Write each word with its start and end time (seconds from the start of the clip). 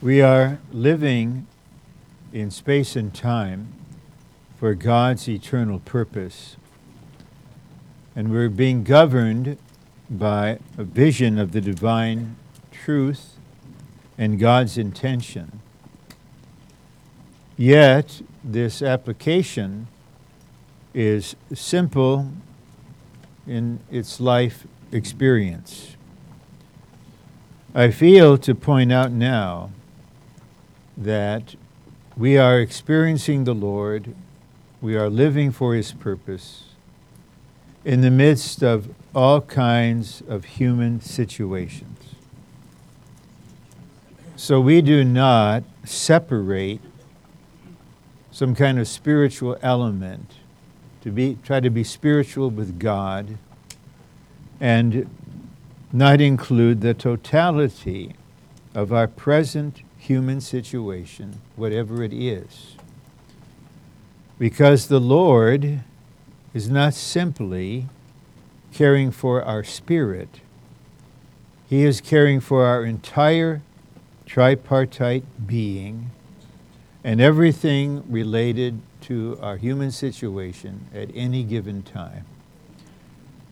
We 0.00 0.22
are 0.22 0.60
living 0.70 1.48
in 2.32 2.52
space 2.52 2.94
and 2.94 3.12
time 3.12 3.72
for 4.56 4.72
God's 4.74 5.28
eternal 5.28 5.80
purpose. 5.80 6.56
And 8.14 8.30
we're 8.30 8.48
being 8.48 8.84
governed 8.84 9.58
by 10.08 10.60
a 10.76 10.84
vision 10.84 11.36
of 11.36 11.50
the 11.50 11.60
divine 11.60 12.36
truth 12.70 13.38
and 14.16 14.38
God's 14.38 14.78
intention. 14.78 15.62
Yet, 17.56 18.22
this 18.44 18.80
application 18.80 19.88
is 20.94 21.34
simple 21.52 22.30
in 23.48 23.80
its 23.90 24.20
life 24.20 24.64
experience. 24.92 25.96
I 27.74 27.90
feel 27.90 28.38
to 28.38 28.54
point 28.54 28.92
out 28.92 29.10
now 29.10 29.72
that 30.98 31.54
we 32.16 32.36
are 32.36 32.58
experiencing 32.58 33.44
the 33.44 33.54
Lord, 33.54 34.14
we 34.80 34.96
are 34.96 35.08
living 35.08 35.52
for 35.52 35.74
His 35.74 35.92
purpose 35.92 36.64
in 37.84 38.00
the 38.00 38.10
midst 38.10 38.62
of 38.62 38.92
all 39.14 39.40
kinds 39.40 40.22
of 40.28 40.44
human 40.44 41.00
situations. 41.00 42.16
So 44.34 44.60
we 44.60 44.82
do 44.82 45.04
not 45.04 45.62
separate 45.84 46.80
some 48.32 48.54
kind 48.54 48.78
of 48.78 48.86
spiritual 48.86 49.56
element 49.62 50.32
to 51.02 51.10
be 51.10 51.38
try 51.42 51.60
to 51.60 51.70
be 51.70 51.84
spiritual 51.84 52.50
with 52.50 52.78
God 52.78 53.38
and 54.60 55.08
not 55.92 56.20
include 56.20 56.80
the 56.80 56.94
totality 56.94 58.14
of 58.74 58.92
our 58.92 59.06
present 59.06 59.82
human 60.08 60.40
situation, 60.40 61.38
whatever 61.54 62.02
it 62.02 62.14
is. 62.14 62.76
Because 64.38 64.88
the 64.88 65.00
Lord 65.00 65.80
is 66.54 66.70
not 66.70 66.94
simply 66.94 67.88
caring 68.72 69.10
for 69.10 69.44
our 69.44 69.62
spirit, 69.62 70.40
He 71.68 71.84
is 71.84 72.00
caring 72.00 72.40
for 72.40 72.64
our 72.64 72.86
entire 72.86 73.60
tripartite 74.24 75.24
being 75.46 76.10
and 77.04 77.20
everything 77.20 78.02
related 78.10 78.80
to 79.02 79.38
our 79.42 79.58
human 79.58 79.90
situation 79.90 80.86
at 80.94 81.10
any 81.14 81.44
given 81.44 81.82
time. 81.82 82.24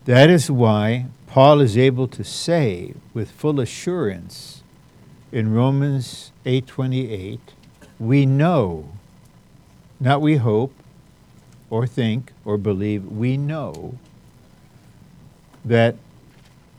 That 0.05 0.31
is 0.31 0.49
why 0.49 1.05
Paul 1.27 1.61
is 1.61 1.77
able 1.77 2.07
to 2.07 2.23
say 2.23 2.95
with 3.13 3.29
full 3.29 3.59
assurance 3.59 4.56
in 5.31 5.53
Romans 5.53 6.31
8:28, 6.45 7.39
we 7.99 8.25
know, 8.25 8.89
not 9.99 10.21
we 10.21 10.37
hope 10.37 10.73
or 11.69 11.85
think 11.85 12.31
or 12.45 12.57
believe, 12.57 13.05
we 13.05 13.37
know 13.37 13.97
that 15.65 15.95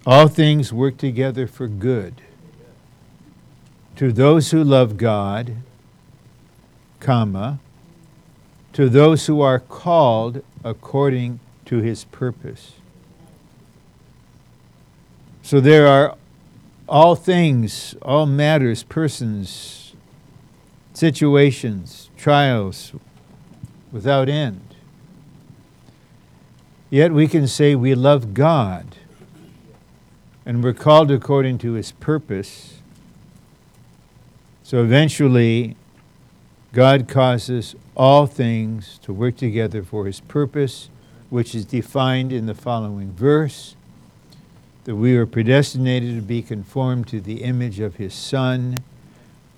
all 0.07 0.29
things 0.29 0.73
work 0.73 0.97
together 0.97 1.47
for 1.47 1.69
good 1.69 2.23
to 3.97 4.13
those 4.13 4.53
who 4.53 4.63
love 4.63 4.97
God, 4.97 5.57
comma, 7.01 7.59
to 8.73 8.89
those 8.89 9.27
who 9.27 9.41
are 9.41 9.59
called 9.59 10.43
according 10.65 11.41
to 11.65 11.79
his 11.79 12.05
purpose. 12.05 12.75
So 15.43 15.61
there 15.61 15.87
are 15.89 16.17
all 16.89 17.15
things, 17.15 17.95
all 18.03 18.27
matters, 18.27 18.83
persons, 18.83 19.95
situations, 20.95 22.11
trials 22.17 22.93
without 23.93 24.29
end. 24.29 24.75
Yet 26.91 27.13
we 27.13 27.29
can 27.29 27.47
say 27.47 27.75
we 27.75 27.95
love 27.95 28.33
God 28.33 28.97
and 30.47 30.65
we're 30.65 30.73
called 30.73 31.11
according 31.11 31.59
to 31.59 31.73
his 31.73 31.93
purpose. 31.93 32.81
So 34.63 34.83
eventually, 34.83 35.77
God 36.73 37.07
causes 37.07 37.75
all 37.95 38.27
things 38.27 38.99
to 39.03 39.13
work 39.13 39.37
together 39.37 39.83
for 39.83 40.07
his 40.07 40.21
purpose, 40.21 40.89
which 41.29 41.55
is 41.55 41.67
defined 41.67 42.33
in 42.33 42.47
the 42.47 42.55
following 42.55 43.13
verse 43.13 43.77
that 44.89 44.97
we 44.97 45.15
were 45.19 45.27
predestinated 45.27 46.17
to 46.17 46.23
be 46.23 46.41
conformed 46.41 47.07
to 47.07 47.21
the 47.21 47.43
image 47.43 47.79
of 47.79 47.97
his 47.97 48.15
Son, 48.15 48.75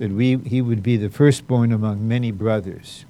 that 0.00 0.10
we, 0.10 0.38
he 0.38 0.60
would 0.60 0.82
be 0.82 0.96
the 0.96 1.08
firstborn 1.08 1.70
among 1.70 2.08
many 2.08 2.32
brothers. 2.32 3.04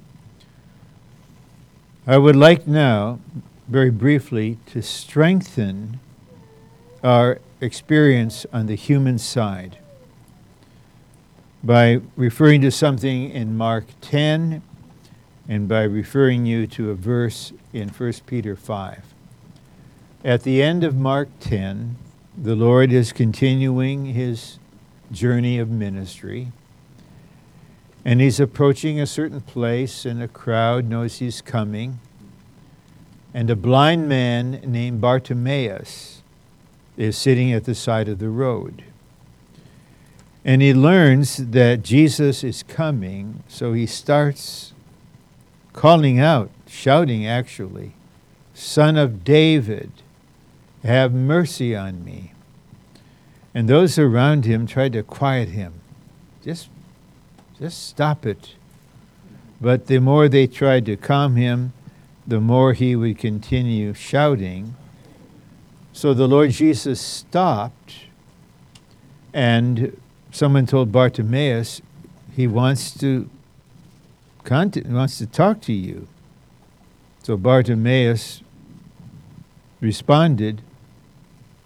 I 2.06 2.18
would 2.18 2.36
like 2.36 2.66
now, 2.66 3.20
very 3.68 3.88
briefly, 3.88 4.58
to 4.66 4.82
strengthen 4.82 5.98
our 7.02 7.38
experience 7.58 8.44
on 8.52 8.66
the 8.66 8.74
human 8.74 9.16
side 9.16 9.78
by 11.64 12.02
referring 12.16 12.60
to 12.60 12.70
something 12.70 13.30
in 13.30 13.56
Mark 13.56 13.86
10 14.02 14.60
and 15.48 15.66
by 15.66 15.84
referring 15.84 16.44
you 16.44 16.66
to 16.66 16.90
a 16.90 16.94
verse 16.94 17.54
in 17.72 17.88
1 17.88 18.12
Peter 18.26 18.56
5. 18.56 19.04
At 20.22 20.42
the 20.42 20.62
end 20.62 20.84
of 20.84 20.94
Mark 20.94 21.30
10, 21.40 21.96
the 22.36 22.54
Lord 22.54 22.92
is 22.92 23.12
continuing 23.12 24.06
his 24.06 24.58
journey 25.10 25.58
of 25.58 25.68
ministry. 25.68 26.52
And 28.04 28.20
he's 28.20 28.40
approaching 28.40 29.00
a 29.00 29.06
certain 29.06 29.40
place, 29.40 30.04
and 30.04 30.22
a 30.22 30.28
crowd 30.28 30.86
knows 30.88 31.18
he's 31.18 31.42
coming. 31.42 31.98
And 33.34 33.50
a 33.50 33.56
blind 33.56 34.08
man 34.08 34.62
named 34.64 35.00
Bartimaeus 35.00 36.22
is 36.96 37.16
sitting 37.16 37.52
at 37.52 37.64
the 37.64 37.74
side 37.74 38.08
of 38.08 38.18
the 38.18 38.28
road. 38.30 38.84
And 40.44 40.62
he 40.62 40.72
learns 40.72 41.36
that 41.36 41.82
Jesus 41.82 42.42
is 42.42 42.62
coming, 42.62 43.42
so 43.48 43.72
he 43.72 43.86
starts 43.86 44.72
calling 45.72 46.18
out, 46.18 46.50
shouting 46.66 47.26
actually, 47.26 47.92
Son 48.54 48.96
of 48.96 49.24
David 49.24 49.90
have 50.82 51.12
mercy 51.12 51.76
on 51.76 52.04
me. 52.04 52.32
And 53.54 53.68
those 53.68 53.98
around 53.98 54.44
him 54.44 54.66
tried 54.66 54.92
to 54.94 55.02
quiet 55.02 55.50
him. 55.50 55.74
Just, 56.42 56.68
just 57.58 57.86
stop 57.88 58.24
it. 58.24 58.54
But 59.60 59.86
the 59.86 59.98
more 59.98 60.28
they 60.28 60.46
tried 60.46 60.86
to 60.86 60.96
calm 60.96 61.36
him, 61.36 61.72
the 62.26 62.40
more 62.40 62.72
he 62.72 62.94
would 62.96 63.18
continue 63.18 63.92
shouting. 63.92 64.74
So 65.92 66.14
the 66.14 66.28
Lord 66.28 66.50
Jesus 66.50 67.00
stopped, 67.00 68.06
and 69.34 70.00
someone 70.30 70.66
told 70.66 70.92
Bartimaeus, 70.92 71.82
he 72.34 72.46
wants 72.46 72.96
to 72.98 73.28
wants 74.48 75.18
to 75.18 75.26
talk 75.26 75.60
to 75.60 75.72
you. 75.72 76.08
So 77.22 77.36
Bartimaeus 77.36 78.42
responded, 79.80 80.62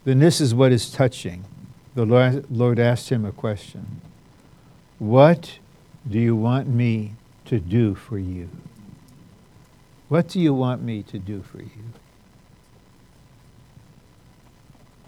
then 0.04 0.18
this 0.18 0.40
is 0.40 0.54
what 0.54 0.72
is 0.72 0.90
touching. 0.90 1.44
The 1.94 2.04
Lord 2.50 2.78
asked 2.78 3.10
him 3.10 3.24
a 3.24 3.32
question 3.32 4.00
What 4.98 5.58
do 6.08 6.18
you 6.18 6.36
want 6.36 6.68
me 6.68 7.14
to 7.46 7.58
do 7.58 7.94
for 7.94 8.18
you? 8.18 8.50
What 10.08 10.28
do 10.28 10.40
you 10.40 10.52
want 10.52 10.82
me 10.82 11.02
to 11.04 11.18
do 11.18 11.42
for 11.42 11.58
you? 11.58 11.92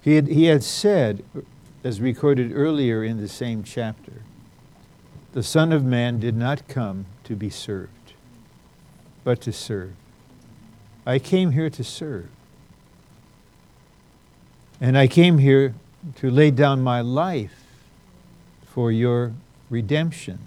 He 0.02 0.14
had, 0.14 0.28
he 0.28 0.44
had 0.44 0.62
said, 0.62 1.25
as 1.82 2.00
recorded 2.00 2.52
earlier 2.54 3.02
in 3.04 3.19
the 3.19 3.28
same 3.28 3.62
chapter, 3.62 4.22
the 5.32 5.42
Son 5.42 5.72
of 5.72 5.84
Man 5.84 6.19
did 6.19 6.37
not 6.37 6.66
come 6.69 7.06
to 7.25 7.34
be 7.37 7.50
served, 7.50 8.12
but 9.25 9.40
to 9.42 9.52
serve. 9.52 9.92
I 11.04 11.19
came 11.19 11.50
here 11.50 11.70
to 11.70 11.84
serve. 11.84 12.28
And 14.81 14.96
I 14.96 15.06
came 15.06 15.38
here 15.38 15.75
to 16.17 16.31
lay 16.31 16.50
down 16.50 16.82
my 16.82 17.00
life 17.00 17.64
for 18.67 18.93
your 18.93 19.32
redemption. 19.70 20.38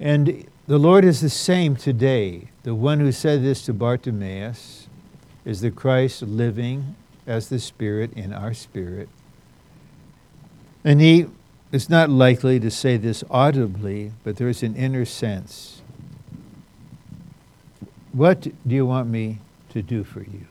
And 0.00 0.46
the 0.66 0.78
Lord 0.78 1.04
is 1.04 1.20
the 1.20 1.30
same 1.30 1.76
today. 1.76 2.48
The 2.64 2.74
one 2.74 3.00
who 3.00 3.12
said 3.12 3.42
this 3.42 3.64
to 3.66 3.72
Bartimaeus 3.72 4.88
is 5.44 5.60
the 5.60 5.70
Christ 5.70 6.22
living 6.22 6.96
as 7.26 7.48
the 7.48 7.58
Spirit 7.58 8.12
in 8.14 8.32
our 8.32 8.52
spirit. 8.52 9.08
And 10.82 11.00
he 11.00 11.26
is 11.72 11.88
not 11.88 12.10
likely 12.10 12.60
to 12.60 12.70
say 12.70 12.96
this 12.96 13.22
audibly, 13.30 14.12
but 14.24 14.36
there 14.36 14.48
is 14.48 14.62
an 14.62 14.74
inner 14.74 15.04
sense. 15.04 15.82
What 18.12 18.42
do 18.42 18.74
you 18.74 18.86
want 18.86 19.08
me 19.08 19.38
to 19.70 19.82
do 19.82 20.04
for 20.04 20.20
you? 20.20 20.46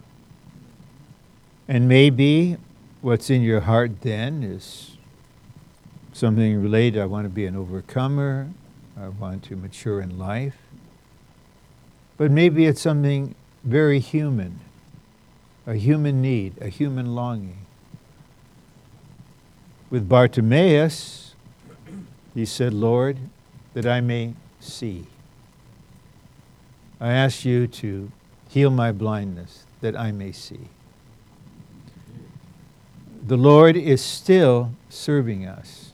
And 1.73 1.87
maybe 1.87 2.57
what's 3.01 3.31
in 3.31 3.41
your 3.41 3.61
heart 3.61 4.01
then 4.01 4.43
is 4.43 4.95
something 6.11 6.61
related. 6.61 7.01
I 7.01 7.07
want 7.07 7.25
to 7.25 7.29
be 7.29 7.47
an 7.47 7.55
overcomer. 7.55 8.49
I 8.95 9.07
want 9.07 9.41
to 9.45 9.55
mature 9.55 9.99
in 9.99 10.19
life. 10.19 10.53
But 12.15 12.29
maybe 12.29 12.67
it's 12.67 12.79
something 12.79 13.33
very 13.63 13.99
human, 13.99 14.59
a 15.65 15.73
human 15.73 16.21
need, 16.21 16.61
a 16.61 16.67
human 16.67 17.15
longing. 17.15 17.65
With 19.89 20.07
Bartimaeus, 20.07 21.33
he 22.35 22.45
said, 22.45 22.75
Lord, 22.75 23.17
that 23.73 23.87
I 23.87 23.99
may 23.99 24.35
see. 24.59 25.07
I 27.01 27.13
ask 27.13 27.43
you 27.43 27.65
to 27.65 28.11
heal 28.47 28.69
my 28.69 28.91
blindness, 28.91 29.65
that 29.81 29.97
I 29.97 30.11
may 30.11 30.33
see. 30.33 30.69
The 33.25 33.37
Lord 33.37 33.77
is 33.77 34.03
still 34.03 34.73
serving 34.89 35.45
us. 35.45 35.93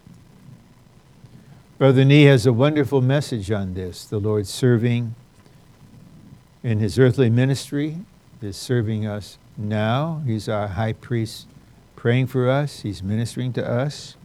Brother 1.78 2.04
Nee 2.04 2.24
has 2.24 2.48
a 2.48 2.52
wonderful 2.52 3.02
message 3.02 3.52
on 3.52 3.76
this. 3.76 4.04
The 4.04 4.18
Lord 4.18 4.48
serving 4.48 5.14
in 6.64 6.80
his 6.80 6.98
earthly 6.98 7.30
ministry 7.30 8.00
is 8.42 8.58
serving 8.58 9.06
us 9.06 9.38
now. 9.56 10.24
He's 10.26 10.50
our 10.50 10.70
high 10.70 10.94
priest 10.94 11.46
praying 11.96 12.28
for 12.28 12.50
us, 12.50 12.80
he's 12.80 13.04
ministering 13.04 13.54
to 13.54 13.70
us. 13.70 14.16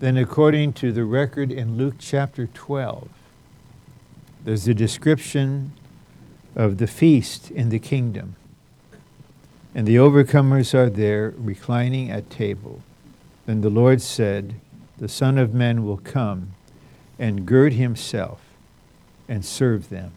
Then, 0.00 0.18
according 0.18 0.74
to 0.74 0.92
the 0.92 1.04
record 1.04 1.50
in 1.50 1.78
Luke 1.78 1.94
chapter 1.98 2.46
12, 2.46 3.08
there's 4.44 4.68
a 4.68 4.74
description 4.74 5.72
of 6.54 6.76
the 6.76 6.86
feast 6.86 7.50
in 7.50 7.70
the 7.70 7.78
kingdom. 7.78 8.36
And 9.74 9.86
the 9.86 9.96
overcomers 9.96 10.74
are 10.74 10.90
there 10.90 11.32
reclining 11.36 12.10
at 12.10 12.28
table. 12.28 12.82
Then 13.46 13.60
the 13.60 13.70
Lord 13.70 14.02
said, 14.02 14.54
The 14.98 15.08
Son 15.08 15.38
of 15.38 15.54
Man 15.54 15.84
will 15.84 15.98
come 15.98 16.54
and 17.18 17.46
gird 17.46 17.74
himself 17.74 18.40
and 19.28 19.44
serve 19.44 19.88
them. 19.88 20.12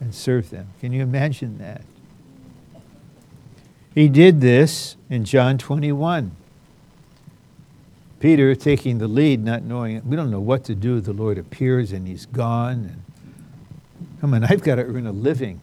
And 0.00 0.14
serve 0.14 0.50
them. 0.50 0.68
Can 0.80 0.92
you 0.92 1.02
imagine 1.02 1.58
that? 1.58 1.82
He 3.94 4.08
did 4.08 4.40
this 4.40 4.96
in 5.10 5.24
John 5.24 5.58
21. 5.58 6.34
Peter 8.20 8.54
taking 8.54 8.98
the 8.98 9.08
lead, 9.08 9.44
not 9.44 9.62
knowing, 9.62 10.00
we 10.08 10.16
don't 10.16 10.30
know 10.30 10.40
what 10.40 10.64
to 10.64 10.74
do. 10.74 11.00
The 11.00 11.12
Lord 11.12 11.38
appears 11.38 11.92
and 11.92 12.06
he's 12.06 12.24
gone. 12.24 12.72
And, 12.72 13.02
come 14.20 14.32
on, 14.32 14.44
I've 14.44 14.62
got 14.62 14.76
to 14.76 14.84
earn 14.84 15.06
a 15.06 15.12
living. 15.12 15.60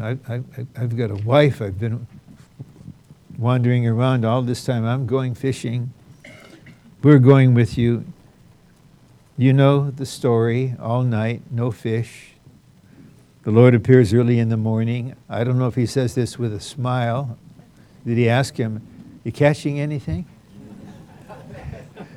I, 0.00 0.18
I, 0.28 0.42
I've 0.76 0.96
got 0.96 1.10
a 1.10 1.14
wife. 1.14 1.60
I've 1.60 1.78
been 1.78 2.06
wandering 3.38 3.86
around 3.86 4.24
all 4.24 4.42
this 4.42 4.64
time. 4.64 4.84
I'm 4.84 5.06
going 5.06 5.34
fishing. 5.34 5.92
We're 7.02 7.18
going 7.18 7.54
with 7.54 7.76
you. 7.76 8.04
You 9.38 9.52
know 9.52 9.90
the 9.90 10.06
story 10.06 10.74
all 10.80 11.02
night, 11.02 11.42
no 11.50 11.70
fish. 11.70 12.32
The 13.42 13.50
Lord 13.50 13.74
appears 13.74 14.12
early 14.14 14.38
in 14.38 14.48
the 14.48 14.56
morning. 14.56 15.14
I 15.28 15.44
don't 15.44 15.58
know 15.58 15.68
if 15.68 15.74
he 15.74 15.86
says 15.86 16.14
this 16.14 16.38
with 16.38 16.52
a 16.52 16.60
smile. 16.60 17.38
Did 18.04 18.16
he 18.16 18.28
ask 18.28 18.56
him, 18.56 18.86
You 19.24 19.32
catching 19.32 19.78
anything? 19.78 20.26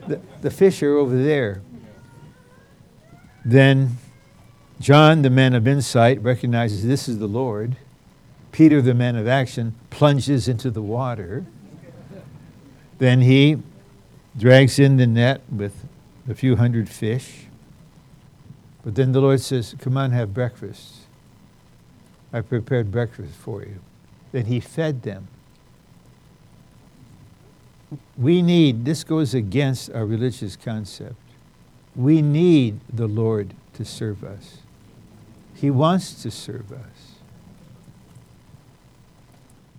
the, 0.07 0.21
the 0.41 0.49
fish 0.49 0.81
are 0.81 0.95
over 0.95 1.21
there. 1.21 1.61
Then 3.43 3.97
John, 4.79 5.23
the 5.23 5.29
man 5.29 5.53
of 5.53 5.67
insight, 5.67 6.21
recognizes 6.23 6.85
this 6.85 7.09
is 7.09 7.19
the 7.19 7.27
Lord. 7.27 7.75
Peter, 8.51 8.81
the 8.81 8.93
man 8.93 9.15
of 9.15 9.27
action, 9.27 9.75
plunges 9.89 10.47
into 10.47 10.71
the 10.71 10.81
water. 10.81 11.45
Then 12.97 13.21
he 13.21 13.57
drags 14.37 14.79
in 14.79 14.97
the 14.97 15.07
net 15.07 15.41
with 15.51 15.85
a 16.27 16.35
few 16.35 16.55
hundred 16.55 16.89
fish. 16.89 17.45
But 18.83 18.95
then 18.95 19.11
the 19.11 19.21
Lord 19.21 19.41
says, 19.41 19.75
Come 19.79 19.97
on, 19.97 20.11
have 20.11 20.33
breakfast. 20.33 20.95
I 22.31 22.41
prepared 22.41 22.91
breakfast 22.91 23.33
for 23.33 23.61
you. 23.61 23.79
Then 24.31 24.45
he 24.45 24.59
fed 24.59 25.03
them. 25.03 25.27
We 28.17 28.41
need, 28.41 28.85
this 28.85 29.03
goes 29.03 29.33
against 29.33 29.91
our 29.91 30.05
religious 30.05 30.55
concept. 30.55 31.15
We 31.95 32.21
need 32.21 32.79
the 32.91 33.07
Lord 33.07 33.55
to 33.73 33.83
serve 33.83 34.23
us. 34.23 34.59
He 35.55 35.71
wants 35.71 36.21
to 36.21 36.29
serve 36.29 36.71
us. 36.71 37.18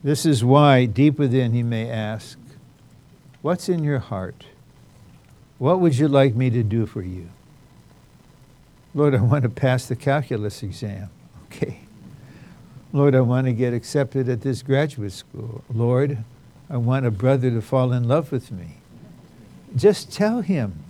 This 0.03 0.25
is 0.25 0.45
why, 0.45 0.87
deep 0.87 1.19
within, 1.19 1.53
he 1.53 1.63
may 1.63 1.89
ask, 1.91 2.39
What's 3.43 3.69
in 3.69 3.85
your 3.85 3.99
heart? 3.99 4.45
What 5.59 5.81
would 5.81 5.99
you 5.99 6.09
like 6.09 6.35
me 6.35 6.51
to 6.51 6.63
do 6.63 6.87
for 6.87 7.03
you? 7.03 7.29
Lord, 8.95 9.15
I 9.15 9.21
want 9.21 9.45
to 9.45 9.49
pass 9.49 9.87
the 9.87 9.97
calculus 9.97 10.63
exam. 10.63 11.11
Okay. 11.53 11.81
Lord, 12.93 13.17
I 13.17 13.21
want 13.23 13.49
to 13.49 13.53
get 13.53 13.75
accepted 13.75 14.29
at 14.29 14.43
this 14.43 14.63
graduate 14.63 15.11
school. 15.11 15.65
Lord, 15.69 16.23
I 16.71 16.77
want 16.77 17.07
a 17.07 17.11
brother 17.11 17.51
to 17.51 17.61
fall 17.61 17.93
in 17.93 18.07
love 18.07 18.31
with 18.31 18.53
me. 18.53 18.77
Just 19.75 20.13
tell 20.13 20.43
him. 20.43 20.85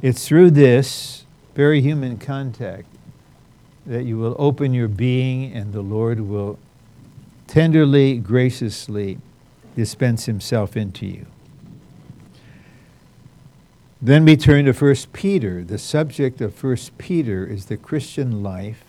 It's 0.00 0.26
through 0.26 0.52
this 0.52 1.26
very 1.56 1.80
human 1.80 2.16
contact 2.16 2.86
that 3.84 4.04
you 4.04 4.18
will 4.18 4.36
open 4.38 4.72
your 4.72 4.88
being 4.88 5.52
and 5.52 5.72
the 5.72 5.82
Lord 5.82 6.20
will 6.20 6.58
tenderly, 7.50 8.16
graciously 8.16 9.18
dispense 9.74 10.26
himself 10.26 10.76
into 10.76 11.04
you. 11.04 11.26
Then 14.00 14.24
we 14.24 14.36
turn 14.36 14.66
to 14.66 14.72
1 14.72 14.94
Peter. 15.12 15.64
The 15.64 15.76
subject 15.76 16.40
of 16.40 16.62
1 16.62 16.76
Peter 16.96 17.44
is 17.44 17.66
the 17.66 17.76
Christian 17.76 18.44
life 18.44 18.84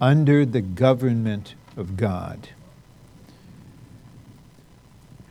under 0.00 0.46
the 0.46 0.60
government 0.60 1.56
of 1.76 1.96
God. 1.96 2.50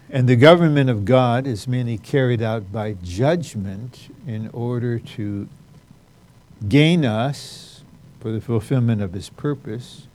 And 0.10 0.28
the 0.28 0.36
government 0.36 0.89
of 0.89 1.06
God 1.06 1.48
is 1.48 1.66
mainly 1.66 1.98
carried 1.98 2.42
out 2.42 2.74
by 2.74 2.98
judgment 3.01 4.13
in 4.28 4.50
order 4.50 5.00
to 5.00 5.48
gain 6.68 7.06
us 7.06 7.84
for 8.19 8.31
the 8.31 8.42
fulfillment 8.42 9.01
of 9.01 9.13
his 9.13 9.30
purpose 9.30 10.07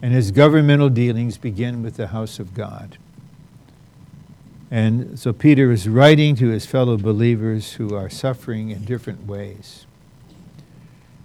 and 0.00 0.12
his 0.12 0.30
governmental 0.30 0.88
dealings 0.88 1.38
begin 1.38 1.82
with 1.82 1.96
the 1.96 2.08
house 2.08 2.38
of 2.38 2.54
God. 2.54 2.98
And 4.70 5.18
so 5.18 5.32
Peter 5.32 5.72
is 5.72 5.88
writing 5.88 6.36
to 6.36 6.48
his 6.48 6.66
fellow 6.66 6.96
believers 6.96 7.74
who 7.74 7.94
are 7.94 8.10
suffering 8.10 8.70
in 8.70 8.84
different 8.84 9.26
ways. 9.26 9.86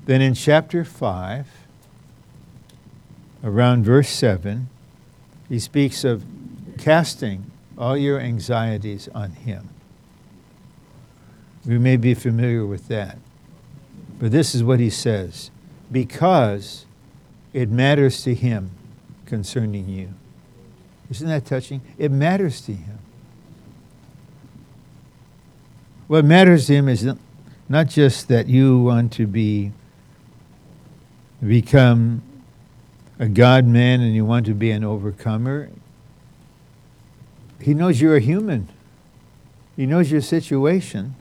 Then 0.06 0.22
in 0.22 0.34
chapter 0.34 0.84
5, 0.86 1.48
around 3.44 3.84
verse 3.84 4.10
7, 4.10 4.70
he 5.50 5.60
speaks 5.60 6.04
of 6.04 6.24
casting 6.78 7.52
all 7.78 7.98
your 7.98 8.20
anxieties 8.20 9.10
on 9.14 9.32
him. 9.32 9.70
We 11.66 11.78
may 11.78 11.98
be 11.98 12.14
familiar 12.14 12.66
with 12.66 12.88
that. 12.88 13.18
But 14.20 14.32
this 14.32 14.56
is 14.56 14.64
what 14.64 14.80
he 14.80 14.90
says 14.90 15.52
because 15.92 16.86
it 17.54 17.70
matters 17.70 18.24
to 18.24 18.34
him 18.34 18.72
concerning 19.26 19.88
you. 19.88 20.10
Isn't 21.10 21.28
that 21.28 21.46
touching? 21.46 21.82
It 21.98 22.12
matters 22.12 22.62
to 22.62 22.74
him. 22.74 23.00
What 26.08 26.26
matters 26.26 26.68
to 26.68 26.74
him 26.74 26.90
is 26.90 27.08
not 27.70 27.88
just 27.88 28.28
that 28.28 28.48
you 28.48 28.80
want 28.80 29.14
to 29.14 29.28
be 29.28 29.72
become 31.46 32.22
a 33.20 33.28
God 33.28 33.66
man 33.66 34.02
and 34.02 34.16
you 34.16 34.26
want 34.26 34.46
to 34.46 34.54
be 34.54 34.72
an 34.72 34.84
overcomer. 34.84 35.70
He 37.60 37.74
knows 37.74 38.02
you're 38.02 38.16
a 38.16 38.22
human. 38.22 38.70
He 39.76 39.86
knows 39.86 40.12
your 40.12 40.22
situation. 40.22 41.16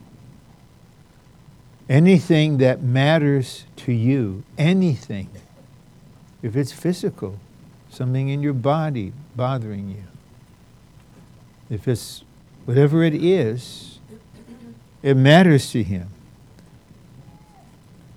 Anything 1.88 2.58
that 2.58 2.82
matters 2.82 3.64
to 3.76 3.92
you, 3.92 4.44
anything 4.56 5.28
if 6.42 6.56
it's 6.56 6.72
physical, 6.72 7.38
something 7.90 8.28
in 8.28 8.42
your 8.42 8.52
body 8.52 9.12
bothering 9.36 9.90
you, 9.90 10.04
if 11.70 11.86
it's 11.86 12.24
whatever 12.64 13.02
it 13.02 13.14
is, 13.14 14.00
it 15.02 15.16
matters 15.16 15.70
to 15.70 15.82
him. 15.82 16.08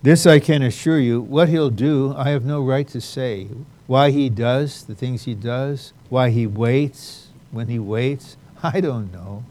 This 0.02 0.26
I 0.26 0.38
can 0.38 0.62
assure 0.62 1.00
you, 1.00 1.20
what 1.20 1.48
he'll 1.48 1.70
do, 1.70 2.14
I 2.16 2.30
have 2.30 2.44
no 2.44 2.62
right 2.62 2.86
to 2.88 3.00
say. 3.00 3.48
Why 3.86 4.10
he 4.10 4.28
does 4.28 4.84
the 4.84 4.94
things 4.94 5.24
he 5.24 5.34
does, 5.34 5.92
why 6.08 6.30
he 6.30 6.46
waits 6.46 7.28
when 7.50 7.68
he 7.68 7.78
waits, 7.78 8.36
I 8.62 8.80
don't 8.80 9.12
know. 9.12 9.44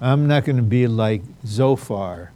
I'm 0.00 0.26
not 0.26 0.44
going 0.44 0.56
to 0.56 0.62
be 0.62 0.86
like 0.86 1.22
Zophar, 1.46 2.32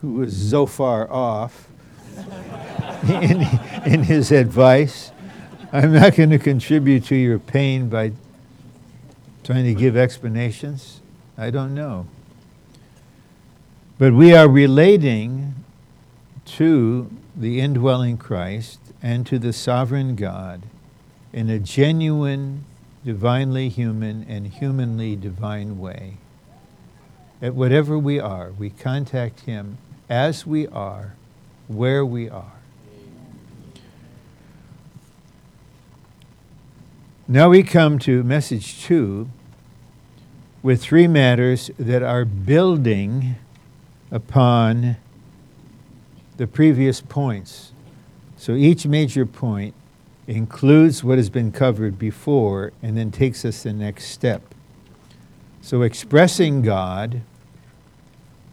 who 0.00 0.14
was 0.14 0.50
so 0.50 0.66
far 0.66 1.10
off 1.10 1.68
in, 3.08 3.42
in 3.84 4.02
his 4.02 4.32
advice. 4.32 5.10
I'm 5.72 5.92
not 5.92 6.14
going 6.14 6.30
to 6.30 6.38
contribute 6.38 7.04
to 7.06 7.16
your 7.16 7.38
pain 7.38 7.88
by 7.88 8.12
trying 9.42 9.64
to 9.64 9.74
give 9.74 9.96
explanations. 9.96 11.00
I 11.36 11.50
don't 11.50 11.74
know. 11.74 12.06
But 13.98 14.12
we 14.12 14.34
are 14.34 14.48
relating 14.48 15.54
to 16.46 17.10
the 17.36 17.60
indwelling 17.60 18.16
Christ 18.16 18.78
and 19.02 19.26
to 19.26 19.38
the 19.38 19.52
sovereign 19.52 20.16
God 20.16 20.62
in 21.32 21.50
a 21.50 21.58
genuine, 21.58 22.64
divinely 23.04 23.68
human, 23.68 24.24
and 24.28 24.46
humanly 24.46 25.16
divine 25.16 25.78
way. 25.78 26.16
At 27.42 27.54
whatever 27.54 27.98
we 27.98 28.18
are, 28.20 28.52
we 28.52 28.70
contact 28.70 29.40
Him 29.40 29.78
as 30.08 30.46
we 30.46 30.66
are, 30.68 31.14
where 31.68 32.04
we 32.04 32.28
are. 32.28 32.52
Now 37.26 37.48
we 37.48 37.62
come 37.62 37.98
to 38.00 38.22
message 38.22 38.82
two 38.82 39.28
with 40.62 40.82
three 40.82 41.06
matters 41.06 41.70
that 41.78 42.02
are 42.02 42.24
building 42.24 43.36
upon 44.10 44.96
the 46.36 46.46
previous 46.46 47.00
points. 47.00 47.72
So 48.36 48.52
each 48.52 48.86
major 48.86 49.24
point 49.24 49.74
includes 50.26 51.02
what 51.02 51.18
has 51.18 51.30
been 51.30 51.52
covered 51.52 51.98
before 51.98 52.72
and 52.82 52.96
then 52.96 53.10
takes 53.10 53.44
us 53.44 53.62
the 53.62 53.72
next 53.72 54.06
step. 54.06 54.54
So 55.62 55.82
expressing 55.82 56.62
God, 56.62 57.22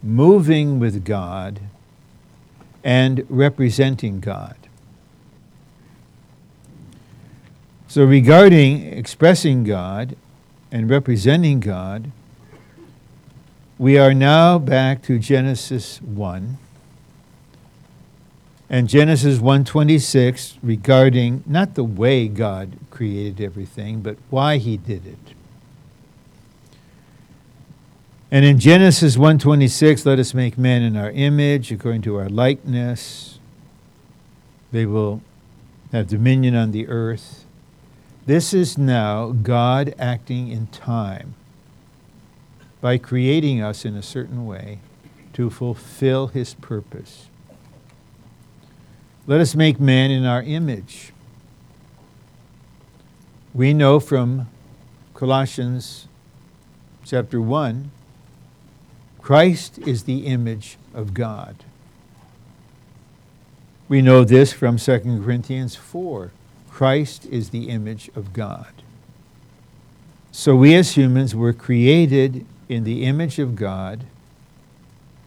moving 0.02 0.78
with 0.78 1.04
God, 1.04 1.60
and 2.84 3.24
representing 3.28 4.20
God. 4.20 4.56
So, 7.88 8.04
regarding 8.04 8.84
expressing 8.86 9.64
God 9.64 10.16
and 10.70 10.88
representing 10.88 11.60
God, 11.60 12.10
we 13.78 13.98
are 13.98 14.14
now 14.14 14.58
back 14.58 15.02
to 15.02 15.18
Genesis 15.18 16.00
1. 16.00 16.56
And 18.70 18.88
Genesis 18.88 19.38
1:26 19.38 20.56
regarding 20.62 21.44
not 21.46 21.74
the 21.74 21.84
way 21.84 22.28
God 22.28 22.78
created 22.90 23.40
everything, 23.42 24.00
but 24.00 24.16
why 24.30 24.56
he 24.56 24.78
did 24.78 25.06
it. 25.06 25.34
And 28.32 28.46
in 28.46 28.58
Genesis 28.58 29.18
1:26, 29.18 30.06
let 30.06 30.18
us 30.18 30.32
make 30.32 30.56
man 30.56 30.80
in 30.80 30.96
our 30.96 31.10
image 31.10 31.70
according 31.70 32.00
to 32.02 32.16
our 32.16 32.30
likeness. 32.30 33.38
They 34.72 34.86
will 34.86 35.20
have 35.92 36.08
dominion 36.08 36.54
on 36.54 36.70
the 36.70 36.88
earth. 36.88 37.44
This 38.24 38.54
is 38.54 38.78
now 38.78 39.32
God 39.32 39.94
acting 39.98 40.48
in 40.48 40.68
time 40.68 41.34
by 42.80 42.96
creating 42.96 43.60
us 43.60 43.84
in 43.84 43.96
a 43.96 44.02
certain 44.02 44.46
way 44.46 44.78
to 45.34 45.50
fulfill 45.50 46.28
his 46.28 46.54
purpose. 46.54 47.26
Let 49.26 49.42
us 49.42 49.54
make 49.54 49.78
man 49.78 50.10
in 50.10 50.24
our 50.24 50.42
image. 50.42 51.12
We 53.52 53.74
know 53.74 54.00
from 54.00 54.48
Colossians 55.12 56.08
chapter 57.04 57.38
1 57.38 57.90
Christ 59.22 59.78
is 59.78 60.02
the 60.02 60.26
image 60.26 60.76
of 60.92 61.14
God. 61.14 61.56
We 63.88 64.02
know 64.02 64.24
this 64.24 64.52
from 64.52 64.78
2 64.78 64.98
Corinthians 64.98 65.76
4 65.76 66.32
Christ 66.70 67.26
is 67.26 67.50
the 67.50 67.68
image 67.68 68.10
of 68.16 68.32
God. 68.32 68.72
So 70.32 70.56
we 70.56 70.74
as 70.74 70.96
humans 70.96 71.34
were 71.34 71.52
created 71.52 72.46
in 72.68 72.84
the 72.84 73.04
image 73.04 73.38
of 73.38 73.54
God, 73.54 74.04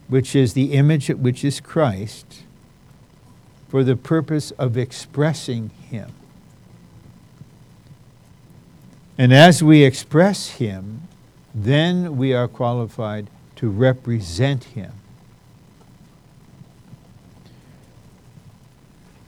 which 0.08 0.36
is 0.36 0.54
the 0.54 0.74
image 0.74 1.10
which 1.10 1.46
is 1.46 1.60
Christ, 1.60 2.42
for 3.70 3.84
the 3.84 3.96
purpose 3.96 4.50
of 4.52 4.76
expressing 4.76 5.70
Him. 5.90 6.12
And 9.18 9.32
as 9.32 9.62
we 9.62 9.84
express 9.84 10.50
Him, 10.58 11.08
then 11.54 12.18
we 12.18 12.34
are 12.34 12.48
qualified 12.48 13.28
to 13.56 13.70
represent 13.70 14.66
Him. 14.66 14.92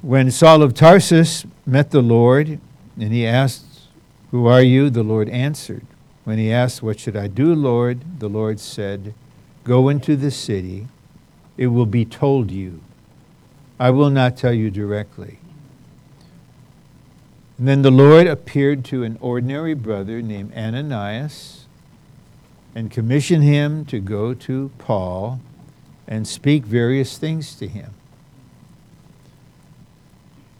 When 0.01 0.31
Saul 0.31 0.63
of 0.63 0.73
Tarsus 0.73 1.45
met 1.65 1.91
the 1.91 2.01
Lord 2.01 2.59
and 2.97 3.11
he 3.11 3.27
asked, 3.27 3.65
Who 4.31 4.47
are 4.47 4.61
you? 4.61 4.89
The 4.89 5.03
Lord 5.03 5.27
answered. 5.27 5.85
When 6.23 6.37
he 6.37 6.51
asked, 6.51 6.81
What 6.81 6.99
should 6.99 7.17
I 7.17 7.27
do, 7.27 7.53
Lord? 7.53 8.19
The 8.19 8.29
Lord 8.29 8.59
said, 8.59 9.13
Go 9.63 9.89
into 9.89 10.15
the 10.15 10.31
city, 10.31 10.87
it 11.57 11.67
will 11.67 11.85
be 11.85 12.05
told 12.05 12.51
you. 12.51 12.79
I 13.79 13.89
will 13.89 14.09
not 14.09 14.37
tell 14.37 14.53
you 14.53 14.71
directly. 14.71 15.39
And 17.57 17.67
then 17.67 17.81
the 17.81 17.91
Lord 17.91 18.27
appeared 18.27 18.85
to 18.85 19.03
an 19.03 19.17
ordinary 19.19 19.73
brother 19.73 20.21
named 20.21 20.53
Ananias 20.55 21.66
and 22.77 22.91
commissioned 22.91 23.43
him 23.43 23.83
to 23.85 23.99
go 23.99 24.35
to 24.35 24.69
Paul 24.77 25.39
and 26.07 26.27
speak 26.27 26.63
various 26.63 27.17
things 27.17 27.55
to 27.55 27.67
him. 27.67 27.89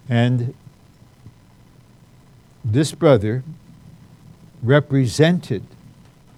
And 0.09 0.55
this 2.65 2.91
brother 2.91 3.43
represented 4.63 5.61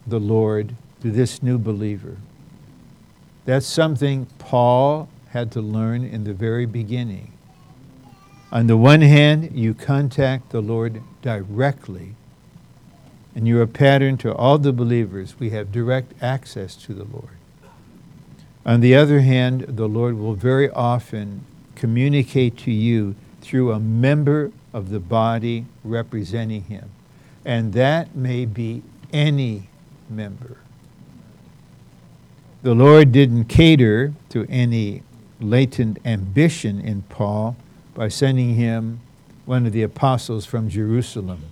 the 0.06 0.20
Lord 0.20 0.76
to 1.02 1.12
this 1.12 1.42
new 1.42 1.58
believer. 1.58 2.18
That's 3.46 3.66
something 3.66 4.28
Paul 4.38 5.08
had 5.30 5.50
to 5.54 5.62
learn 5.62 6.04
in 6.04 6.26
the 6.26 6.34
very 6.34 6.66
beginning. 6.66 7.32
On 8.52 8.68
the 8.68 8.76
one 8.76 9.00
hand, 9.00 9.52
you 9.54 9.74
contact 9.74 10.50
the 10.50 10.62
Lord 10.62 11.02
directly, 11.22 12.16
and 13.40 13.48
you're 13.48 13.62
a 13.62 13.68
pattern 13.68 14.18
to 14.18 14.36
all 14.36 14.58
the 14.58 14.74
believers. 14.74 15.40
We 15.40 15.52
have 15.52 15.72
direct 15.72 16.12
access 16.22 16.76
to 16.76 16.94
the 16.94 17.06
Lord. 17.06 17.38
On 18.66 18.82
the 18.82 18.94
other 18.94 19.22
hand, 19.22 19.62
the 19.62 19.88
Lord 19.88 20.18
will 20.18 20.34
very 20.34 20.70
often 20.70 21.46
communicate 21.74 22.58
to 22.58 22.72
you 22.72 23.16
through 23.40 23.72
a 23.72 23.80
member 23.80 24.52
of 24.74 24.90
the 24.90 25.00
body 25.00 25.68
representing 25.86 26.64
him. 26.64 26.90
And 27.46 27.72
that 27.72 28.14
may 28.14 28.44
be 28.44 28.84
any 29.14 29.70
member. 30.10 30.58
The 32.62 32.76
Lord 32.76 33.14
didn't 33.14 33.46
cater 33.46 34.14
to 34.32 34.46
any 34.50 35.02
latent 35.40 35.98
ambition 36.04 36.82
in 36.82 37.04
Paul 37.04 37.56
by 37.94 38.10
sending 38.10 38.56
him 38.56 39.00
one 39.46 39.66
of 39.66 39.72
the 39.72 39.84
apostles 39.84 40.46
from 40.46 40.68
Jerusalem. 40.68 41.44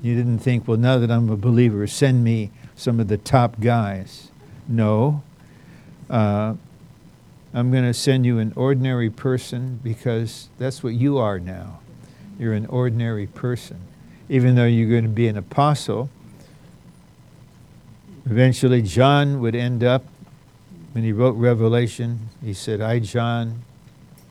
You 0.00 0.14
didn't 0.14 0.38
think, 0.38 0.68
well, 0.68 0.76
now 0.76 0.98
that 0.98 1.10
I'm 1.10 1.28
a 1.28 1.36
believer, 1.36 1.86
send 1.86 2.22
me 2.22 2.50
some 2.76 3.00
of 3.00 3.08
the 3.08 3.16
top 3.16 3.60
guys. 3.60 4.30
No. 4.68 5.22
Uh, 6.08 6.54
I'm 7.52 7.70
going 7.70 7.84
to 7.84 7.94
send 7.94 8.24
you 8.24 8.38
an 8.38 8.52
ordinary 8.54 9.10
person 9.10 9.80
because 9.82 10.48
that's 10.58 10.82
what 10.82 10.94
you 10.94 11.18
are 11.18 11.40
now. 11.40 11.80
You're 12.38 12.52
an 12.52 12.66
ordinary 12.66 13.26
person. 13.26 13.80
Even 14.28 14.54
though 14.54 14.66
you're 14.66 14.88
going 14.88 15.02
to 15.02 15.08
be 15.08 15.26
an 15.26 15.36
apostle, 15.36 16.10
eventually 18.26 18.82
John 18.82 19.40
would 19.40 19.56
end 19.56 19.82
up, 19.82 20.04
when 20.92 21.02
he 21.02 21.12
wrote 21.12 21.32
Revelation, 21.32 22.28
he 22.44 22.54
said, 22.54 22.80
I, 22.80 22.98
John, 23.00 23.62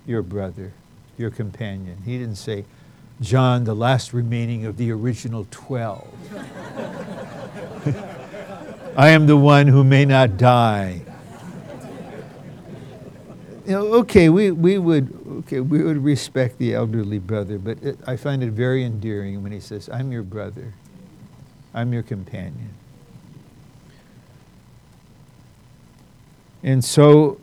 your 0.06 0.22
brother, 0.22 0.72
your 1.18 1.30
companion. 1.30 1.98
He 2.06 2.18
didn't 2.18 2.36
say, 2.36 2.64
John, 3.22 3.64
the 3.64 3.76
last 3.76 4.14
remaining 4.14 4.66
of 4.66 4.78
the 4.78 4.92
original 4.92 5.48
12. 5.50 6.08
I 8.98 9.10
am 9.10 9.28
the 9.28 9.38
one 9.38 9.68
who 9.68 9.84
may 9.84 10.06
not 10.06 10.38
die 10.38 11.02
you 13.68 13.74
know, 13.74 13.86
okay, 13.96 14.30
we, 14.30 14.52
we 14.52 14.78
would 14.78 15.14
okay, 15.40 15.60
we 15.60 15.84
would 15.84 15.98
respect 15.98 16.58
the 16.58 16.74
elderly 16.74 17.20
brother, 17.20 17.60
but 17.60 17.84
it, 17.84 18.00
I 18.08 18.16
find 18.16 18.42
it 18.42 18.52
very 18.52 18.86
endearing 18.86 19.44
when 19.44 19.52
he 19.52 19.60
says, 19.60 19.90
"I'm 19.92 20.10
your 20.10 20.24
brother, 20.24 20.74
I'm 21.74 21.92
your 21.92 22.02
companion." 22.02 22.70
And 26.64 26.84
so, 26.84 27.42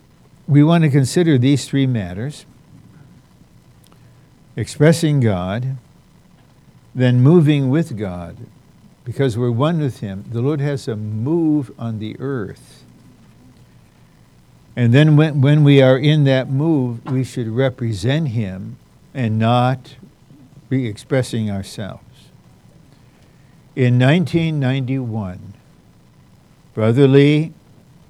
we 0.48 0.64
want 0.64 0.84
to 0.84 0.90
consider 0.90 1.36
these 1.36 1.66
three 1.66 1.86
matters: 1.86 2.46
expressing 4.56 5.20
God, 5.20 5.76
then 6.94 7.20
moving 7.20 7.70
with 7.70 7.96
God, 7.98 8.36
because 9.04 9.36
we're 9.36 9.50
one 9.50 9.80
with 9.80 10.00
Him. 10.00 10.24
The 10.30 10.40
Lord 10.40 10.60
has 10.60 10.88
a 10.88 10.96
move 10.96 11.72
on 11.78 11.98
the 11.98 12.16
earth 12.20 12.84
and 14.76 14.92
then 14.92 15.16
when, 15.16 15.40
when 15.40 15.62
we 15.62 15.80
are 15.80 15.96
in 15.96 16.24
that 16.24 16.50
move, 16.50 17.04
we 17.06 17.22
should 17.22 17.48
represent 17.48 18.28
Him 18.28 18.76
and 19.12 19.38
not 19.38 19.96
be 20.68 20.86
expressing 20.86 21.50
ourselves. 21.50 22.02
In 23.76 23.98
1991, 23.98 25.54
Brother 26.74 27.06
Lee, 27.06 27.52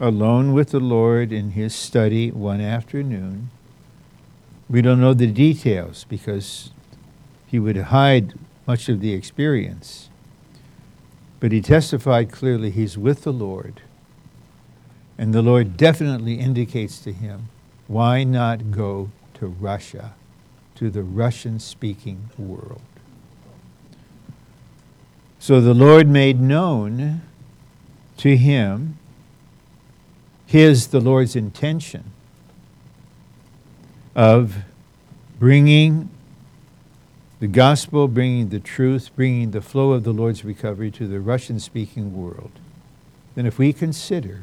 alone 0.01 0.53
with 0.53 0.71
the 0.71 0.81
Lord 0.81 1.33
in 1.33 1.51
his 1.51 1.75
study 1.75 2.31
one 2.31 2.61
afternoon, 2.61 3.51
we 4.75 4.83
don't 4.83 5.01
know 5.01 5.15
the 5.15 5.29
details 5.29 6.05
because 6.09 6.73
he 7.47 7.61
would 7.61 7.77
hide 7.77 8.35
much 8.67 8.89
of 8.89 8.99
the 8.99 9.13
experience. 9.13 10.11
But 11.39 11.53
he 11.53 11.61
testified 11.61 12.33
clearly 12.33 12.73
he's 12.73 12.99
with 12.99 13.23
the 13.23 13.33
Lord. 13.33 13.83
And 15.17 15.33
the 15.33 15.43
Lord 15.43 15.77
definitely 15.77 16.41
indicates 16.41 16.99
to 17.03 17.13
him, 17.13 17.51
why 17.87 18.25
not 18.25 18.73
go 18.73 19.13
to 19.35 19.47
Russia, 19.47 20.15
to 20.75 20.91
the 20.91 21.05
Russian 21.05 21.61
speaking 21.61 22.31
world? 22.37 22.83
So 25.39 25.61
the 25.61 25.73
Lord 25.73 26.09
made 26.09 26.41
known 26.41 27.23
to 28.17 28.37
him 28.37 28.99
his, 30.47 30.89
the 30.89 31.01
Lord's 31.01 31.37
intention 31.37 32.11
of 34.15 34.59
bringing 35.39 36.09
the 37.41 37.47
gospel, 37.49 38.09
bringing 38.09 38.49
the 38.49 38.61
truth, 38.61 39.11
bringing 39.17 39.51
the 39.51 39.61
flow 39.61 39.93
of 39.93 40.05
the 40.05 40.13
Lord's 40.13 40.45
recovery 40.45 40.91
to 40.93 41.07
the 41.07 41.21
Russian 41.21 41.61
speaking 41.61 42.17
world, 42.17 42.53
then 43.35 43.47
if 43.47 43.59
we 43.59 43.73
consider 43.73 44.43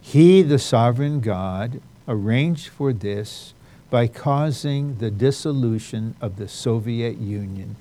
He, 0.00 0.42
the 0.42 0.58
sovereign 0.58 1.20
God, 1.20 1.80
arranged 2.08 2.68
for 2.68 2.92
this 2.92 3.52
by 3.90 4.06
causing 4.06 4.98
the 4.98 5.10
dissolution 5.10 6.14
of 6.20 6.36
the 6.36 6.48
Soviet 6.48 7.18
Union, 7.18 7.76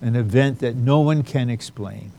an 0.00 0.16
event 0.16 0.58
that 0.58 0.74
no 0.74 1.00
one 1.00 1.22
can 1.22 1.48
explain. 1.48 2.10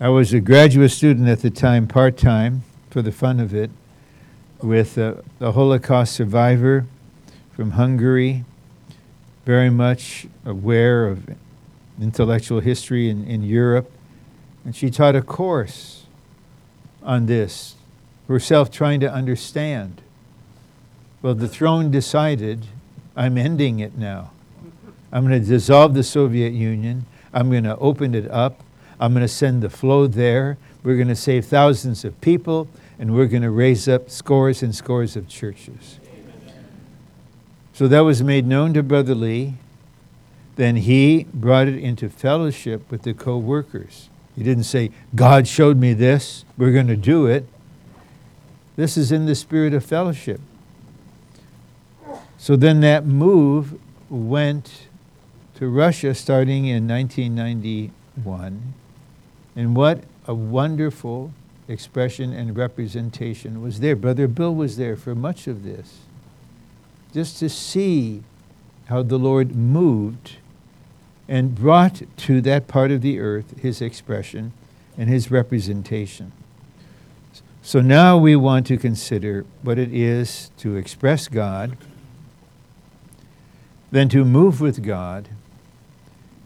I 0.00 0.08
was 0.08 0.32
a 0.32 0.40
graduate 0.40 0.90
student 0.90 1.28
at 1.28 1.40
the 1.40 1.50
time, 1.50 1.86
part 1.86 2.16
time, 2.16 2.64
for 2.90 3.00
the 3.00 3.12
fun 3.12 3.38
of 3.38 3.54
it, 3.54 3.70
with 4.64 4.96
a, 4.96 5.22
a 5.40 5.52
Holocaust 5.52 6.14
survivor 6.14 6.86
from 7.52 7.72
Hungary, 7.72 8.44
very 9.44 9.70
much 9.70 10.26
aware 10.44 11.06
of 11.06 11.28
intellectual 12.00 12.60
history 12.60 13.08
in, 13.08 13.24
in 13.26 13.42
Europe. 13.42 13.90
And 14.64 14.74
she 14.74 14.90
taught 14.90 15.14
a 15.14 15.22
course 15.22 16.06
on 17.02 17.26
this, 17.26 17.74
herself 18.26 18.70
trying 18.70 19.00
to 19.00 19.12
understand. 19.12 20.00
Well, 21.20 21.34
the 21.34 21.48
throne 21.48 21.90
decided, 21.90 22.66
I'm 23.14 23.36
ending 23.36 23.78
it 23.78 23.96
now. 23.98 24.30
I'm 25.12 25.26
going 25.26 25.40
to 25.40 25.46
dissolve 25.46 25.94
the 25.94 26.02
Soviet 26.02 26.54
Union. 26.54 27.06
I'm 27.32 27.50
going 27.50 27.64
to 27.64 27.76
open 27.76 28.14
it 28.14 28.30
up. 28.30 28.62
I'm 28.98 29.12
going 29.12 29.22
to 29.22 29.28
send 29.28 29.62
the 29.62 29.70
flow 29.70 30.06
there. 30.06 30.56
We're 30.82 30.96
going 30.96 31.08
to 31.08 31.16
save 31.16 31.44
thousands 31.44 32.04
of 32.04 32.18
people, 32.20 32.68
and 32.98 33.14
we're 33.14 33.26
going 33.26 33.42
to 33.42 33.50
raise 33.50 33.88
up 33.88 34.10
scores 34.10 34.62
and 34.62 34.74
scores 34.74 35.16
of 35.16 35.28
churches. 35.28 35.98
So 37.72 37.88
that 37.88 38.00
was 38.00 38.22
made 38.22 38.46
known 38.46 38.72
to 38.74 38.82
Brother 38.82 39.14
Lee. 39.14 39.54
Then 40.56 40.76
he 40.76 41.26
brought 41.34 41.66
it 41.66 41.76
into 41.76 42.08
fellowship 42.08 42.88
with 42.90 43.02
the 43.02 43.14
co 43.14 43.36
workers. 43.36 44.08
He 44.36 44.44
didn't 44.44 44.64
say, 44.64 44.90
God 45.14 45.48
showed 45.48 45.76
me 45.76 45.92
this, 45.92 46.44
we're 46.56 46.72
going 46.72 46.86
to 46.86 46.96
do 46.96 47.26
it. 47.26 47.46
This 48.76 48.96
is 48.96 49.12
in 49.12 49.26
the 49.26 49.34
spirit 49.34 49.74
of 49.74 49.84
fellowship. 49.84 50.40
So 52.36 52.56
then 52.56 52.80
that 52.80 53.06
move 53.06 53.80
went 54.10 54.88
to 55.54 55.68
Russia 55.68 56.14
starting 56.14 56.66
in 56.66 56.86
1991. 56.88 58.74
And 59.56 59.76
what 59.76 60.04
a 60.26 60.34
wonderful 60.34 61.32
expression 61.68 62.32
and 62.32 62.56
representation 62.56 63.62
was 63.62 63.80
there. 63.80 63.96
Brother 63.96 64.26
Bill 64.28 64.54
was 64.54 64.76
there 64.76 64.96
for 64.96 65.14
much 65.14 65.46
of 65.46 65.64
this 65.64 66.00
just 67.12 67.38
to 67.38 67.48
see 67.48 68.22
how 68.86 69.02
the 69.02 69.18
Lord 69.18 69.54
moved 69.54 70.36
and 71.28 71.54
brought 71.54 72.02
to 72.18 72.40
that 72.42 72.66
part 72.66 72.90
of 72.90 73.00
the 73.00 73.20
earth 73.20 73.58
his 73.60 73.80
expression 73.80 74.52
and 74.98 75.08
his 75.08 75.30
representation. 75.30 76.32
So 77.62 77.80
now 77.80 78.18
we 78.18 78.36
want 78.36 78.66
to 78.66 78.76
consider 78.76 79.46
what 79.62 79.78
it 79.78 79.92
is 79.92 80.50
to 80.58 80.76
express 80.76 81.28
God, 81.28 81.78
then 83.90 84.08
to 84.10 84.24
move 84.24 84.60
with 84.60 84.82
God, 84.82 85.30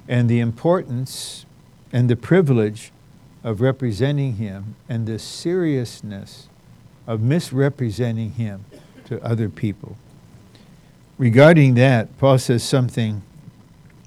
and 0.07 0.29
the 0.29 0.39
importance 0.39 1.45
and 1.93 2.09
the 2.09 2.15
privilege 2.15 2.93
of 3.43 3.61
representing 3.61 4.37
Him 4.37 4.77
and 4.89 5.07
the 5.07 5.19
seriousness 5.19 6.49
of 7.07 7.21
misrepresenting 7.21 8.33
Him 8.33 8.65
to 9.07 9.23
other 9.25 9.49
people 9.49 9.97
regarding 11.19 11.75
that, 11.75 12.17
Paul 12.19 12.39
says 12.39 12.63
something 12.63 13.23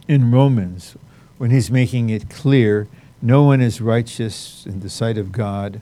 in 0.07 0.31
Romans 0.31 0.95
when 1.37 1.51
he's 1.51 1.69
making 1.69 2.09
it 2.09 2.29
clear 2.29 2.87
no 3.21 3.43
one 3.43 3.61
is 3.61 3.81
righteous 3.81 4.65
in 4.65 4.79
the 4.79 4.89
sight 4.89 5.17
of 5.17 5.31
God. 5.31 5.81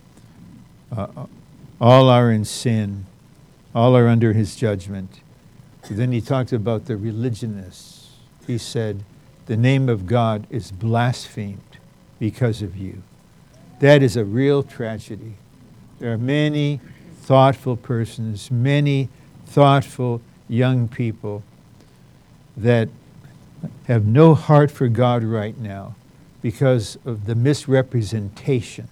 Uh, 0.92 1.28
all 1.80 2.10
are 2.10 2.32
in 2.32 2.44
sin. 2.44 3.06
All 3.74 3.96
are 3.96 4.08
under 4.08 4.34
his 4.34 4.56
judgment. 4.56 5.22
Then 5.90 6.12
he 6.12 6.20
talked 6.20 6.52
about 6.52 6.86
the 6.86 6.98
religionists. 6.98 8.10
He 8.46 8.58
said, 8.58 9.04
The 9.46 9.56
name 9.56 9.88
of 9.88 10.06
God 10.06 10.48
is 10.50 10.72
blasphemed 10.72 11.78
because 12.20 12.62
of 12.62 12.76
you. 12.76 13.04
That 13.80 14.04
is 14.04 14.18
a 14.18 14.26
real 14.26 14.64
tragedy. 14.64 15.36
There 16.00 16.12
are 16.12 16.18
many 16.18 16.82
thoughtful 17.22 17.78
persons, 17.78 18.52
many 18.52 19.10
thoughtful 19.46 20.22
young 20.48 20.88
people 20.88 21.44
that 22.58 22.90
have 23.88 24.06
no 24.06 24.36
heart 24.36 24.72
for 24.72 24.88
God 24.88 25.24
right 25.24 25.58
now 25.58 25.96
because 26.42 26.98
of 27.06 27.26
the 27.26 27.36
misrepresentation 27.36 28.88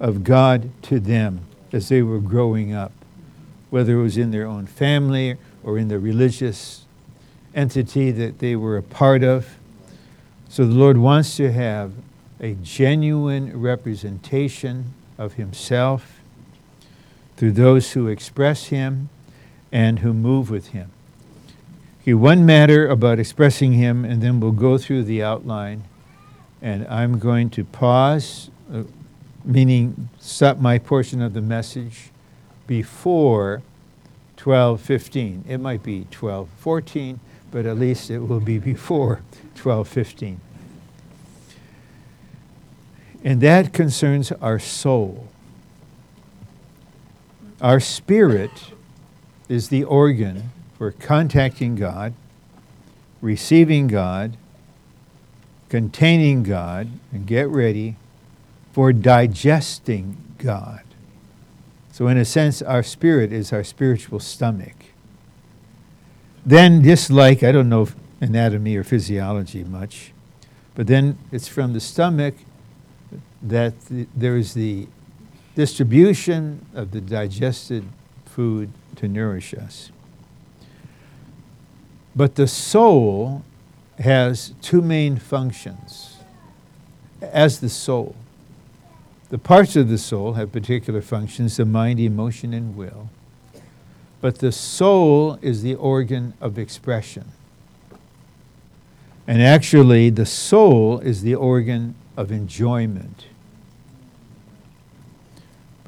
of 0.00 0.24
God 0.24 0.70
to 0.82 1.00
them 1.00 1.40
as 1.72 1.88
they 1.88 2.02
were 2.02 2.20
growing 2.20 2.72
up, 2.72 2.92
whether 3.70 3.98
it 3.98 4.02
was 4.02 4.16
in 4.16 4.30
their 4.30 4.46
own 4.46 4.66
family 4.66 5.36
or 5.62 5.78
in 5.78 5.88
the 5.88 5.98
religious 5.98 6.84
entity 7.54 8.10
that 8.10 8.38
they 8.38 8.56
were 8.56 8.76
a 8.76 8.82
part 8.82 9.22
of. 9.22 9.56
So 10.48 10.66
the 10.66 10.74
Lord 10.74 10.96
wants 10.96 11.36
to 11.36 11.52
have 11.52 11.92
a 12.40 12.54
genuine 12.54 13.60
representation 13.60 14.94
of 15.16 15.34
Himself 15.34 16.20
through 17.36 17.52
those 17.52 17.92
who 17.92 18.08
express 18.08 18.66
Him 18.66 19.08
and 19.72 20.00
who 20.00 20.12
move 20.12 20.50
with 20.50 20.68
him. 20.68 20.90
Okay, 22.02 22.14
one 22.14 22.46
matter 22.46 22.88
about 22.88 23.18
expressing 23.18 23.72
him, 23.72 24.04
and 24.04 24.22
then 24.22 24.40
we'll 24.40 24.52
go 24.52 24.78
through 24.78 25.04
the 25.04 25.22
outline. 25.22 25.84
And 26.62 26.86
I'm 26.88 27.18
going 27.18 27.50
to 27.50 27.64
pause, 27.64 28.50
uh, 28.72 28.82
meaning 29.44 30.08
stop 30.18 30.58
my 30.58 30.78
portion 30.78 31.22
of 31.22 31.34
the 31.34 31.42
message 31.42 32.10
before 32.66 33.62
12:15. 34.36 35.44
It 35.46 35.58
might 35.58 35.82
be 35.82 36.06
12:14, 36.10 37.20
but 37.50 37.66
at 37.66 37.78
least 37.78 38.10
it 38.10 38.20
will 38.20 38.40
be 38.40 38.58
before 38.58 39.20
12:15. 39.54 40.40
And 43.24 43.40
that 43.40 43.72
concerns 43.72 44.32
our 44.32 44.58
soul. 44.58 45.28
Our 47.60 47.80
spirit 47.80 48.72
is 49.48 49.68
the 49.68 49.84
organ 49.84 50.50
for 50.76 50.92
contacting 50.92 51.74
God, 51.74 52.14
receiving 53.20 53.88
God, 53.88 54.36
containing 55.68 56.44
God, 56.44 56.88
and 57.12 57.26
get 57.26 57.48
ready 57.48 57.96
for 58.72 58.92
digesting 58.92 60.16
God. 60.38 60.82
So, 61.90 62.06
in 62.06 62.16
a 62.16 62.24
sense, 62.24 62.62
our 62.62 62.84
spirit 62.84 63.32
is 63.32 63.52
our 63.52 63.64
spiritual 63.64 64.20
stomach. 64.20 64.76
Then, 66.46 66.84
just 66.84 67.10
like, 67.10 67.42
I 67.42 67.50
don't 67.50 67.68
know 67.68 67.88
anatomy 68.20 68.76
or 68.76 68.84
physiology 68.84 69.64
much, 69.64 70.12
but 70.76 70.86
then 70.86 71.18
it's 71.32 71.48
from 71.48 71.72
the 71.72 71.80
stomach 71.80 72.36
that 73.42 73.80
the, 73.86 74.06
there 74.14 74.36
is 74.36 74.54
the 74.54 74.88
distribution 75.54 76.64
of 76.74 76.90
the 76.90 77.00
digested 77.00 77.84
food 78.24 78.70
to 78.96 79.08
nourish 79.08 79.54
us. 79.54 79.90
But 82.14 82.34
the 82.34 82.48
soul 82.48 83.44
has 83.98 84.54
two 84.60 84.82
main 84.82 85.18
functions 85.18 86.18
as 87.20 87.60
the 87.60 87.68
soul. 87.68 88.16
The 89.30 89.38
parts 89.38 89.76
of 89.76 89.88
the 89.88 89.98
soul 89.98 90.34
have 90.34 90.52
particular 90.52 91.02
functions 91.02 91.56
the 91.56 91.64
mind, 91.64 92.00
emotion, 92.00 92.54
and 92.54 92.76
will. 92.76 93.10
But 94.20 94.38
the 94.38 94.52
soul 94.52 95.38
is 95.42 95.62
the 95.62 95.74
organ 95.74 96.34
of 96.40 96.58
expression. 96.58 97.26
And 99.26 99.42
actually, 99.42 100.10
the 100.10 100.26
soul 100.26 100.98
is 101.00 101.22
the 101.22 101.34
organ 101.34 101.94
of 102.16 102.32
enjoyment. 102.32 103.26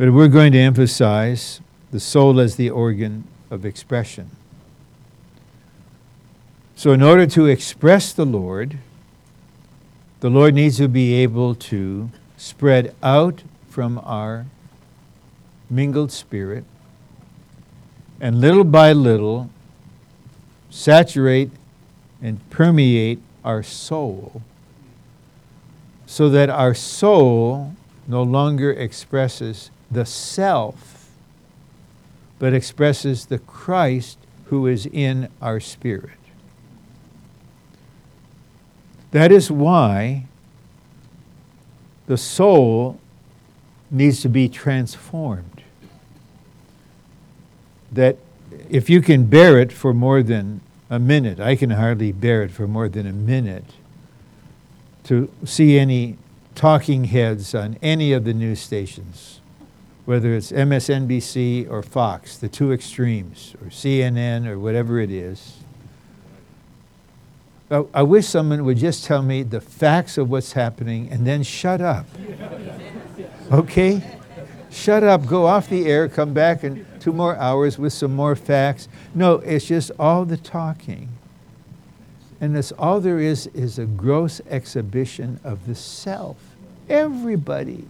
But 0.01 0.15
we're 0.15 0.29
going 0.29 0.53
to 0.53 0.59
emphasize 0.59 1.61
the 1.91 2.01
soul 2.01 2.41
as 2.41 2.57
the 2.57 2.71
organ 2.71 3.25
of 3.51 3.67
expression. 3.67 4.31
So, 6.75 6.93
in 6.93 7.03
order 7.03 7.27
to 7.27 7.45
express 7.45 8.15
the 8.15 8.25
Lord, 8.25 8.79
the 10.21 10.31
Lord 10.31 10.55
needs 10.55 10.79
to 10.79 10.89
be 10.89 11.13
able 11.17 11.55
to 11.55 12.09
spread 12.39 12.95
out 13.03 13.43
from 13.69 14.01
our 14.03 14.47
mingled 15.69 16.13
spirit 16.13 16.65
and 18.23 18.41
little 18.41 18.65
by 18.65 18.95
little 18.95 19.51
saturate 20.71 21.51
and 22.23 22.41
permeate 22.49 23.19
our 23.45 23.63
soul 23.63 24.41
so 26.07 26.31
that 26.31 26.49
our 26.49 26.73
soul 26.73 27.75
no 28.09 28.23
longer 28.23 28.73
expresses 28.73 29.71
the 29.91 30.07
self, 30.07 31.11
but 32.39 32.55
expresses 32.55 33.27
the 33.27 33.39
Christ 33.39 34.19
who 34.47 34.67
is 34.67 34.87
in 34.87 35.29
our 35.43 35.61
spirit. 35.61 36.19
That 39.11 39.33
is 39.33 39.51
why 39.51 40.27
the 42.07 42.17
soul 42.17 43.01
needs 43.91 44.21
to 44.23 44.29
be 44.29 44.49
transformed. 44.49 45.63
That 47.93 48.17
if 48.69 48.89
you 48.89 49.03
can 49.03 49.27
bear 49.27 49.59
it 49.59 49.73
for 49.73 49.93
more 49.93 50.23
than 50.23 50.61
a 50.89 50.99
minute, 50.99 51.41
I 51.41 51.57
can 51.57 51.71
hardly 51.71 52.13
bear 52.13 52.43
it 52.43 52.51
for 52.51 52.67
more 52.67 52.89
than 52.89 53.07
a 53.07 53.13
minute, 53.13 53.65
to 55.05 55.31
see 55.45 55.79
any 55.79 56.17
talking 56.55 57.05
heads 57.05 57.55
on 57.55 57.77
any 57.83 58.13
of 58.13 58.25
the 58.25 58.35
news 58.35 58.61
stations, 58.61 59.40
whether 60.11 60.35
it's 60.35 60.51
MSNBC 60.51 61.71
or 61.71 61.85
Fox, 61.85 62.37
the 62.37 62.49
two 62.49 62.73
extremes, 62.73 63.55
or 63.63 63.69
CNN 63.69 64.45
or 64.45 64.59
whatever 64.59 64.99
it 64.99 65.09
is. 65.09 65.59
I 67.95 68.03
wish 68.03 68.27
someone 68.27 68.65
would 68.65 68.79
just 68.79 69.05
tell 69.05 69.23
me 69.23 69.45
the 69.45 69.61
facts 69.61 70.19
of 70.19 70.29
what's 70.29 70.55
happening 70.55 71.09
and 71.13 71.25
then 71.25 71.45
shut 71.45 71.81
up. 71.81 72.07
Okay? 73.53 74.03
Shut 74.73 75.05
up, 75.05 75.27
go 75.27 75.47
off 75.47 75.69
the 75.69 75.87
air, 75.87 76.09
come 76.09 76.35
back 76.35 76.65
in 76.65 76.85
two 76.99 77.13
more 77.13 77.37
hours 77.37 77.79
with 77.79 77.93
some 77.93 78.13
more 78.13 78.35
facts. 78.35 78.89
No, 79.15 79.35
it's 79.35 79.67
just 79.67 79.93
all 79.97 80.25
the 80.25 80.37
talking. 80.37 81.09
And 82.41 82.57
that's 82.57 82.73
all 82.73 83.01
there 83.01 83.21
is 83.21 83.47
is 83.55 83.79
a 83.79 83.87
gross 83.87 84.41
exhibition 84.51 85.39
of 85.45 85.69
the 85.69 85.77
self. 85.77 86.37
Everybody, 86.89 87.85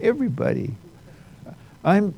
everybody. 0.00 0.72
I'm 1.84 2.14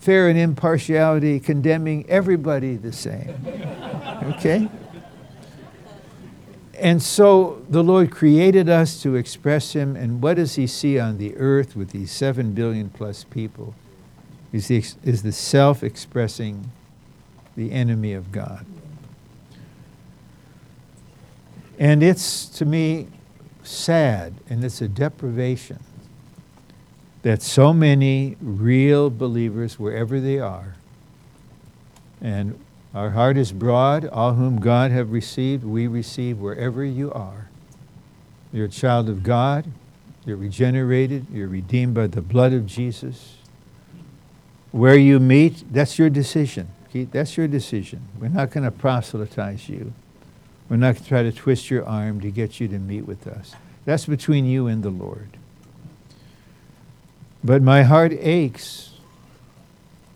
fair 0.00 0.28
and 0.28 0.38
impartiality, 0.38 1.40
condemning 1.40 2.08
everybody 2.08 2.76
the 2.76 2.92
same. 2.92 3.34
Okay? 4.24 4.70
And 6.78 7.02
so 7.02 7.62
the 7.68 7.82
Lord 7.82 8.10
created 8.10 8.70
us 8.70 9.02
to 9.02 9.16
express 9.16 9.74
Him, 9.74 9.96
and 9.96 10.22
what 10.22 10.36
does 10.36 10.54
He 10.54 10.66
see 10.66 10.98
on 10.98 11.18
the 11.18 11.36
earth 11.36 11.76
with 11.76 11.90
these 11.90 12.10
seven 12.10 12.52
billion 12.52 12.88
plus 12.88 13.24
people? 13.24 13.74
Is 14.50 14.68
the, 14.68 14.82
is 15.02 15.22
the 15.22 15.32
self 15.32 15.82
expressing 15.82 16.70
the 17.56 17.72
enemy 17.72 18.12
of 18.12 18.32
God. 18.32 18.66
And 21.78 22.02
it's, 22.02 22.46
to 22.46 22.64
me, 22.64 23.08
sad, 23.62 24.34
and 24.48 24.64
it's 24.64 24.80
a 24.80 24.88
deprivation 24.88 25.80
that 27.24 27.40
so 27.40 27.72
many 27.72 28.36
real 28.42 29.08
believers, 29.08 29.78
wherever 29.78 30.20
they 30.20 30.38
are, 30.38 30.74
and 32.20 32.58
our 32.94 33.10
heart 33.10 33.38
is 33.38 33.50
broad. 33.50 34.06
All 34.06 34.34
whom 34.34 34.60
God 34.60 34.90
have 34.90 35.10
received, 35.10 35.64
we 35.64 35.86
receive 35.86 36.38
wherever 36.38 36.84
you 36.84 37.10
are. 37.12 37.48
You're 38.52 38.66
a 38.66 38.68
child 38.68 39.08
of 39.08 39.22
God. 39.22 39.64
You're 40.26 40.36
regenerated. 40.36 41.26
You're 41.32 41.48
redeemed 41.48 41.94
by 41.94 42.08
the 42.08 42.20
blood 42.20 42.52
of 42.52 42.66
Jesus. 42.66 43.38
Where 44.70 44.96
you 44.96 45.18
meet, 45.18 45.72
that's 45.72 45.98
your 45.98 46.10
decision. 46.10 46.68
That's 46.92 47.38
your 47.38 47.48
decision. 47.48 48.06
We're 48.20 48.28
not 48.28 48.50
going 48.50 48.64
to 48.64 48.70
proselytize 48.70 49.68
you. 49.68 49.94
We're 50.68 50.76
not 50.76 50.96
going 50.96 51.02
to 51.04 51.08
try 51.08 51.22
to 51.22 51.32
twist 51.32 51.70
your 51.70 51.86
arm 51.86 52.20
to 52.20 52.30
get 52.30 52.60
you 52.60 52.68
to 52.68 52.78
meet 52.78 53.06
with 53.06 53.26
us. 53.26 53.54
That's 53.86 54.04
between 54.04 54.44
you 54.44 54.66
and 54.66 54.82
the 54.82 54.90
Lord. 54.90 55.38
But 57.44 57.60
my 57.60 57.82
heart 57.82 58.14
aches 58.18 58.92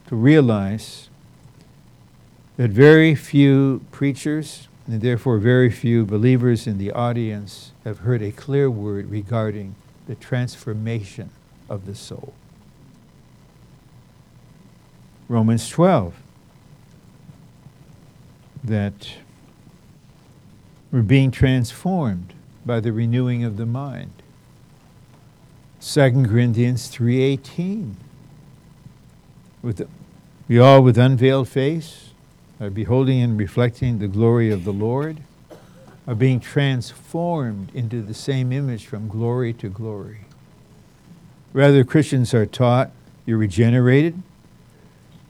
to 0.07 0.17
realize 0.17 1.11
that 2.57 2.71
very 2.71 3.15
few 3.15 3.85
preachers, 3.93 4.67
and 4.87 5.03
therefore 5.03 5.37
very 5.37 5.71
few 5.71 6.07
believers 6.07 6.67
in 6.67 6.79
the 6.79 6.91
audience, 6.91 7.73
have 7.85 7.99
heard 7.99 8.23
a 8.23 8.33
clear 8.33 8.71
word 8.71 9.11
regarding 9.11 9.75
the 10.07 10.15
transformation 10.15 11.29
of 11.69 11.85
the 11.85 11.95
soul. 11.95 12.33
Romans 15.29 15.69
12, 15.69 16.15
that 18.65 19.13
we're 20.91 21.03
being 21.03 21.31
transformed 21.31 22.33
by 22.65 22.81
the 22.81 22.91
renewing 22.91 23.45
of 23.45 23.59
the 23.59 23.67
mind. 23.67 24.18
2 25.81 26.27
Corinthians 26.29 26.89
3:18 26.89 27.95
with 29.63 29.89
we 30.49 30.59
all 30.59 30.83
with 30.83 30.97
unveiled 30.99 31.49
face 31.49 32.11
are 32.61 32.71
beholding 32.71 33.21
and 33.23 33.39
reflecting 33.39 33.99
the 33.99 34.09
glory 34.09 34.51
of 34.51 34.65
the 34.65 34.73
Lord, 34.73 35.19
are 36.07 36.15
being 36.15 36.41
transformed 36.41 37.71
into 37.75 38.03
the 38.03 38.15
same 38.15 38.51
image 38.51 38.87
from 38.87 39.09
glory 39.09 39.53
to 39.53 39.69
glory. 39.69 40.21
Rather, 41.53 41.85
Christians 41.85 42.35
are 42.35 42.47
taught 42.47 42.91
you're 43.27 43.39
regenerated, 43.39 44.21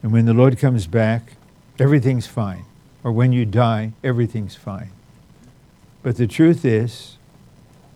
and 0.03 0.13
when 0.13 0.25
the 0.25 0.33
Lord 0.33 0.57
comes 0.57 0.87
back, 0.87 1.33
everything's 1.79 2.27
fine. 2.27 2.65
Or 3.05 3.13
when 3.13 3.33
you 3.33 3.45
die, 3.45 3.93
everything's 4.03 4.55
fine. 4.55 4.91
But 6.03 6.17
the 6.17 6.27
truth 6.27 6.65
is, 6.65 7.17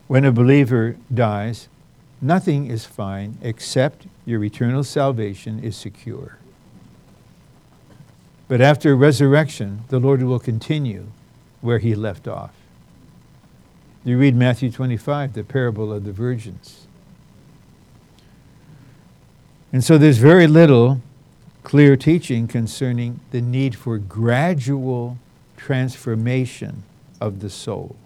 when 0.09 0.25
a 0.25 0.33
believer 0.33 0.97
dies, 1.13 1.69
nothing 2.23 2.71
is 2.71 2.87
fine 2.87 3.37
except 3.43 4.07
your 4.25 4.43
eternal 4.45 4.85
salvation 4.85 5.63
is 5.63 5.77
secure. 5.77 6.39
But 8.49 8.61
after 8.61 8.95
resurrection, 8.95 9.85
the 9.89 9.99
Lord 9.99 10.23
will 10.23 10.39
continue 10.39 11.09
where 11.61 11.79
he 11.79 11.95
left 11.95 12.29
off. 12.29 12.53
You 14.05 14.19
read 14.19 14.35
Matthew 14.35 14.71
25, 14.71 15.33
the 15.33 15.45
parable 15.45 15.93
of 15.93 16.05
the 16.05 16.13
virgins. 16.13 16.87
And 19.73 19.83
so 19.83 19.97
there's 19.97 20.19
very 20.19 20.47
little 20.47 21.01
clear 21.63 21.97
teaching 21.97 22.47
concerning 22.47 23.21
the 23.31 23.41
need 23.41 23.77
for 23.77 23.97
gradual 23.97 25.19
transformation 25.57 26.83
of 27.21 27.41
the 27.41 27.49
soul. 27.49 27.97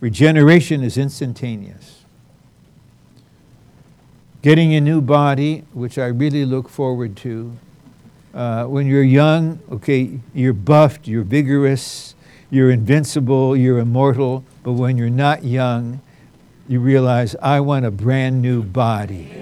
Regeneration 0.00 0.82
is 0.82 0.98
instantaneous. 0.98 1.93
Getting 4.44 4.74
a 4.74 4.80
new 4.82 5.00
body, 5.00 5.64
which 5.72 5.96
I 5.96 6.04
really 6.08 6.44
look 6.44 6.68
forward 6.68 7.16
to, 7.16 7.56
uh, 8.34 8.66
when 8.66 8.86
you're 8.86 9.02
young, 9.02 9.58
okay, 9.72 10.20
you're 10.34 10.52
buffed, 10.52 11.08
you're 11.08 11.22
vigorous, 11.22 12.14
you're 12.50 12.70
invincible, 12.70 13.56
you're 13.56 13.78
immortal. 13.78 14.44
But 14.62 14.72
when 14.72 14.98
you're 14.98 15.08
not 15.08 15.44
young, 15.44 16.02
you 16.68 16.80
realize, 16.80 17.34
I 17.40 17.60
want 17.60 17.86
a 17.86 17.90
brand 17.90 18.42
new 18.42 18.62
body. 18.62 19.32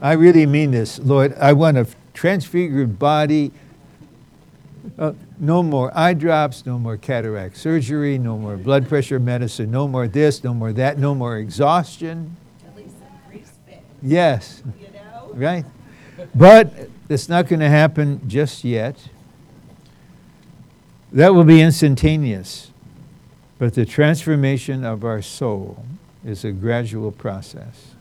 I 0.00 0.14
really 0.14 0.46
mean 0.46 0.70
this, 0.70 0.98
Lord. 0.98 1.34
I 1.34 1.52
want 1.52 1.76
a 1.76 1.86
transfigured 2.14 2.98
body. 2.98 3.52
Uh, 4.98 5.12
no 5.38 5.62
more 5.62 5.92
eye 5.94 6.14
drops, 6.14 6.64
no 6.64 6.78
more 6.78 6.96
cataract 6.96 7.58
surgery, 7.58 8.16
no 8.16 8.38
more 8.38 8.56
blood 8.56 8.88
pressure 8.88 9.20
medicine, 9.20 9.70
no 9.70 9.86
more 9.86 10.08
this, 10.08 10.42
no 10.42 10.54
more 10.54 10.72
that, 10.72 10.98
no 10.98 11.14
more 11.14 11.36
exhaustion. 11.36 12.38
Yes. 14.04 14.62
You 14.78 14.88
know? 14.92 15.30
Right? 15.32 15.64
But 16.34 16.72
it's 17.08 17.28
not 17.28 17.48
going 17.48 17.60
to 17.60 17.68
happen 17.68 18.20
just 18.28 18.62
yet. 18.62 19.08
That 21.12 21.34
will 21.34 21.44
be 21.44 21.60
instantaneous. 21.60 22.70
But 23.58 23.74
the 23.74 23.86
transformation 23.86 24.84
of 24.84 25.04
our 25.04 25.22
soul 25.22 25.84
is 26.24 26.44
a 26.44 26.52
gradual 26.52 27.12
process. 27.12 27.94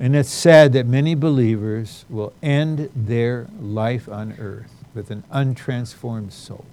And 0.00 0.16
it's 0.16 0.30
sad 0.30 0.72
that 0.72 0.86
many 0.86 1.14
believers 1.14 2.04
will 2.08 2.32
end 2.42 2.90
their 2.94 3.48
life 3.60 4.08
on 4.08 4.34
earth 4.38 4.72
with 4.94 5.10
an 5.10 5.24
untransformed 5.32 6.32
soul 6.32 6.64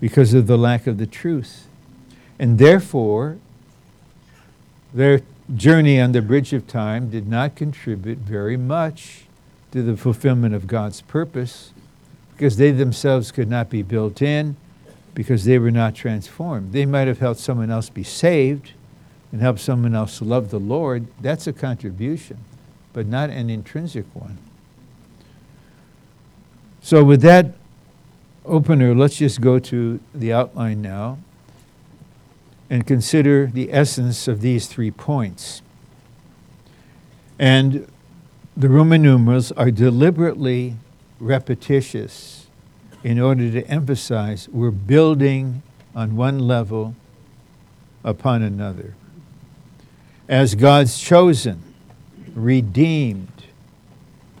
because 0.00 0.34
of 0.34 0.46
the 0.46 0.58
lack 0.58 0.86
of 0.86 0.98
the 0.98 1.06
truth. 1.06 1.66
And 2.38 2.58
therefore, 2.58 3.38
Their 4.92 5.20
journey 5.56 6.00
on 6.00 6.12
the 6.12 6.22
bridge 6.22 6.52
of 6.52 6.66
time 6.66 7.10
did 7.10 7.26
not 7.26 7.54
contribute 7.54 8.18
very 8.18 8.56
much 8.56 9.22
to 9.72 9.82
the 9.82 9.96
fulfillment 9.96 10.54
of 10.54 10.66
God's 10.66 11.00
purpose 11.00 11.72
because 12.32 12.56
they 12.56 12.70
themselves 12.70 13.32
could 13.32 13.48
not 13.48 13.70
be 13.70 13.82
built 13.82 14.20
in 14.22 14.56
because 15.14 15.44
they 15.44 15.58
were 15.58 15.70
not 15.70 15.94
transformed. 15.94 16.72
They 16.72 16.86
might 16.86 17.08
have 17.08 17.18
helped 17.18 17.40
someone 17.40 17.70
else 17.70 17.88
be 17.88 18.04
saved 18.04 18.72
and 19.32 19.40
helped 19.40 19.60
someone 19.60 19.94
else 19.94 20.22
love 20.22 20.50
the 20.50 20.60
Lord. 20.60 21.06
That's 21.20 21.46
a 21.46 21.52
contribution, 21.52 22.38
but 22.92 23.06
not 23.06 23.30
an 23.30 23.50
intrinsic 23.50 24.06
one. 24.14 24.38
So, 26.80 27.02
with 27.04 27.20
that 27.22 27.54
opener, 28.46 28.94
let's 28.94 29.16
just 29.16 29.40
go 29.40 29.58
to 29.58 30.00
the 30.14 30.32
outline 30.32 30.80
now 30.80 31.18
and 32.70 32.86
consider 32.86 33.46
the 33.46 33.72
essence 33.72 34.28
of 34.28 34.40
these 34.40 34.66
three 34.66 34.90
points. 34.90 35.62
And 37.38 37.86
the 38.56 38.68
Roman 38.68 39.02
numerals 39.02 39.52
are 39.52 39.70
deliberately 39.70 40.76
repetitious 41.20 42.46
in 43.02 43.20
order 43.20 43.50
to 43.50 43.66
emphasize 43.68 44.48
we're 44.48 44.70
building 44.70 45.62
on 45.94 46.16
one 46.16 46.40
level 46.40 46.94
upon 48.04 48.42
another. 48.42 48.94
As 50.28 50.54
God's 50.54 50.98
chosen, 50.98 51.62
redeemed, 52.34 53.44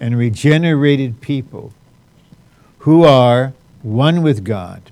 and 0.00 0.16
regenerated 0.16 1.20
people 1.20 1.72
who 2.80 3.04
are 3.04 3.52
one 3.82 4.22
with 4.22 4.44
God, 4.44 4.90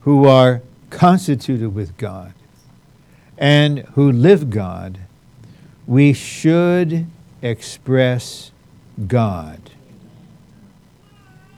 who 0.00 0.26
are 0.26 0.62
constituted 0.92 1.74
with 1.74 1.96
God, 1.96 2.34
and 3.38 3.80
who 3.94 4.12
live 4.12 4.50
God, 4.50 4.98
we 5.86 6.12
should 6.12 7.06
express 7.40 8.52
God. 9.08 9.70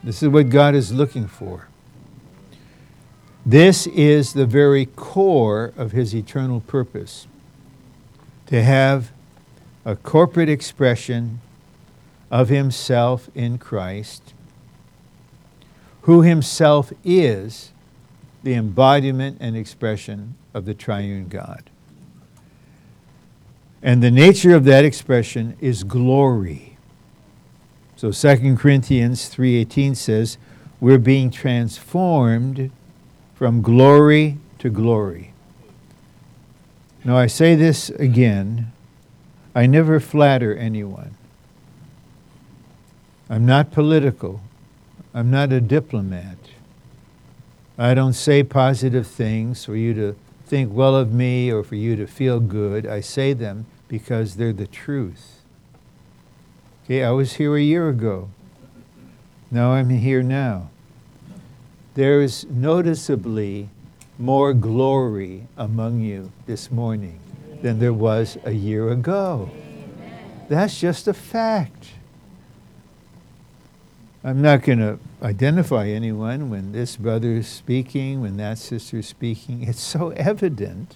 This 0.03 0.23
is 0.23 0.29
what 0.29 0.49
God 0.49 0.73
is 0.73 0.91
looking 0.91 1.27
for. 1.27 1.67
This 3.45 3.85
is 3.87 4.33
the 4.33 4.45
very 4.45 4.87
core 4.87 5.73
of 5.77 5.91
his 5.91 6.15
eternal 6.15 6.61
purpose 6.61 7.27
to 8.47 8.63
have 8.63 9.11
a 9.83 9.95
corporate 9.95 10.49
expression 10.49 11.41
of 12.31 12.49
himself 12.49 13.29
in 13.35 13.57
Christ, 13.59 14.33
who 16.01 16.21
himself 16.21 16.91
is 17.03 17.71
the 18.45 18.53
embodiment 18.53 19.37
and 19.39 19.57
expression 19.57 20.35
of 20.53 20.65
the 20.65 20.73
triune 20.75 21.27
God. 21.27 21.71
And 23.81 24.03
the 24.03 24.11
nature 24.11 24.55
of 24.55 24.65
that 24.65 24.85
expression 24.85 25.57
is 25.59 25.83
glory. 25.83 26.77
So 27.95 28.11
2 28.11 28.55
Corinthians 28.55 29.29
3:18 29.29 29.95
says, 29.95 30.37
"We're 30.79 30.99
being 30.99 31.31
transformed 31.31 32.69
from 33.33 33.63
glory 33.63 34.37
to 34.59 34.69
glory." 34.69 35.31
Now 37.03 37.17
I 37.17 37.25
say 37.25 37.55
this 37.55 37.89
again, 37.89 38.71
I 39.55 39.65
never 39.65 39.99
flatter 39.99 40.55
anyone. 40.55 41.15
I'm 43.27 43.47
not 43.47 43.71
political. 43.71 44.41
I'm 45.15 45.31
not 45.31 45.51
a 45.51 45.59
diplomat. 45.59 46.37
I 47.77 47.93
don't 47.93 48.13
say 48.13 48.43
positive 48.43 49.05
things 49.05 49.65
for 49.65 49.75
you 49.75 49.93
to 49.95 50.15
think 50.45 50.73
well 50.73 50.95
of 50.95 51.11
me 51.11 51.51
or 51.51 51.63
for 51.63 51.75
you 51.75 51.95
to 51.97 52.07
feel 52.07 52.39
good. 52.39 52.85
I 52.85 53.01
say 53.01 53.33
them 53.33 53.65
because 53.87 54.35
they're 54.35 54.53
the 54.53 54.67
truth. 54.67 55.41
Okay, 56.85 57.03
I 57.03 57.11
was 57.11 57.33
here 57.33 57.55
a 57.55 57.61
year 57.61 57.89
ago. 57.89 58.29
Now 59.51 59.71
I'm 59.71 59.89
here 59.89 60.23
now. 60.23 60.69
There 61.95 62.21
is 62.21 62.45
noticeably 62.49 63.69
more 64.17 64.53
glory 64.53 65.47
among 65.57 65.99
you 65.99 66.31
this 66.45 66.71
morning 66.71 67.19
than 67.61 67.79
there 67.79 67.93
was 67.93 68.37
a 68.45 68.51
year 68.51 68.89
ago. 68.89 69.49
That's 70.47 70.79
just 70.79 71.07
a 71.07 71.13
fact. 71.13 71.84
I'm 74.25 74.41
not 74.41 74.63
going 74.63 74.79
to 74.79 74.97
identify 75.21 75.87
anyone 75.87 76.49
when 76.49 76.71
this 76.71 76.95
brother 76.95 77.33
is 77.33 77.47
speaking, 77.47 78.21
when 78.21 78.37
that 78.37 78.57
sister 78.57 78.97
is 78.97 79.07
speaking. 79.07 79.61
It's 79.61 79.79
so 79.79 80.09
evident. 80.09 80.95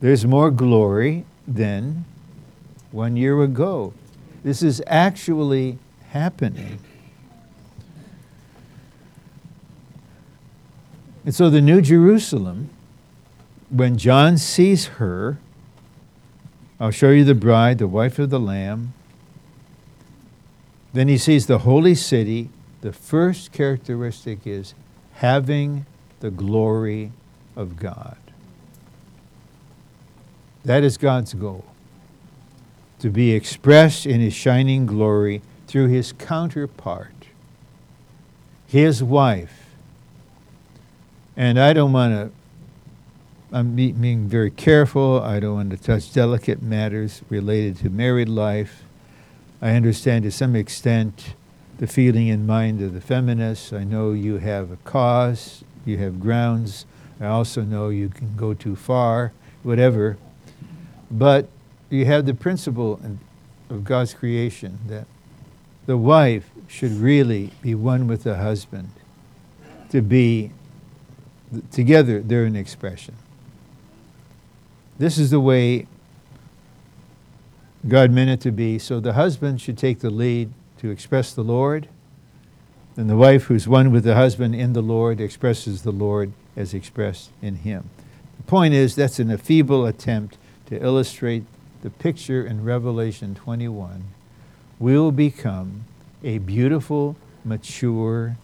There's 0.00 0.24
more 0.24 0.50
glory 0.50 1.26
than 1.46 2.06
one 2.92 3.18
year 3.18 3.42
ago. 3.42 3.92
This 4.42 4.62
is 4.62 4.82
actually 4.86 5.78
happening. 6.08 6.78
And 11.26 11.34
so 11.34 11.50
the 11.50 11.60
New 11.60 11.82
Jerusalem, 11.82 12.70
when 13.68 13.98
John 13.98 14.38
sees 14.38 14.86
her, 14.96 15.36
I'll 16.80 16.90
show 16.90 17.10
you 17.10 17.24
the 17.24 17.34
bride, 17.34 17.76
the 17.76 17.86
wife 17.86 18.18
of 18.18 18.30
the 18.30 18.40
Lamb. 18.40 18.94
Then 20.98 21.06
he 21.06 21.16
sees 21.16 21.46
the 21.46 21.58
holy 21.58 21.94
city. 21.94 22.50
The 22.80 22.92
first 22.92 23.52
characteristic 23.52 24.44
is 24.44 24.74
having 25.12 25.86
the 26.18 26.32
glory 26.32 27.12
of 27.54 27.76
God. 27.76 28.16
That 30.64 30.82
is 30.82 30.96
God's 30.96 31.34
goal 31.34 31.64
to 32.98 33.10
be 33.10 33.30
expressed 33.30 34.06
in 34.06 34.20
his 34.20 34.34
shining 34.34 34.86
glory 34.86 35.40
through 35.68 35.86
his 35.86 36.10
counterpart, 36.10 37.28
his 38.66 39.00
wife. 39.00 39.66
And 41.36 41.60
I 41.60 41.74
don't 41.74 41.92
want 41.92 42.12
to, 42.12 42.32
I'm 43.56 43.76
being 43.76 44.26
very 44.26 44.50
careful. 44.50 45.22
I 45.22 45.38
don't 45.38 45.54
want 45.54 45.70
to 45.70 45.76
touch 45.76 46.12
delicate 46.12 46.60
matters 46.60 47.22
related 47.30 47.76
to 47.76 47.88
married 47.88 48.28
life. 48.28 48.82
I 49.60 49.70
understand 49.70 50.22
to 50.24 50.30
some 50.30 50.54
extent 50.54 51.34
the 51.78 51.86
feeling 51.86 52.28
in 52.28 52.46
mind 52.46 52.80
of 52.80 52.94
the 52.94 53.00
feminists. 53.00 53.72
I 53.72 53.84
know 53.84 54.12
you 54.12 54.38
have 54.38 54.70
a 54.70 54.76
cause, 54.78 55.64
you 55.84 55.98
have 55.98 56.20
grounds. 56.20 56.86
I 57.20 57.26
also 57.26 57.62
know 57.62 57.88
you 57.88 58.08
can 58.08 58.36
go 58.36 58.54
too 58.54 58.76
far, 58.76 59.32
whatever. 59.62 60.16
But 61.10 61.48
you 61.90 62.04
have 62.04 62.26
the 62.26 62.34
principle 62.34 63.00
of 63.70 63.84
God's 63.84 64.14
creation 64.14 64.78
that 64.86 65.06
the 65.86 65.96
wife 65.96 66.50
should 66.68 66.92
really 66.92 67.50
be 67.62 67.74
one 67.74 68.06
with 68.06 68.22
the 68.24 68.36
husband, 68.36 68.90
to 69.90 70.02
be 70.02 70.50
together, 71.72 72.20
they're 72.20 72.44
an 72.44 72.56
expression. 72.56 73.14
This 74.98 75.16
is 75.16 75.30
the 75.30 75.40
way 75.40 75.86
God 77.88 78.10
meant 78.10 78.30
it 78.30 78.40
to 78.42 78.50
be. 78.50 78.78
So 78.78 79.00
the 79.00 79.14
husband 79.14 79.60
should 79.60 79.78
take 79.78 80.00
the 80.00 80.10
lead 80.10 80.52
to 80.78 80.90
express 80.90 81.32
the 81.32 81.42
Lord, 81.42 81.88
and 82.96 83.08
the 83.08 83.16
wife, 83.16 83.44
who's 83.44 83.68
one 83.68 83.92
with 83.92 84.04
the 84.04 84.14
husband 84.14 84.54
in 84.54 84.72
the 84.72 84.82
Lord, 84.82 85.20
expresses 85.20 85.82
the 85.82 85.92
Lord 85.92 86.32
as 86.56 86.74
expressed 86.74 87.30
in 87.40 87.56
him. 87.56 87.90
The 88.36 88.42
point 88.44 88.74
is, 88.74 88.96
that's 88.96 89.18
an, 89.18 89.30
a 89.30 89.38
feeble 89.38 89.86
attempt 89.86 90.36
to 90.66 90.82
illustrate 90.82 91.44
the 91.82 91.90
picture 91.90 92.44
in 92.44 92.64
Revelation 92.64 93.34
21, 93.34 94.04
We'll 94.80 95.10
become 95.10 95.84
a 96.22 96.38
beautiful, 96.38 97.16
mature 97.44 98.36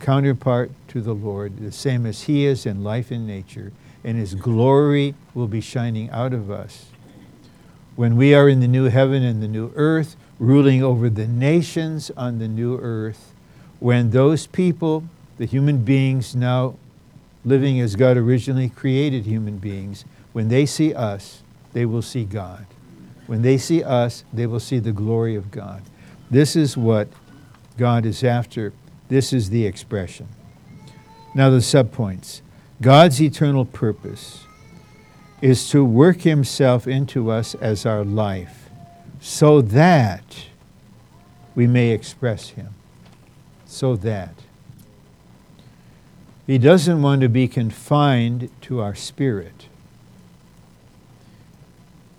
counterpart 0.00 0.70
to 0.88 1.00
the 1.00 1.14
Lord, 1.14 1.58
the 1.58 1.72
same 1.72 2.04
as 2.04 2.22
He 2.22 2.44
is 2.44 2.66
in 2.66 2.82
life 2.82 3.10
and 3.10 3.26
nature, 3.26 3.72
and 4.04 4.18
His 4.18 4.34
glory 4.34 5.14
will 5.34 5.46
be 5.46 5.60
shining 5.60 6.10
out 6.10 6.32
of 6.32 6.50
us. 6.50 6.86
When 7.94 8.16
we 8.16 8.34
are 8.34 8.48
in 8.48 8.60
the 8.60 8.68
new 8.68 8.84
heaven 8.86 9.22
and 9.22 9.42
the 9.42 9.48
new 9.48 9.72
earth, 9.76 10.16
ruling 10.38 10.82
over 10.82 11.10
the 11.10 11.26
nations 11.26 12.10
on 12.16 12.38
the 12.38 12.48
new 12.48 12.78
earth, 12.78 13.34
when 13.80 14.10
those 14.10 14.46
people, 14.46 15.04
the 15.38 15.44
human 15.44 15.84
beings 15.84 16.34
now 16.34 16.76
living 17.44 17.80
as 17.80 17.96
God 17.96 18.16
originally 18.16 18.68
created 18.68 19.24
human 19.24 19.58
beings, 19.58 20.04
when 20.32 20.48
they 20.48 20.64
see 20.64 20.94
us, 20.94 21.42
they 21.72 21.84
will 21.84 22.02
see 22.02 22.24
God. 22.24 22.66
When 23.26 23.42
they 23.42 23.58
see 23.58 23.82
us, 23.82 24.24
they 24.32 24.46
will 24.46 24.60
see 24.60 24.78
the 24.78 24.92
glory 24.92 25.34
of 25.34 25.50
God. 25.50 25.82
This 26.30 26.56
is 26.56 26.76
what 26.76 27.08
God 27.76 28.06
is 28.06 28.24
after. 28.24 28.72
This 29.08 29.32
is 29.32 29.50
the 29.50 29.66
expression. 29.66 30.28
Now, 31.34 31.50
the 31.50 31.58
subpoints. 31.58 32.40
God's 32.80 33.20
eternal 33.22 33.64
purpose 33.64 34.44
is 35.42 35.68
to 35.70 35.84
work 35.84 36.22
Himself 36.22 36.86
into 36.86 37.30
us 37.30 37.54
as 37.56 37.84
our 37.84 38.04
life 38.04 38.70
so 39.20 39.60
that 39.60 40.46
we 41.54 41.66
may 41.66 41.90
express 41.90 42.50
Him. 42.50 42.74
So 43.66 43.96
that. 43.96 44.34
He 46.46 46.58
doesn't 46.58 47.02
want 47.02 47.20
to 47.22 47.28
be 47.28 47.48
confined 47.48 48.50
to 48.62 48.80
our 48.80 48.94
spirit. 48.94 49.66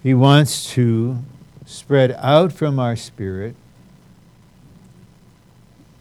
He 0.02 0.14
wants 0.14 0.72
to 0.74 1.20
spread 1.66 2.12
out 2.20 2.52
from 2.52 2.78
our 2.78 2.96
spirit 2.96 3.56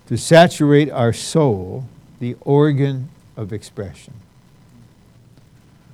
to 0.06 0.16
saturate 0.18 0.90
our 0.90 1.12
soul, 1.12 1.86
the 2.18 2.36
organ 2.40 3.10
of 3.36 3.52
expression. 3.52 4.14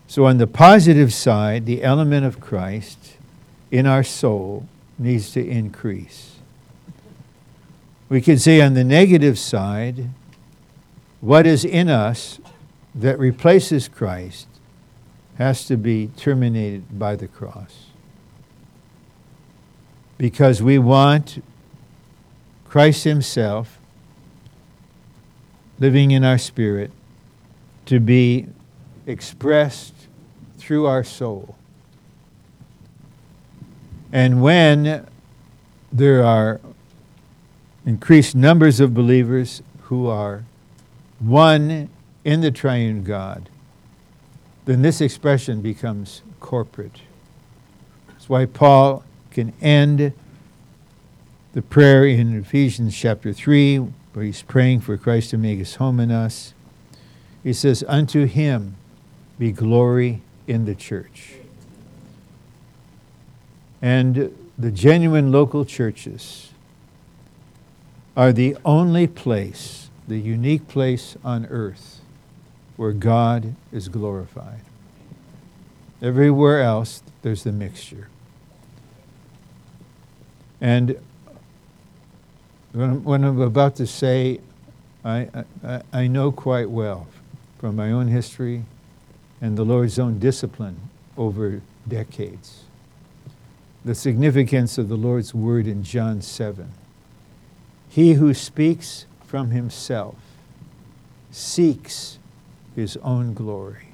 So, 0.08 0.24
on 0.24 0.38
the 0.38 0.46
positive 0.46 1.12
side, 1.12 1.66
the 1.66 1.82
element 1.82 2.24
of 2.24 2.40
Christ 2.40 3.16
in 3.70 3.86
our 3.86 4.02
soul 4.02 4.66
needs 4.98 5.32
to 5.32 5.46
increase. 5.46 6.36
We 8.08 8.22
could 8.22 8.40
say 8.40 8.62
on 8.62 8.72
the 8.72 8.84
negative 8.84 9.38
side, 9.38 10.08
what 11.20 11.46
is 11.46 11.62
in 11.62 11.90
us 11.90 12.40
that 12.94 13.18
replaces 13.18 13.86
Christ 13.86 14.46
has 15.36 15.66
to 15.66 15.76
be 15.76 16.08
terminated 16.16 16.98
by 16.98 17.14
the 17.14 17.28
cross. 17.28 17.88
Because 20.16 20.62
we 20.62 20.78
want 20.78 21.44
Christ 22.66 23.04
Himself 23.04 23.78
living 25.78 26.12
in 26.12 26.24
our 26.24 26.38
spirit 26.38 26.90
to 27.84 28.00
be 28.00 28.46
expressed 29.06 29.97
through 30.68 30.84
our 30.84 31.02
soul. 31.02 31.56
And 34.12 34.42
when 34.42 35.06
there 35.90 36.22
are 36.22 36.60
increased 37.86 38.34
numbers 38.34 38.78
of 38.78 38.92
believers 38.92 39.62
who 39.84 40.08
are 40.08 40.44
one 41.20 41.88
in 42.22 42.42
the 42.42 42.50
triune 42.50 43.02
God, 43.02 43.48
then 44.66 44.82
this 44.82 45.00
expression 45.00 45.62
becomes 45.62 46.20
corporate. 46.38 47.00
That's 48.08 48.28
why 48.28 48.44
Paul 48.44 49.04
can 49.30 49.54
end 49.62 50.12
the 51.54 51.62
prayer 51.62 52.04
in 52.04 52.38
Ephesians 52.38 52.94
chapter 52.94 53.32
3, 53.32 53.78
where 54.12 54.24
he's 54.26 54.42
praying 54.42 54.82
for 54.82 54.98
Christ 54.98 55.30
to 55.30 55.38
make 55.38 55.60
his 55.60 55.76
home 55.76 55.98
in 55.98 56.10
us. 56.10 56.52
He 57.42 57.54
says, 57.54 57.82
Unto 57.88 58.26
him 58.26 58.76
be 59.38 59.50
glory 59.50 60.20
in 60.48 60.64
the 60.64 60.74
church. 60.74 61.34
And 63.80 64.34
the 64.58 64.72
genuine 64.72 65.30
local 65.30 65.64
churches 65.64 66.52
are 68.16 68.32
the 68.32 68.56
only 68.64 69.06
place, 69.06 69.90
the 70.08 70.18
unique 70.18 70.66
place 70.66 71.16
on 71.22 71.46
earth 71.46 72.00
where 72.76 72.92
God 72.92 73.54
is 73.70 73.88
glorified. 73.88 74.62
Everywhere 76.02 76.62
else, 76.62 77.02
there's 77.22 77.44
the 77.44 77.52
mixture. 77.52 78.08
And 80.60 80.98
what 82.72 83.20
I'm 83.22 83.40
about 83.40 83.76
to 83.76 83.86
say, 83.86 84.40
I, 85.04 85.28
I, 85.64 85.82
I 85.92 86.06
know 86.06 86.32
quite 86.32 86.70
well 86.70 87.06
from 87.58 87.76
my 87.76 87.92
own 87.92 88.08
history 88.08 88.64
and 89.40 89.56
the 89.56 89.64
Lord's 89.64 89.98
own 89.98 90.18
discipline 90.18 90.90
over 91.16 91.62
decades. 91.86 92.64
The 93.84 93.94
significance 93.94 94.78
of 94.78 94.88
the 94.88 94.96
Lord's 94.96 95.34
word 95.34 95.66
in 95.66 95.82
John 95.82 96.20
7. 96.20 96.72
He 97.88 98.14
who 98.14 98.34
speaks 98.34 99.06
from 99.24 99.50
himself 99.50 100.16
seeks 101.30 102.18
his 102.74 102.96
own 102.98 103.34
glory. 103.34 103.88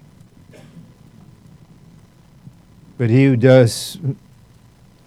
But 2.97 3.11
he 3.11 3.25
who 3.25 3.37
does, 3.37 3.99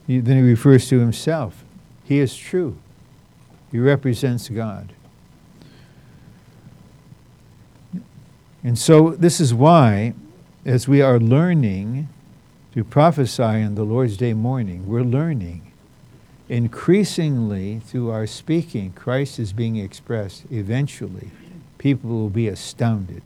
then 0.08 0.26
he 0.26 0.42
refers 0.42 0.88
to 0.90 1.00
himself. 1.00 1.64
He 2.04 2.20
is 2.20 2.36
true. 2.36 2.78
He 3.72 3.80
represents 3.80 4.50
God. 4.50 4.94
And 8.64 8.78
so, 8.78 9.12
this 9.12 9.40
is 9.40 9.54
why 9.54 10.14
as 10.68 10.86
we 10.86 11.02
are 11.02 11.18
learning 11.18 12.10
to 12.74 12.84
prophesy 12.84 13.42
on 13.42 13.76
the 13.76 13.86
Lord's 13.86 14.18
Day 14.18 14.34
morning, 14.34 14.86
we're 14.86 15.02
learning 15.02 15.72
increasingly 16.50 17.80
through 17.80 18.12
our 18.12 18.28
speaking, 18.28 18.92
Christ 18.92 19.40
is 19.40 19.54
being 19.54 19.78
expressed. 19.78 20.44
Eventually, 20.52 21.32
people 21.78 22.10
will 22.10 22.30
be 22.30 22.50
astounded. 22.50 23.24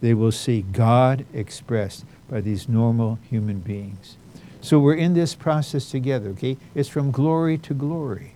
They 0.00 0.14
will 0.14 0.32
see 0.32 0.62
God 0.62 1.24
expressed 1.32 2.04
by 2.28 2.40
these 2.40 2.68
normal 2.68 3.20
human 3.30 3.60
beings. 3.60 4.16
So 4.60 4.80
we're 4.80 4.94
in 4.94 5.14
this 5.14 5.36
process 5.36 5.92
together, 5.92 6.30
okay? 6.30 6.56
It's 6.74 6.88
from 6.88 7.12
glory 7.12 7.56
to 7.58 7.72
glory. 7.72 8.32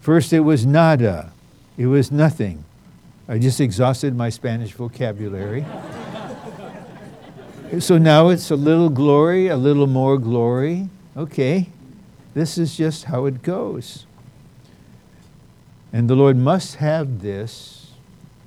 First, 0.00 0.32
it 0.32 0.40
was 0.40 0.64
nada, 0.64 1.32
it 1.76 1.86
was 1.86 2.12
nothing. 2.12 2.64
I 3.30 3.38
just 3.38 3.60
exhausted 3.60 4.16
my 4.16 4.28
Spanish 4.28 4.72
vocabulary. 4.72 5.64
so 7.78 7.96
now 7.96 8.28
it's 8.28 8.50
a 8.50 8.56
little 8.56 8.88
glory, 8.88 9.46
a 9.46 9.56
little 9.56 9.86
more 9.86 10.18
glory. 10.18 10.88
Okay, 11.16 11.68
this 12.34 12.58
is 12.58 12.76
just 12.76 13.04
how 13.04 13.26
it 13.26 13.42
goes. 13.42 14.04
And 15.92 16.10
the 16.10 16.16
Lord 16.16 16.38
must 16.38 16.76
have 16.76 17.22
this 17.22 17.92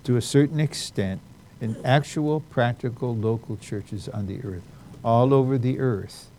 to 0.04 0.18
a 0.18 0.22
certain 0.22 0.60
extent 0.60 1.22
in 1.62 1.78
actual, 1.86 2.42
practical, 2.42 3.16
local 3.16 3.56
churches 3.56 4.10
on 4.10 4.28
the 4.28 4.42
earth, 4.44 4.64
all 5.02 5.34
over 5.34 5.58
the 5.58 5.80
earth. 5.80 6.30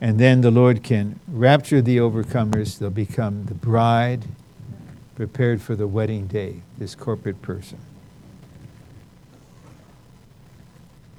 And 0.00 0.18
then 0.18 0.40
the 0.40 0.50
Lord 0.50 0.82
can 0.82 1.20
rapture 1.28 1.80
the 1.80 1.98
overcomers, 1.98 2.80
they'll 2.80 2.90
become 2.90 3.44
the 3.44 3.54
bride 3.54 4.24
prepared 5.18 5.60
for 5.60 5.74
the 5.74 5.88
wedding 5.88 6.28
day, 6.28 6.62
this 6.78 6.94
corporate 6.94 7.42
person. 7.42 7.76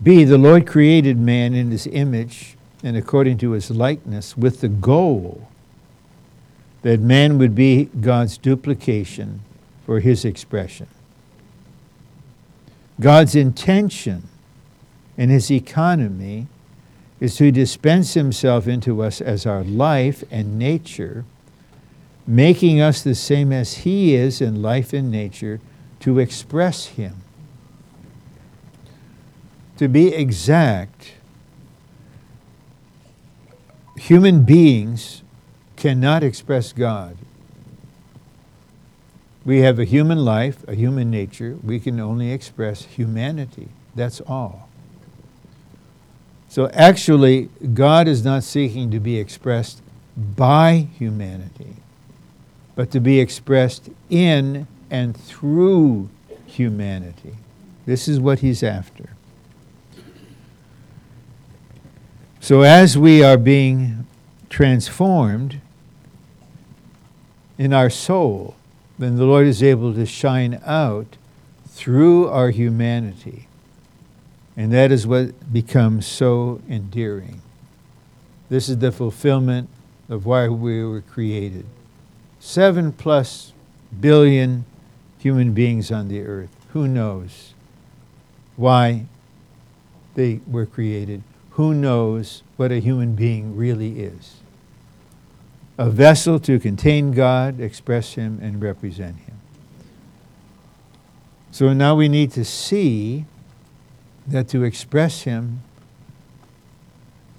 B, 0.02 0.24
the 0.24 0.38
Lord 0.38 0.66
created 0.66 1.20
man 1.20 1.54
in 1.54 1.70
his 1.70 1.86
image 1.86 2.56
and 2.82 2.96
according 2.96 3.40
to 3.40 3.52
his 3.52 3.70
likeness 3.70 4.38
with 4.38 4.62
the 4.62 4.70
goal 4.70 5.50
that 6.82 7.02
man 7.02 7.38
would 7.40 7.54
be 7.54 7.90
God's 8.00 8.38
duplication 8.38 9.42
for 9.86 10.00
his 10.00 10.24
expression. 10.24 10.88
God's 13.02 13.36
intention 13.36 14.30
and 15.18 15.30
his 15.30 15.52
economy 15.52 16.48
is 17.20 17.36
to 17.36 17.52
dispense 17.52 18.14
himself 18.14 18.66
into 18.66 19.04
us 19.04 19.20
as 19.20 19.46
our 19.46 19.66
life 19.66 20.24
and 20.32 20.58
nature 20.58 21.26
making 22.28 22.80
us 22.80 23.02
the 23.02 23.16
same 23.16 23.52
as 23.52 23.78
He 23.78 24.16
is 24.16 24.42
in 24.42 24.62
life 24.62 24.94
and 24.94 25.12
nature 25.12 25.60
to 26.02 26.20
express 26.20 26.88
Him. 26.88 27.16
To 29.78 29.88
be 29.88 30.14
exact, 30.14 31.14
human 33.98 34.44
beings 34.44 35.24
cannot 35.76 36.24
express 36.24 36.74
God. 36.74 37.18
We 39.46 39.60
have 39.62 39.80
a 39.80 39.86
human 39.86 40.20
life, 40.20 40.68
a 40.68 40.76
human 40.76 41.10
nature. 41.10 41.58
We 41.64 41.80
can 41.80 42.00
only 42.00 42.32
express 42.32 42.84
humanity. 42.84 43.70
That's 43.96 44.22
all. 44.22 44.70
So 46.50 46.68
actually, 46.74 47.50
God 47.74 48.08
is 48.08 48.24
not 48.24 48.44
seeking 48.44 48.92
to 48.92 49.00
be 49.00 49.18
expressed 49.18 49.82
by 50.18 50.88
humanity 50.98 51.76
but 52.80 52.92
to 52.92 53.02
be 53.02 53.20
expressed 53.20 53.90
in 54.10 54.66
and 54.90 55.18
through 55.18 56.10
humanity. 56.46 57.36
This 57.86 58.08
is 58.08 58.22
what 58.22 58.40
he's 58.40 58.64
after. 58.64 59.10
So, 62.40 62.62
as 62.62 62.98
we 62.98 63.22
are 63.22 63.36
being 63.36 64.08
transformed 64.50 65.60
in 67.58 67.74
our 67.74 67.90
soul, 67.90 68.56
then 68.98 69.18
the 69.18 69.26
Lord 69.26 69.46
is 69.46 69.62
able 69.62 69.94
to 69.94 70.06
shine 70.06 70.62
out 70.66 71.18
through 71.68 72.30
our 72.30 72.50
humanity. 72.50 73.50
And 74.56 74.72
that 74.72 74.90
is 74.90 75.06
what 75.06 75.52
becomes 75.52 76.08
so 76.08 76.62
endearing. 76.70 77.42
This 78.48 78.70
is 78.70 78.78
the 78.78 78.94
fulfillment 78.94 79.68
of 80.08 80.26
why 80.26 80.48
we 80.48 80.82
were 80.86 81.02
created 81.02 81.66
seven 82.40 82.92
plus 82.92 83.54
billion 84.00 84.66
human 85.18 85.54
beings 85.54 85.92
on 85.92 86.08
the 86.08 86.22
earth. 86.22 86.50
Who 86.70 86.88
knows 86.88 87.54
why 88.56 89.06
they 90.16 90.40
were 90.48 90.66
created? 90.66 91.24
Who 91.52 91.74
knows 91.74 92.44
what 92.58 92.72
a 92.72 92.80
human 92.80 93.16
being 93.16 93.56
really 93.56 94.02
is? 94.02 94.38
A 95.78 95.90
vessel 95.90 96.40
to 96.42 96.60
contain 96.60 97.12
God, 97.12 97.60
express 97.60 98.14
Him, 98.14 98.40
and 98.42 98.62
represent 98.62 99.18
Him. 99.18 99.40
So 101.52 101.74
now 101.74 101.96
we 101.96 102.08
need 102.08 102.32
to 102.32 102.46
see 102.46 103.26
that 104.28 104.48
to 104.50 104.64
express 104.64 105.24
Him 105.24 105.62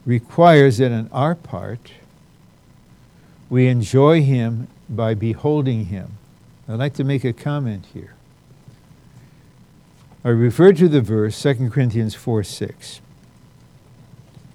requires 0.05 0.79
that 0.79 0.91
on 0.91 1.09
our 1.13 1.35
part, 1.35 1.93
we 3.49 3.69
enjoy 3.69 4.23
Him 4.23 4.69
by 4.91 5.15
beholding 5.15 5.87
Him. 5.87 6.19
I'd 6.69 6.79
like 6.79 6.95
to 6.95 7.05
make 7.05 7.25
a 7.25 7.33
comment 7.33 7.87
here. 7.95 8.15
I 10.25 10.29
refer 10.29 10.73
to 10.75 10.89
the 10.89 11.01
verse, 11.01 11.41
2 11.41 11.71
Corinthians 11.71 12.15
4 12.15 12.43
6. 12.43 13.01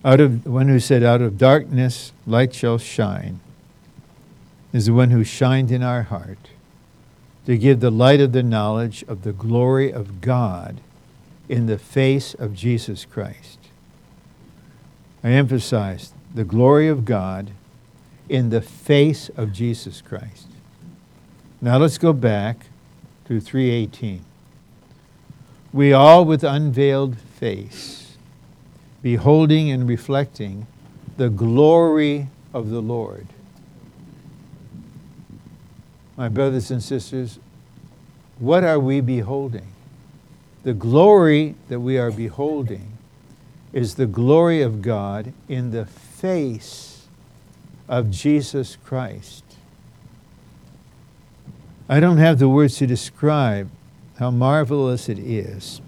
Out 0.03 0.19
of 0.19 0.43
the 0.43 0.51
one 0.51 0.67
who 0.67 0.79
said, 0.79 1.01
Out 1.01 1.21
of 1.21 1.38
darkness 1.38 2.11
light 2.27 2.53
shall 2.53 2.77
shine, 2.77 3.39
is 4.71 4.86
the 4.86 4.93
one 4.93 5.09
who 5.09 5.23
shined 5.23 5.71
in 5.71 5.81
our 5.81 6.03
heart 6.03 6.49
to 7.45 7.57
give 7.57 7.79
the 7.79 7.91
light 7.91 8.21
of 8.21 8.31
the 8.31 8.43
knowledge 8.43 9.03
of 9.07 9.23
the 9.23 9.33
glory 9.33 9.91
of 9.91 10.21
God 10.21 10.81
in 11.47 11.65
the 11.65 11.77
face 11.77 12.33
of 12.33 12.53
Jesus 12.53 13.05
Christ. 13.05 13.59
I 15.23 15.29
emphasize 15.29 16.13
the 16.33 16.43
glory 16.43 16.88
of 16.88 17.05
God 17.05 17.51
in 18.30 18.49
the 18.49 18.61
face 18.61 19.30
of 19.30 19.51
Jesus 19.51 20.01
Christ. 20.01 20.47
Now 21.61 21.78
let's 21.78 21.97
go 21.97 22.13
back 22.13 22.67
to 23.28 23.39
318. 23.39 24.23
We 25.73 25.93
all 25.93 26.26
with 26.26 26.43
unveiled 26.43 27.17
face, 27.17 28.17
beholding 29.01 29.69
and 29.71 29.88
reflecting 29.88 30.67
the 31.17 31.30
glory 31.30 32.28
of 32.53 32.69
the 32.69 32.82
Lord. 32.82 33.28
My 36.17 36.30
brothers 36.30 36.71
and 36.71 36.82
sisters, 36.82 37.39
what 38.39 38.63
are 38.63 38.80
we 38.80 39.01
beholding? 39.01 39.67
The 40.63 40.73
glory 40.73 41.55
that 41.67 41.80
we 41.80 41.97
are 41.97 42.11
beholding 42.11 42.97
is 43.73 43.95
the 43.95 44.07
glory 44.07 44.61
of 44.61 44.82
God 44.82 45.34
in 45.49 45.71
the 45.71 45.86
face 45.86 46.94
of 47.88 48.11
Jesus 48.11 48.77
Christ. 48.83 49.43
I 51.88 51.99
don't 51.99 52.17
have 52.17 52.39
the 52.39 52.49
words 52.49 52.77
to 52.77 52.88
describe 52.88 53.69
how 54.17 54.31
marvelous 54.31 55.07
it 55.07 55.19
is. 55.19 55.81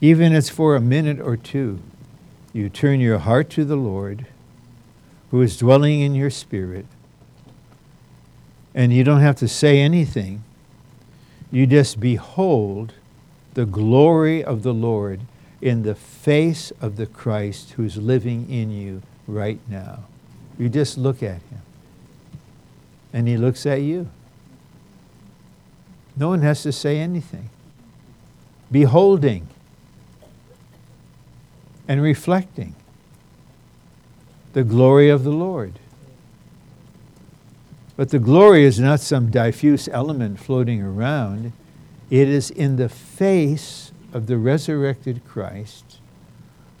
Even 0.00 0.32
if 0.32 0.38
it's 0.38 0.48
for 0.48 0.74
a 0.74 0.80
minute 0.80 1.20
or 1.20 1.36
two, 1.36 1.80
you 2.52 2.68
turn 2.68 3.00
your 3.00 3.18
heart 3.18 3.50
to 3.50 3.64
the 3.64 3.76
Lord, 3.76 4.26
who 5.30 5.42
is 5.42 5.58
dwelling 5.58 6.00
in 6.00 6.14
your 6.14 6.30
spirit, 6.30 6.86
and 8.74 8.92
you 8.92 9.04
don't 9.04 9.20
have 9.20 9.36
to 9.36 9.48
say 9.48 9.78
anything. 9.78 10.42
You 11.52 11.66
just 11.66 12.00
behold 12.00 12.94
the 13.54 13.66
glory 13.66 14.42
of 14.42 14.62
the 14.62 14.72
Lord 14.72 15.20
in 15.60 15.82
the 15.82 15.94
face 15.94 16.72
of 16.80 16.96
the 16.96 17.06
Christ 17.06 17.72
who's 17.72 17.96
living 17.96 18.48
in 18.50 18.70
you 18.70 19.02
right 19.26 19.60
now. 19.68 20.04
You 20.60 20.68
just 20.68 20.98
look 20.98 21.22
at 21.22 21.40
him, 21.40 21.62
and 23.14 23.26
he 23.26 23.38
looks 23.38 23.64
at 23.64 23.80
you. 23.80 24.10
No 26.18 26.28
one 26.28 26.42
has 26.42 26.62
to 26.64 26.70
say 26.70 26.98
anything. 26.98 27.48
Beholding 28.70 29.48
and 31.88 32.02
reflecting 32.02 32.74
the 34.52 34.62
glory 34.62 35.08
of 35.08 35.24
the 35.24 35.30
Lord. 35.30 35.78
But 37.96 38.10
the 38.10 38.18
glory 38.18 38.64
is 38.64 38.78
not 38.78 39.00
some 39.00 39.30
diffuse 39.30 39.88
element 39.88 40.40
floating 40.40 40.82
around. 40.82 41.54
It 42.10 42.28
is 42.28 42.50
in 42.50 42.76
the 42.76 42.90
face 42.90 43.92
of 44.12 44.26
the 44.26 44.36
resurrected 44.36 45.22
Christ 45.26 46.00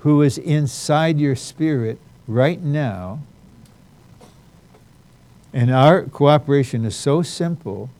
who 0.00 0.20
is 0.20 0.36
inside 0.36 1.18
your 1.18 1.34
spirit 1.34 1.98
right 2.28 2.60
now. 2.60 3.20
And 5.52 5.70
our 5.70 6.04
cooperation 6.04 6.84
is 6.84 6.94
so 6.94 7.22
simple, 7.22 7.90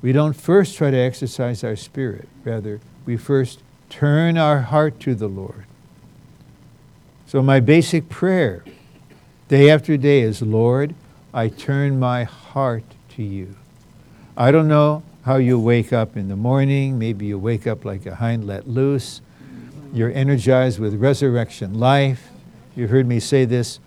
we 0.00 0.12
don't 0.12 0.32
first 0.32 0.76
try 0.76 0.90
to 0.90 0.96
exercise 0.96 1.62
our 1.62 1.76
spirit. 1.76 2.28
Rather, 2.44 2.80
we 3.06 3.16
first 3.16 3.60
turn 3.88 4.36
our 4.36 4.60
heart 4.60 4.98
to 5.00 5.14
the 5.14 5.28
Lord. 5.28 5.64
So, 7.26 7.42
my 7.42 7.60
basic 7.60 8.08
prayer 8.08 8.64
day 9.48 9.70
after 9.70 9.96
day 9.96 10.22
is 10.22 10.42
Lord, 10.42 10.94
I 11.32 11.48
turn 11.48 11.98
my 11.98 12.24
heart 12.24 12.84
to 13.10 13.22
you. 13.22 13.54
I 14.36 14.50
don't 14.50 14.68
know 14.68 15.02
how 15.24 15.36
you 15.36 15.58
wake 15.58 15.92
up 15.92 16.16
in 16.16 16.28
the 16.28 16.36
morning. 16.36 16.98
Maybe 16.98 17.26
you 17.26 17.38
wake 17.38 17.66
up 17.66 17.84
like 17.84 18.06
a 18.06 18.16
hind 18.16 18.46
let 18.46 18.68
loose. 18.68 19.20
You're 19.92 20.10
energized 20.10 20.78
with 20.78 20.94
resurrection 20.94 21.78
life. 21.78 22.28
You 22.74 22.88
heard 22.88 23.06
me 23.06 23.20
say 23.20 23.44
this. 23.44 23.78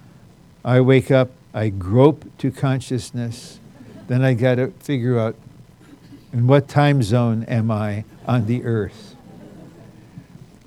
I 0.63 0.81
wake 0.81 1.11
up, 1.11 1.29
I 1.55 1.69
grope 1.69 2.25
to 2.39 2.51
consciousness. 2.51 3.61
Then 4.07 4.23
I 4.23 4.33
got 4.33 4.55
to 4.55 4.71
figure 4.71 5.17
out 5.17 5.35
in 6.33 6.47
what 6.47 6.67
time 6.67 7.01
zone 7.01 7.45
am 7.45 7.71
I 7.71 8.03
on 8.27 8.45
the 8.45 8.65
earth. 8.65 9.15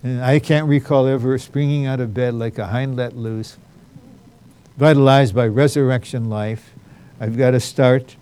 And 0.03 0.25
I 0.25 0.39
can't 0.39 0.67
recall 0.67 1.07
ever 1.07 1.37
springing 1.37 1.85
out 1.85 2.01
of 2.01 2.15
bed 2.15 2.33
like 2.33 2.57
a 2.57 2.69
hind 2.69 2.97
let 2.97 3.15
loose, 3.15 3.59
vitalized 4.79 5.35
by 5.35 5.47
resurrection 5.47 6.31
life. 6.31 6.73
I've 7.21 7.37
got 7.37 7.51
to 7.51 7.61
start 7.61 8.17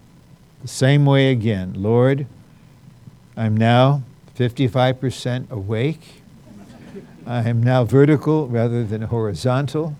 the 0.63 0.69
same 0.69 1.07
way 1.07 1.31
again. 1.31 1.75
Lord, 1.77 2.27
I'm 3.37 3.57
now 3.57 4.03
55% 4.37 5.51
awake. 5.51 6.23
I 7.25 7.49
am 7.49 7.63
now 7.63 7.85
vertical 7.85 8.49
rather 8.49 8.83
than 8.85 9.03
horizontal. 9.03 9.97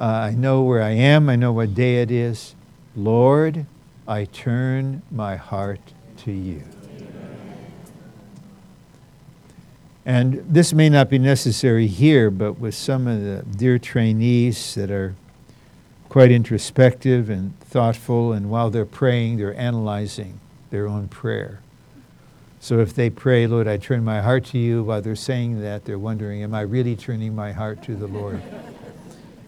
Uh, 0.00 0.04
I 0.04 0.30
know 0.30 0.62
where 0.62 0.82
I 0.82 0.92
am. 0.92 1.28
I 1.28 1.36
know 1.36 1.52
what 1.52 1.74
day 1.74 2.00
it 2.00 2.10
is. 2.10 2.54
Lord, 2.96 3.66
I 4.08 4.24
turn 4.24 5.02
my 5.10 5.36
heart 5.36 5.80
to 6.24 6.32
you. 6.32 6.62
And 10.06 10.42
this 10.48 10.72
may 10.72 10.88
not 10.88 11.10
be 11.10 11.18
necessary 11.18 11.86
here, 11.86 12.30
but 12.30 12.58
with 12.58 12.74
some 12.74 13.06
of 13.06 13.20
the 13.22 13.44
dear 13.58 13.78
trainees 13.78 14.74
that 14.74 14.90
are 14.90 15.14
quite 16.08 16.32
introspective 16.32 17.28
and 17.28 17.60
thoughtful, 17.60 18.32
and 18.32 18.50
while 18.50 18.70
they're 18.70 18.86
praying, 18.86 19.36
they're 19.36 19.54
analyzing 19.54 20.40
their 20.70 20.88
own 20.88 21.08
prayer. 21.08 21.60
So 22.58 22.78
if 22.78 22.94
they 22.94 23.10
pray, 23.10 23.46
Lord, 23.46 23.68
I 23.68 23.76
turn 23.76 24.02
my 24.02 24.22
heart 24.22 24.46
to 24.46 24.58
you, 24.58 24.82
while 24.82 25.02
they're 25.02 25.14
saying 25.14 25.60
that, 25.60 25.84
they're 25.84 25.98
wondering, 25.98 26.42
am 26.42 26.54
I 26.54 26.62
really 26.62 26.96
turning 26.96 27.34
my 27.34 27.52
heart 27.52 27.82
to 27.82 27.94
the 27.94 28.06
Lord? 28.06 28.40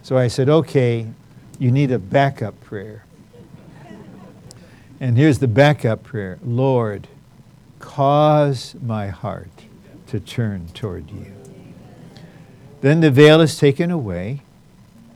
So 0.03 0.18
I 0.18 0.28
said, 0.28 0.48
okay, 0.48 1.07
you 1.59 1.70
need 1.70 1.90
a 1.90 1.98
backup 1.98 2.61
prayer. 2.61 3.05
And 5.00 5.16
here's 5.16 5.38
the 5.38 5.48
backup 5.48 6.03
prayer 6.05 6.38
Lord, 6.44 7.09
cause 7.78 8.76
my 8.82 9.09
heart 9.09 9.50
to 10.09 10.20
turn 10.20 10.68
toward 10.74 11.11
you. 11.11 11.32
Then 12.82 13.00
the 13.00 13.11
veil 13.11 13.40
is 13.40 13.57
taken 13.57 13.90
away, 13.90 14.42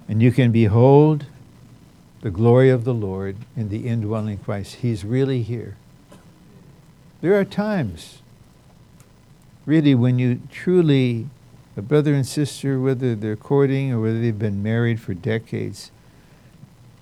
and 0.08 0.22
you 0.22 0.30
can 0.32 0.52
behold 0.52 1.26
the 2.22 2.30
glory 2.30 2.70
of 2.70 2.84
the 2.84 2.94
Lord 2.94 3.36
in 3.56 3.68
the 3.68 3.86
indwelling 3.86 4.38
Christ. 4.38 4.76
He's 4.76 5.04
really 5.04 5.42
here. 5.42 5.76
There 7.20 7.38
are 7.38 7.44
times, 7.44 8.22
really, 9.64 9.94
when 9.94 10.18
you 10.18 10.40
truly, 10.50 11.28
a 11.76 11.82
brother 11.82 12.14
and 12.14 12.26
sister, 12.26 12.80
whether 12.80 13.14
they're 13.14 13.36
courting 13.36 13.92
or 13.92 14.00
whether 14.00 14.20
they've 14.20 14.38
been 14.38 14.62
married 14.62 15.00
for 15.00 15.14
decades, 15.14 15.90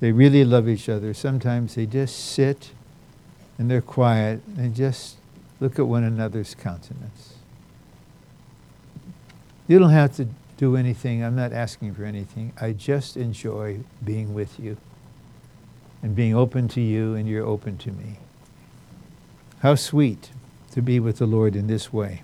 they 0.00 0.12
really 0.12 0.44
love 0.44 0.68
each 0.68 0.88
other. 0.88 1.14
Sometimes 1.14 1.76
they 1.76 1.86
just 1.86 2.18
sit 2.18 2.72
and 3.56 3.70
they're 3.70 3.80
quiet 3.80 4.40
and 4.56 4.74
just 4.74 5.16
look 5.60 5.78
at 5.78 5.86
one 5.86 6.02
another's 6.02 6.54
countenance. 6.54 7.34
You 9.68 9.78
don't 9.78 9.90
have 9.90 10.14
to 10.16 10.28
do 10.56 10.76
anything. 10.76 11.24
I'm 11.24 11.36
not 11.36 11.52
asking 11.52 11.94
for 11.94 12.04
anything. 12.04 12.52
I 12.60 12.72
just 12.72 13.16
enjoy 13.16 13.80
being 14.04 14.34
with 14.34 14.58
you 14.58 14.76
and 16.02 16.14
being 16.14 16.34
open 16.34 16.68
to 16.68 16.82
you, 16.82 17.14
and 17.14 17.26
you're 17.26 17.46
open 17.46 17.78
to 17.78 17.90
me. 17.90 18.18
How 19.60 19.74
sweet 19.74 20.32
to 20.72 20.82
be 20.82 21.00
with 21.00 21.16
the 21.16 21.26
Lord 21.26 21.56
in 21.56 21.66
this 21.66 21.94
way. 21.94 22.23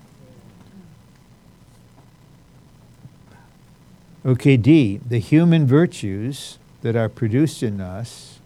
Okay, 4.23 4.55
D, 4.55 4.97
the 4.97 5.17
human 5.17 5.65
virtues 5.65 6.59
that 6.83 6.95
are 6.95 7.09
produced 7.09 7.63
in 7.63 7.81
us 7.81 8.39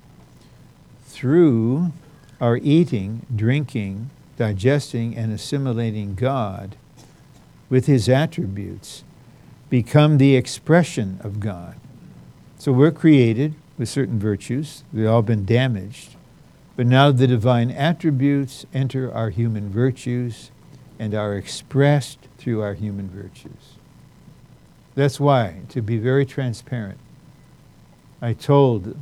through 1.05 1.91
our 2.39 2.55
eating, 2.55 3.25
drinking, 3.35 4.09
digesting, 4.37 5.17
and 5.17 5.33
assimilating 5.33 6.15
God 6.15 6.77
with 7.69 7.87
his 7.87 8.07
attributes 8.07 9.03
become 9.69 10.17
the 10.17 10.37
expression 10.37 11.19
of 11.21 11.41
God. 11.41 11.75
So 12.57 12.71
we're 12.71 12.91
created 12.91 13.55
with 13.77 13.89
certain 13.89 14.17
virtues, 14.17 14.85
they've 14.93 15.07
all 15.07 15.21
been 15.21 15.43
damaged. 15.43 16.15
But 16.77 16.87
now 16.87 17.11
the 17.11 17.27
divine 17.27 17.69
attributes 17.69 18.65
enter 18.73 19.13
our 19.13 19.29
human 19.29 19.69
virtues 19.69 20.51
and 20.97 21.13
are 21.13 21.35
expressed 21.35 22.19
through 22.37 22.61
our 22.61 22.75
human 22.75 23.09
virtues. 23.09 23.74
That's 24.95 25.19
why, 25.19 25.61
to 25.69 25.81
be 25.81 25.97
very 25.97 26.25
transparent, 26.25 26.97
I 28.21 28.33
told 28.33 28.97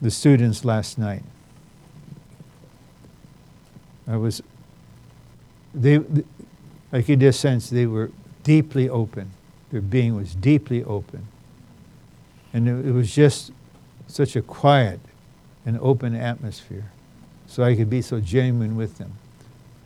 the 0.00 0.10
students 0.10 0.64
last 0.64 0.98
night. 0.98 1.22
I 4.06 4.16
was, 4.16 4.42
they, 5.74 6.00
I 6.92 7.00
could 7.02 7.20
just 7.20 7.40
sense 7.40 7.70
they 7.70 7.86
were 7.86 8.10
deeply 8.42 8.88
open. 8.88 9.30
Their 9.70 9.80
being 9.80 10.14
was 10.14 10.34
deeply 10.34 10.84
open. 10.84 11.26
And 12.52 12.68
it, 12.68 12.88
it 12.88 12.92
was 12.92 13.14
just 13.14 13.52
such 14.08 14.36
a 14.36 14.42
quiet 14.42 15.00
and 15.64 15.78
open 15.80 16.14
atmosphere. 16.14 16.90
So 17.46 17.62
I 17.62 17.76
could 17.76 17.88
be 17.88 18.02
so 18.02 18.20
genuine 18.20 18.76
with 18.76 18.98
them. 18.98 19.14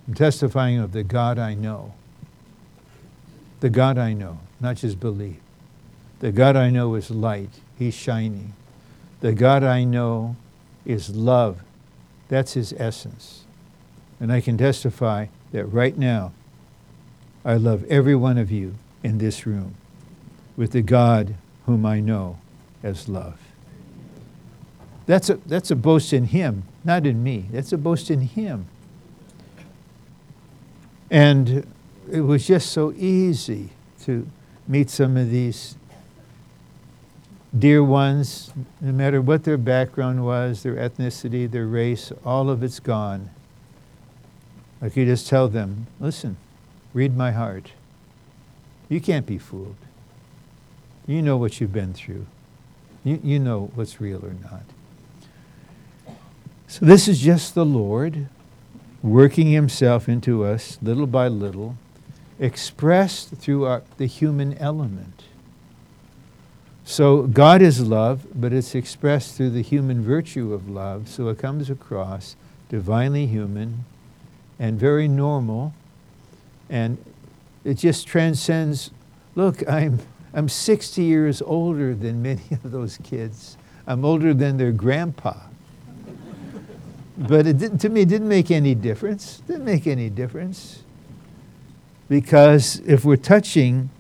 I'm 0.09 0.15
testifying 0.15 0.79
of 0.79 0.93
the 0.93 1.05
God 1.05 1.39
I 1.39 1.55
know. 1.55 1.95
The 3.61 3.71
God 3.71 3.99
I 3.99 4.13
know, 4.13 4.39
not 4.61 4.77
just 4.77 5.01
believe. 5.01 5.41
The 6.21 6.33
God 6.33 6.57
I 6.57 6.71
know 6.71 6.95
is 6.95 7.11
light. 7.11 7.51
He's 7.79 7.95
shining. 7.95 8.55
The 9.21 9.33
God 9.33 9.63
I 9.65 9.85
know 9.85 10.37
is 10.85 11.15
love. 11.15 11.63
That's 12.29 12.55
his 12.55 12.75
essence. 12.77 13.45
And 14.21 14.33
I 14.33 14.41
can 14.41 14.57
testify 14.57 15.27
that 15.53 15.67
right 15.67 15.97
now, 15.97 16.33
I 17.45 17.55
love 17.55 17.85
every 17.85 18.15
one 18.15 18.39
of 18.39 18.51
you 18.51 18.75
in 19.03 19.19
this 19.19 19.47
room 19.47 19.75
with 20.57 20.73
the 20.73 20.83
God 20.83 21.35
whom 21.67 21.87
I 21.87 22.01
know 22.01 22.39
as 22.83 23.09
love. 23.09 23.39
That's 25.07 25.31
a, 25.31 25.37
that's 25.47 25.71
a 25.71 25.77
boast 25.77 26.13
in 26.13 26.25
him, 26.27 26.65
not 26.85 27.07
in 27.07 27.23
me. 27.23 27.47
That's 27.53 27.73
a 27.73 27.79
boast 27.79 28.11
in 28.11 28.23
him. 28.23 28.67
And 31.11 31.67
it 32.11 32.21
was 32.21 32.47
just 32.47 32.71
so 32.73 32.93
easy 32.97 33.71
to 34.03 34.29
meet 34.69 34.91
some 34.91 35.17
of 35.17 35.31
these 35.31 35.77
dear 37.57 37.83
ones, 37.83 38.53
no 38.81 38.93
matter 38.93 39.21
what 39.21 39.45
their 39.45 39.57
background 39.57 40.25
was, 40.25 40.63
their 40.63 40.75
ethnicity, 40.75 41.51
their 41.51 41.67
race, 41.67 42.13
all 42.25 42.51
of 42.51 42.63
it's 42.63 42.81
gone. 42.81 43.31
Like 44.81 44.97
you 44.97 45.05
just 45.05 45.27
tell 45.29 45.49
them, 45.49 45.87
listen, 46.01 46.37
read 46.93 47.17
my 47.17 47.33
heart. 47.33 47.73
You 48.89 49.01
can't 49.01 49.27
be 49.27 49.39
fooled. 49.39 49.77
You 51.07 51.23
know 51.23 51.37
what 51.37 51.61
you've 51.61 51.73
been 51.73 51.95
through. 51.95 52.27
You, 53.05 53.21
you 53.23 53.39
know 53.39 53.71
what's 53.75 54.01
real 54.01 54.25
or 54.25 54.35
not. 54.43 54.63
So 56.69 56.85
this 56.85 57.07
is 57.09 57.21
just 57.21 57.55
the 57.55 57.65
Lord 57.65 58.29
working 59.03 59.53
himself 59.53 60.09
into 60.09 60.45
us 60.45 60.79
little 60.83 61.07
by 61.07 61.29
little, 61.29 61.77
expressed 62.39 63.31
through 63.31 63.65
our, 63.65 63.83
the 63.97 64.07
human 64.07 64.57
element. 64.59 65.25
So 66.85 67.23
God 67.23 67.63
is 67.63 67.81
love, 67.81 68.27
but 68.35 68.53
it's 68.53 68.75
expressed 68.75 69.37
through 69.37 69.51
the 69.51 69.63
human 69.63 70.03
virtue 70.03 70.53
of 70.53 70.69
love. 70.69 71.09
So 71.09 71.29
it 71.29 71.39
comes 71.39 71.69
across 71.69 72.37
divinely 72.69 73.27
human 73.27 73.85
and 74.59 74.79
very 74.79 75.09
normal. 75.09 75.75
And 76.71 76.99
it 77.65 77.75
just 77.75 78.07
transcends 78.07 78.91
look, 79.35 79.69
I'm, 79.69 80.01
I'm 80.35 80.49
60 80.49 81.03
years 81.03 81.43
older 81.43 81.95
than 81.95 82.23
many 82.23 82.43
of 82.51 82.71
those 82.73 82.99
kids. 83.05 83.57
I'm 83.87 84.05
older 84.05 84.35
than 84.35 84.57
their 84.57 84.73
grandpa. 84.73 85.35
but 87.17 87.47
it 87.47 87.59
didn't, 87.59 87.79
to 87.79 87.89
me, 87.89 88.03
it 88.03 88.09
didn't 88.09 88.29
make 88.29 88.51
any 88.51 88.75
difference. 88.75 89.43
Didn't 89.47 89.65
make 89.65 89.87
any 89.87 90.11
difference. 90.11 90.83
Because 92.09 92.81
if 92.87 93.05
we're 93.05 93.17
touching 93.17 93.91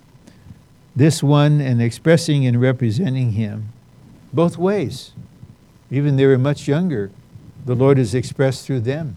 this 0.96 1.22
one 1.22 1.60
and 1.60 1.82
expressing 1.82 2.46
and 2.46 2.58
representing 2.58 3.32
him 3.32 3.72
both 4.32 4.56
ways. 4.56 5.12
Even 5.90 6.16
they 6.16 6.26
were 6.26 6.38
much 6.38 6.66
younger, 6.66 7.10
the 7.64 7.74
Lord 7.74 7.98
is 7.98 8.14
expressed 8.14 8.66
through 8.66 8.80
them. 8.80 9.16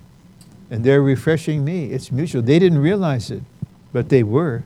And 0.70 0.84
they're 0.84 1.02
refreshing 1.02 1.66
me. 1.66 1.86
It's 1.86 2.12
mutual. 2.12 2.42
They 2.42 2.60
didn't 2.60 2.78
realize 2.80 3.32
it, 3.32 3.42
but 3.92 4.10
they 4.10 4.22
were. 4.22 4.64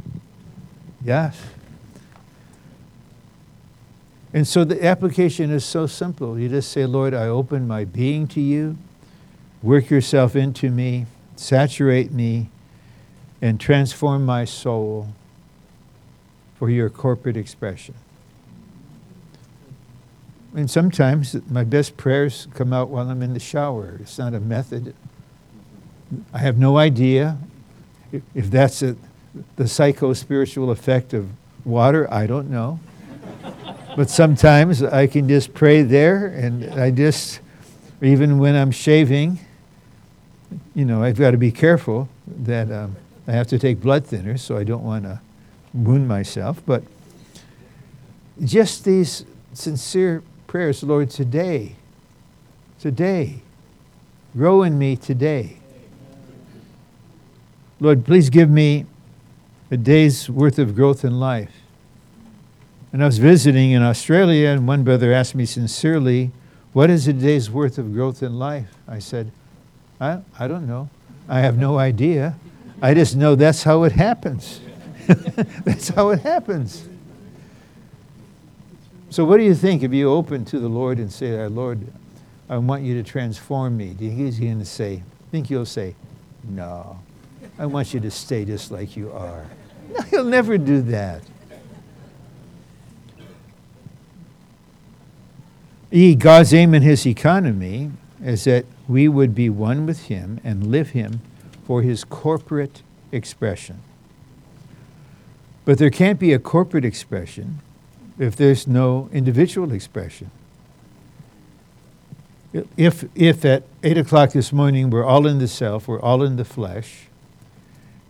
Yes. 1.03 1.39
And 4.34 4.47
so 4.47 4.63
the 4.63 4.84
application 4.84 5.51
is 5.51 5.63
so 5.63 5.86
simple. 5.86 6.38
You 6.38 6.49
just 6.49 6.71
say, 6.71 6.86
Lord, 6.86 7.13
I 7.13 7.28
open 7.28 7.67
my 7.67 7.86
being 7.86 8.28
to 8.30 8.41
you. 8.41 8.78
Work 9.61 9.89
yourself 9.89 10.36
into 10.36 10.69
me, 10.69 11.05
saturate 11.38 12.11
me, 12.11 12.49
and 13.43 13.59
transform 13.59 14.25
my 14.25 14.45
soul 14.45 15.09
for 16.55 16.69
your 16.69 16.89
corporate 16.89 17.35
expression. 17.35 17.93
And 20.55 20.71
sometimes 20.71 21.35
my 21.49 21.65
best 21.65 21.97
prayers 21.97 22.47
come 22.53 22.71
out 22.71 22.87
while 22.87 23.09
I'm 23.09 23.21
in 23.21 23.33
the 23.33 23.41
shower. 23.41 23.97
It's 23.99 24.17
not 24.17 24.33
a 24.33 24.39
method. 24.39 24.95
I 26.33 26.37
have 26.37 26.57
no 26.57 26.77
idea 26.77 27.37
if 28.33 28.49
that's 28.49 28.81
a, 28.81 28.95
the 29.57 29.67
psycho 29.67 30.13
spiritual 30.13 30.71
effect 30.71 31.13
of 31.13 31.29
water. 31.65 32.09
I 32.13 32.27
don't 32.27 32.49
know. 32.49 32.79
but 33.97 34.09
sometimes 34.09 34.81
I 34.81 35.05
can 35.05 35.27
just 35.27 35.53
pray 35.53 35.81
there, 35.81 36.27
and 36.27 36.79
I 36.79 36.91
just, 36.91 37.41
even 38.01 38.39
when 38.39 38.55
I'm 38.55 38.71
shaving, 38.71 39.37
you 40.73 40.85
know, 40.85 41.03
I've 41.03 41.19
got 41.19 41.31
to 41.31 41.37
be 41.37 41.51
careful 41.51 42.07
that 42.25 42.71
um, 42.71 42.95
I 43.28 43.32
have 43.32 43.47
to 43.47 43.59
take 43.59 43.80
blood 43.80 44.05
thinners, 44.05 44.39
so 44.39 44.57
I 44.57 44.63
don't 44.63 44.84
want 44.84 45.03
to 45.05 45.21
wound 45.74 46.07
myself, 46.07 46.61
but 46.65 46.84
just 48.43 48.84
these 48.86 49.26
sincere 49.53 50.24
prayers, 50.47 50.84
Lord, 50.84 51.09
today, 51.09 51.76
today, 52.80 53.41
grow 54.36 54.63
in 54.63 54.78
me 54.78 54.95
today. 54.95 55.57
Lord, 57.80 58.05
please 58.05 58.30
give 58.30 58.49
me 58.49 58.86
a 59.71 59.78
day's 59.78 60.30
worth 60.30 60.59
of 60.59 60.76
growth 60.76 61.03
in 61.03 61.19
life. 61.19 61.51
And 62.91 63.01
I 63.01 63.07
was 63.07 63.17
visiting 63.17 63.71
in 63.71 63.82
Australia, 63.82 64.49
and 64.49 64.67
one 64.67 64.84
brother 64.84 65.11
asked 65.11 65.34
me 65.34 65.45
sincerely, 65.45 66.32
What 66.74 66.89
is 66.89 67.07
a 67.07 67.13
day's 67.13 67.49
worth 67.49 67.78
of 67.78 67.93
growth 67.93 68.21
in 68.21 68.38
life? 68.38 68.76
I 68.88 68.99
said, 68.99 69.32
I, 69.99 70.19
I 70.38 70.47
don't 70.47 70.67
know. 70.67 70.89
I 71.28 71.39
have 71.39 71.57
no 71.57 71.80
idea. 71.80 72.36
I 72.84 72.93
just 72.93 73.15
know 73.15 73.36
that's 73.36 73.63
how 73.63 73.84
it 73.84 73.93
happens. 73.93 74.59
That's 75.63 75.89
how 75.89 76.09
it 76.09 76.19
happens. 76.19 76.88
So, 79.09 79.25
what 79.25 79.38
do 79.38 79.43
you 79.43 79.55
think 79.55 79.84
if 79.84 79.93
you 79.93 80.09
open 80.09 80.43
to 80.45 80.59
the 80.59 80.67
Lord 80.67 80.97
and 80.97 81.11
say, 81.11 81.45
Lord, 81.47 81.86
I 82.49 82.57
want 82.57 82.84
you 82.84 82.93
to 82.95 83.03
transform 83.09 83.75
me? 83.77 83.93
Do 83.93 84.03
you 84.05 84.11
think 84.11 84.21
he's 84.21 84.39
going 84.39 84.59
to 84.59 84.65
say, 84.65 85.03
think 85.31 85.49
you'll 85.49 85.65
say, 85.65 85.95
No, 86.47 86.99
I 87.57 87.65
want 87.65 87.93
you 87.93 87.99
to 88.01 88.11
stay 88.11 88.43
just 88.43 88.69
like 88.71 88.97
you 88.97 89.11
are. 89.11 89.45
No, 89.89 90.01
he'll 90.03 90.23
never 90.25 90.57
do 90.57 90.81
that. 90.81 91.21
God's 96.17 96.53
aim 96.53 96.73
in 96.73 96.81
his 96.81 97.05
economy 97.05 97.91
is 98.21 98.43
that 98.43 98.65
we 98.88 99.07
would 99.07 99.36
be 99.36 99.49
one 99.49 99.86
with 99.86 100.07
him 100.07 100.39
and 100.43 100.67
live 100.67 100.89
him 100.89 101.21
for 101.66 101.82
his 101.82 102.03
corporate 102.03 102.82
expression. 103.11 103.82
But 105.66 105.78
there 105.78 105.89
can't 105.89 106.20
be 106.20 106.34
a 106.34 106.39
corporate 106.39 106.84
expression 106.84 107.59
if 108.20 108.36
there's 108.36 108.68
no 108.68 109.09
individual 109.14 109.72
expression. 109.72 110.30
If, 112.78 113.05
if 113.16 113.43
at 113.45 113.64
8 113.82 113.97
o'clock 113.97 114.32
this 114.32 114.53
morning 114.53 114.89
we're 114.89 115.05
all 115.05 115.26
in 115.26 115.39
the 115.39 115.47
self, 115.47 115.88
we're 115.88 116.01
all 116.01 116.22
in 116.22 116.36
the 116.36 116.45
flesh, 116.45 117.07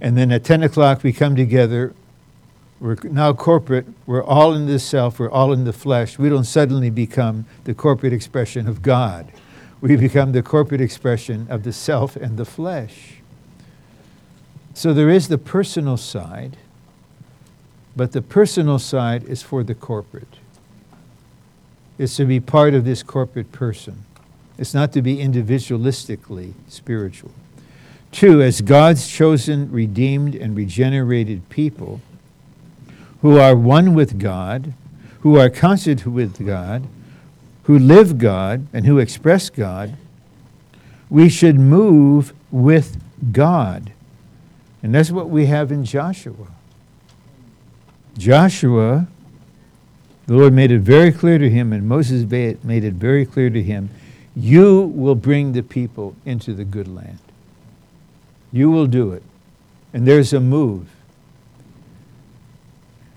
and 0.01 0.17
then 0.17 0.31
at 0.31 0.43
10 0.43 0.63
o'clock 0.63 1.03
we 1.03 1.13
come 1.13 1.35
together, 1.35 1.93
we're 2.81 2.97
now 3.03 3.31
corporate, 3.31 3.85
we're 4.05 4.23
all 4.23 4.53
in 4.53 4.65
the 4.65 4.79
self, 4.79 5.17
we're 5.17 5.31
all 5.31 5.53
in 5.53 5.63
the 5.63 5.71
flesh, 5.71 6.19
we 6.19 6.27
don't 6.27 6.43
suddenly 6.43 6.89
become 6.89 7.45
the 7.63 7.73
corporate 7.73 8.11
expression 8.11 8.67
of 8.67 8.81
God. 8.81 9.31
We 9.79 9.95
become 9.95 10.33
the 10.33 10.43
corporate 10.43 10.81
expression 10.81 11.47
of 11.49 11.63
the 11.63 11.71
self 11.71 12.17
and 12.17 12.37
the 12.37 12.45
flesh. 12.45 13.22
So 14.73 14.93
there 14.93 15.09
is 15.09 15.27
the 15.27 15.37
personal 15.37 15.97
side, 15.97 16.57
but 17.95 18.11
the 18.11 18.21
personal 18.21 18.79
side 18.79 19.23
is 19.23 19.43
for 19.43 19.63
the 19.63 19.75
corporate. 19.75 20.39
It's 21.99 22.15
to 22.17 22.25
be 22.25 22.39
part 22.39 22.73
of 22.73 22.85
this 22.85 23.03
corporate 23.03 23.51
person. 23.51 24.05
It's 24.57 24.73
not 24.73 24.91
to 24.93 25.01
be 25.01 25.17
individualistically 25.17 26.53
spiritual. 26.67 27.31
Two, 28.11 28.41
as 28.41 28.61
God's 28.61 29.07
chosen, 29.07 29.71
redeemed, 29.71 30.35
and 30.35 30.55
regenerated 30.55 31.49
people 31.49 32.01
who 33.21 33.39
are 33.39 33.55
one 33.55 33.93
with 33.93 34.19
God, 34.19 34.73
who 35.21 35.37
are 35.37 35.49
constant 35.49 36.05
with 36.05 36.45
God, 36.45 36.85
who 37.63 37.79
live 37.79 38.17
God, 38.17 38.67
and 38.73 38.85
who 38.85 38.99
express 38.99 39.49
God, 39.49 39.95
we 41.09 41.29
should 41.29 41.59
move 41.59 42.33
with 42.51 42.97
God. 43.31 43.92
And 44.83 44.93
that's 44.93 45.09
what 45.09 45.29
we 45.29 45.45
have 45.45 45.71
in 45.71 45.85
Joshua. 45.85 46.47
Joshua, 48.17 49.07
the 50.27 50.33
Lord 50.33 50.53
made 50.53 50.71
it 50.71 50.79
very 50.79 51.11
clear 51.11 51.37
to 51.37 51.49
him, 51.49 51.71
and 51.71 51.87
Moses 51.87 52.29
made 52.29 52.83
it 52.83 52.93
very 52.93 53.25
clear 53.25 53.49
to 53.49 53.63
him 53.63 53.89
you 54.35 54.81
will 54.95 55.15
bring 55.15 55.53
the 55.53 55.63
people 55.63 56.15
into 56.25 56.53
the 56.53 56.65
good 56.65 56.87
land. 56.87 57.19
You 58.51 58.69
will 58.71 58.87
do 58.87 59.11
it. 59.11 59.23
And 59.93 60.07
there's 60.07 60.33
a 60.33 60.39
move. 60.39 60.89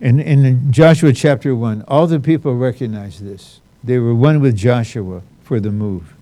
In, 0.00 0.20
in 0.20 0.70
Joshua 0.70 1.12
chapter 1.14 1.54
1, 1.54 1.84
all 1.88 2.06
the 2.06 2.20
people 2.20 2.54
recognize 2.54 3.18
this. 3.18 3.60
They 3.82 3.98
were 3.98 4.14
one 4.14 4.40
with 4.40 4.56
Joshua 4.56 5.22
for 5.42 5.58
the 5.58 5.70
move. 5.70 6.14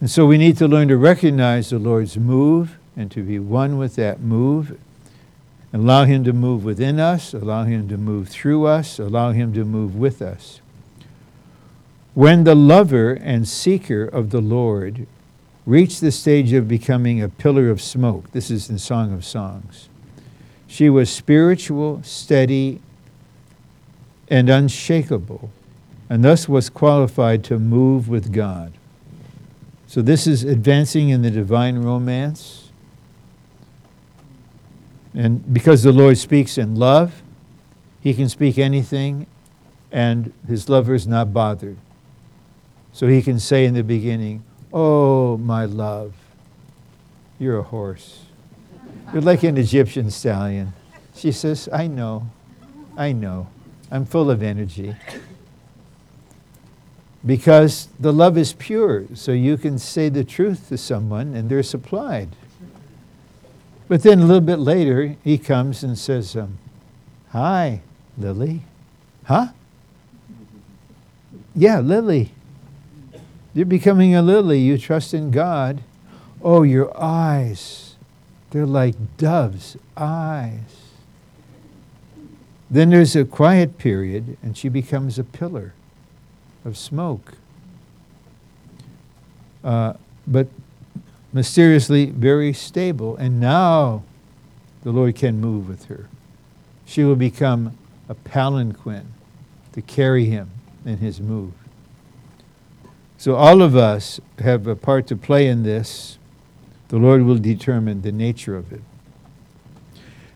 And 0.00 0.10
so 0.10 0.26
we 0.26 0.36
need 0.36 0.58
to 0.58 0.68
learn 0.68 0.88
to 0.88 0.98
recognize 0.98 1.70
the 1.70 1.78
Lord's 1.78 2.18
move 2.18 2.76
and 2.96 3.10
to 3.10 3.22
be 3.22 3.38
one 3.38 3.78
with 3.78 3.96
that 3.96 4.20
move. 4.20 4.78
Allow 5.72 6.04
Him 6.04 6.22
to 6.24 6.32
move 6.32 6.64
within 6.64 7.00
us, 7.00 7.34
allow 7.34 7.64
Him 7.64 7.88
to 7.88 7.96
move 7.96 8.28
through 8.28 8.66
us, 8.66 8.98
allow 8.98 9.32
Him 9.32 9.52
to 9.54 9.64
move 9.64 9.96
with 9.96 10.22
us. 10.22 10.60
When 12.14 12.44
the 12.44 12.54
lover 12.54 13.12
and 13.12 13.48
seeker 13.48 14.04
of 14.04 14.30
the 14.30 14.40
Lord 14.40 15.06
reached 15.66 16.00
the 16.00 16.12
stage 16.12 16.52
of 16.52 16.68
becoming 16.68 17.20
a 17.20 17.28
pillar 17.28 17.70
of 17.70 17.82
smoke, 17.82 18.30
this 18.30 18.50
is 18.50 18.70
in 18.70 18.78
Song 18.78 19.12
of 19.12 19.24
Songs, 19.24 19.88
she 20.68 20.88
was 20.88 21.10
spiritual, 21.10 22.02
steady, 22.04 22.80
and 24.28 24.48
unshakable, 24.48 25.50
and 26.08 26.24
thus 26.24 26.48
was 26.48 26.70
qualified 26.70 27.42
to 27.44 27.58
move 27.58 28.08
with 28.08 28.32
God. 28.32 28.72
So, 29.86 30.02
this 30.02 30.26
is 30.26 30.44
advancing 30.44 31.08
in 31.08 31.22
the 31.22 31.30
divine 31.30 31.78
romance. 31.78 32.63
And 35.14 35.54
because 35.54 35.82
the 35.82 35.92
Lord 35.92 36.18
speaks 36.18 36.58
in 36.58 36.74
love, 36.74 37.22
he 38.00 38.14
can 38.14 38.28
speak 38.28 38.58
anything, 38.58 39.26
and 39.92 40.32
his 40.46 40.68
lover 40.68 40.94
is 40.94 41.06
not 41.06 41.32
bothered. 41.32 41.76
So 42.92 43.06
he 43.06 43.22
can 43.22 43.38
say 43.38 43.64
in 43.64 43.74
the 43.74 43.84
beginning, 43.84 44.44
Oh, 44.72 45.36
my 45.36 45.64
love, 45.66 46.14
you're 47.38 47.58
a 47.58 47.62
horse. 47.62 48.24
You're 49.12 49.22
like 49.22 49.44
an 49.44 49.56
Egyptian 49.56 50.10
stallion. 50.10 50.72
She 51.14 51.30
says, 51.30 51.68
I 51.72 51.86
know, 51.86 52.28
I 52.96 53.12
know. 53.12 53.48
I'm 53.90 54.04
full 54.04 54.30
of 54.30 54.42
energy. 54.42 54.96
Because 57.24 57.88
the 57.98 58.12
love 58.12 58.36
is 58.36 58.52
pure, 58.52 59.04
so 59.14 59.32
you 59.32 59.56
can 59.56 59.78
say 59.78 60.08
the 60.08 60.24
truth 60.24 60.68
to 60.68 60.76
someone 60.76 61.34
and 61.34 61.48
they're 61.48 61.62
supplied. 61.62 62.30
But 63.86 64.02
then 64.02 64.20
a 64.20 64.24
little 64.24 64.40
bit 64.40 64.58
later, 64.58 65.16
he 65.22 65.38
comes 65.38 65.82
and 65.82 65.98
says, 65.98 66.36
um, 66.36 66.58
Hi, 67.30 67.82
Lily. 68.16 68.62
Huh? 69.24 69.48
Yeah, 71.54 71.80
Lily. 71.80 72.32
You're 73.54 73.66
becoming 73.66 74.14
a 74.14 74.22
lily. 74.22 74.58
You 74.58 74.76
trust 74.76 75.14
in 75.14 75.30
God. 75.30 75.82
Oh, 76.42 76.62
your 76.62 76.92
eyes. 77.00 77.94
They're 78.50 78.66
like 78.66 79.16
dove's 79.16 79.76
eyes. 79.96 80.92
Then 82.68 82.90
there's 82.90 83.14
a 83.14 83.24
quiet 83.24 83.78
period, 83.78 84.36
and 84.42 84.56
she 84.56 84.68
becomes 84.68 85.18
a 85.18 85.24
pillar 85.24 85.74
of 86.64 86.76
smoke. 86.76 87.34
Uh, 89.62 89.94
but 90.26 90.48
mysteriously 91.34 92.06
very 92.06 92.54
stable. 92.54 93.16
And 93.16 93.38
now 93.38 94.04
the 94.82 94.92
Lord 94.92 95.16
can 95.16 95.40
move 95.40 95.68
with 95.68 95.86
her. 95.86 96.08
She 96.86 97.04
will 97.04 97.16
become 97.16 97.76
a 98.08 98.14
palanquin 98.14 99.12
to 99.72 99.82
carry 99.82 100.26
him 100.26 100.50
in 100.86 100.98
his 100.98 101.20
move. 101.20 101.52
So 103.18 103.34
all 103.34 103.62
of 103.62 103.74
us 103.74 104.20
have 104.38 104.66
a 104.66 104.76
part 104.76 105.06
to 105.08 105.16
play 105.16 105.48
in 105.48 105.62
this. 105.62 106.18
The 106.88 106.98
Lord 106.98 107.22
will 107.22 107.38
determine 107.38 108.02
the 108.02 108.12
nature 108.12 108.56
of 108.56 108.72
it. 108.72 108.82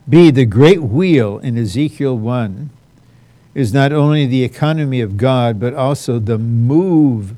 B, 0.09 0.31
the 0.31 0.47
great 0.47 0.83
wheel 0.83 1.39
in 1.39 1.59
Ezekiel 1.59 2.17
1 2.17 2.71
is 3.55 3.75
not 3.75 3.93
only 3.93 4.25
the 4.25 4.43
economy 4.43 5.03
of 5.03 5.19
God, 5.19 5.61
but 5.61 5.75
also 5.75 6.19
the 6.19 6.39
move 6.39 7.35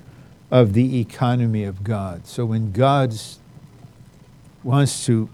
of 0.51 0.73
the 0.73 1.01
economy 1.01 1.65
of 1.65 1.83
God. 1.83 2.27
So 2.27 2.45
when 2.45 2.71
God 2.71 3.13
wants 4.63 5.07
to, 5.07 5.29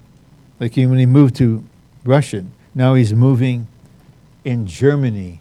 like 0.60 0.76
when 0.76 0.98
he 0.98 1.06
moved 1.06 1.36
to 1.36 1.64
Russia, 2.04 2.44
now 2.74 2.94
he's 2.94 3.12
moving 3.12 3.66
in 4.44 4.66
Germany 4.66 5.40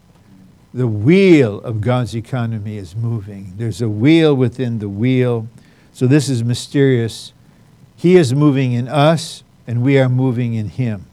the 0.76 0.88
wheel 0.88 1.62
of 1.62 1.80
God's 1.80 2.14
economy 2.14 2.76
is 2.76 2.98
moving. 2.98 3.54
There's 3.56 3.82
a 3.82 3.88
wheel 3.88 4.36
within 4.36 4.80
the 4.80 4.90
wheel. 4.90 5.48
So 5.94 6.06
this 6.06 6.28
is 6.28 6.44
mysterious. 6.44 7.32
He 7.96 8.18
is 8.18 8.34
moving 8.34 8.74
in 8.74 8.90
us, 8.90 9.42
and 9.66 9.82
we 9.82 9.98
are 9.98 10.10
moving 10.10 10.54
in 10.54 10.68
Him. 10.68 11.06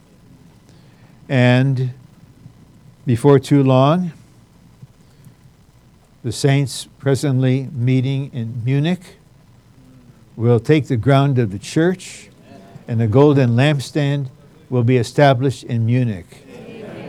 And 1.29 1.95
before 3.07 3.39
too 3.39 3.63
long, 3.63 4.11
the 6.25 6.33
saints 6.33 6.89
presently 6.99 7.69
meeting 7.73 8.33
in 8.35 8.65
Munich 8.65 9.19
will 10.35 10.59
take 10.59 10.89
the 10.89 10.97
ground 10.97 11.39
of 11.39 11.53
the 11.53 11.59
church, 11.61 12.31
and 12.89 13.01
the 13.01 13.07
golden 13.07 13.51
lampstand 13.51 14.29
will 14.69 14.85
be 14.85 14.97
established 14.97 15.65
in 15.65 15.87
Munich, 15.87 16.27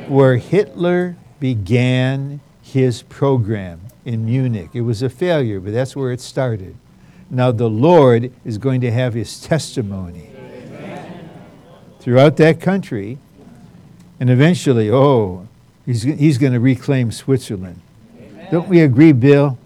where 0.07 0.37
Hitler 0.37 1.15
began 1.39 2.39
his 2.61 3.03
program 3.03 3.81
in 4.05 4.25
Munich. 4.25 4.69
It 4.73 4.81
was 4.81 5.01
a 5.01 5.09
failure, 5.09 5.59
but 5.59 5.73
that's 5.73 5.95
where 5.95 6.11
it 6.11 6.21
started. 6.21 6.75
Now 7.29 7.51
the 7.51 7.69
Lord 7.69 8.31
is 8.45 8.57
going 8.57 8.81
to 8.81 8.91
have 8.91 9.13
his 9.13 9.41
testimony 9.41 10.29
Amen. 10.35 11.29
throughout 11.99 12.37
that 12.37 12.61
country, 12.61 13.17
and 14.19 14.29
eventually, 14.29 14.91
oh, 14.91 15.47
he's, 15.85 16.03
he's 16.03 16.37
going 16.37 16.53
to 16.53 16.59
reclaim 16.59 17.11
Switzerland. 17.11 17.81
Amen. 18.17 18.47
Don't 18.51 18.69
we 18.69 18.81
agree, 18.81 19.13
Bill? 19.13 19.57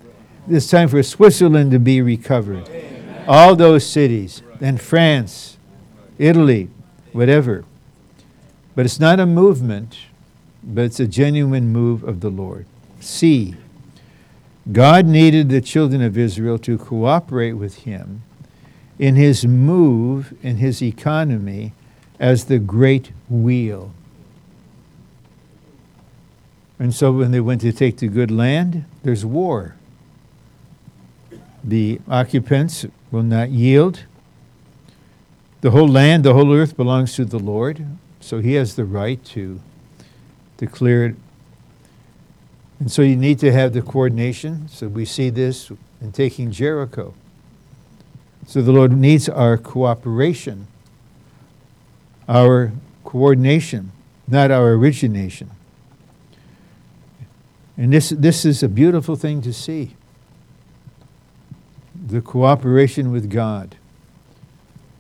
It's 0.50 0.70
time 0.70 0.88
for 0.88 1.04
Switzerland 1.04 1.72
to 1.72 1.80
be 1.80 2.02
recovered. 2.02 2.70
Amen. 2.70 3.26
All 3.28 3.56
those 3.56 3.86
cities, 3.86 4.42
and 4.62 4.80
France, 4.80 5.57
Italy, 6.18 6.70
whatever. 7.14 7.66
But 8.76 8.86
it's 8.86 9.00
not 9.00 9.20
a 9.20 9.26
movement 9.26 9.98
but 10.68 10.84
it's 10.84 11.00
a 11.00 11.08
genuine 11.08 11.72
move 11.72 12.04
of 12.04 12.20
the 12.20 12.30
Lord. 12.30 12.66
C. 13.00 13.56
God 14.72 15.06
needed 15.06 15.50
the 15.50 15.62
children 15.62 16.02
of 16.02 16.18
Israel 16.18 16.60
to 16.60 16.78
cooperate 16.78 17.54
with 17.54 17.84
him 17.84 18.24
in 19.00 19.16
his 19.16 19.46
move 19.46 20.34
in 20.44 20.58
his 20.58 20.82
economy 20.82 21.72
as 22.20 22.46
the 22.46 22.60
great 22.60 23.12
wheel. 23.30 23.94
And 26.80 26.94
so 26.94 27.12
when 27.12 27.32
they 27.32 27.40
went 27.40 27.62
to 27.62 27.72
take 27.72 27.98
the 27.98 28.08
good 28.08 28.30
land, 28.30 28.86
there's 29.04 29.26
war. 29.26 29.76
The 31.64 32.02
occupants 32.10 32.86
will 33.10 33.24
not 33.24 33.52
yield. 33.52 34.04
The 35.62 35.72
whole 35.72 35.88
land, 35.88 36.24
the 36.24 36.34
whole 36.34 36.54
earth 36.54 36.78
belongs 36.78 37.16
to 37.16 37.26
the 37.26 37.40
Lord, 37.40 37.86
so 38.20 38.40
he 38.40 38.54
has 38.54 38.76
the 38.76 38.86
right 38.86 39.24
to 39.26 39.60
declare 40.58 41.06
it. 41.06 41.16
And 42.80 42.92
so 42.92 43.02
you 43.02 43.16
need 43.16 43.40
to 43.40 43.52
have 43.52 43.74
the 43.74 43.82
coordination. 43.82 44.68
So 44.68 44.88
we 44.88 45.04
see 45.06 45.32
this 45.32 45.72
in 46.00 46.12
taking 46.12 46.52
Jericho. 46.52 47.16
So 48.46 48.62
the 48.62 48.72
Lord 48.72 48.92
needs 48.96 49.28
our 49.28 49.58
cooperation, 49.58 50.68
our 52.30 52.72
coordination, 53.04 53.92
not 54.28 54.52
our 54.52 54.74
origination. 54.74 55.50
And 57.76 57.92
this, 57.92 58.10
this 58.10 58.46
is 58.46 58.64
a 58.64 58.70
beautiful 58.70 59.16
thing 59.16 59.42
to 59.42 59.54
see 59.54 59.96
the 61.94 62.22
cooperation 62.22 63.12
with 63.12 63.30
God. 63.30 63.76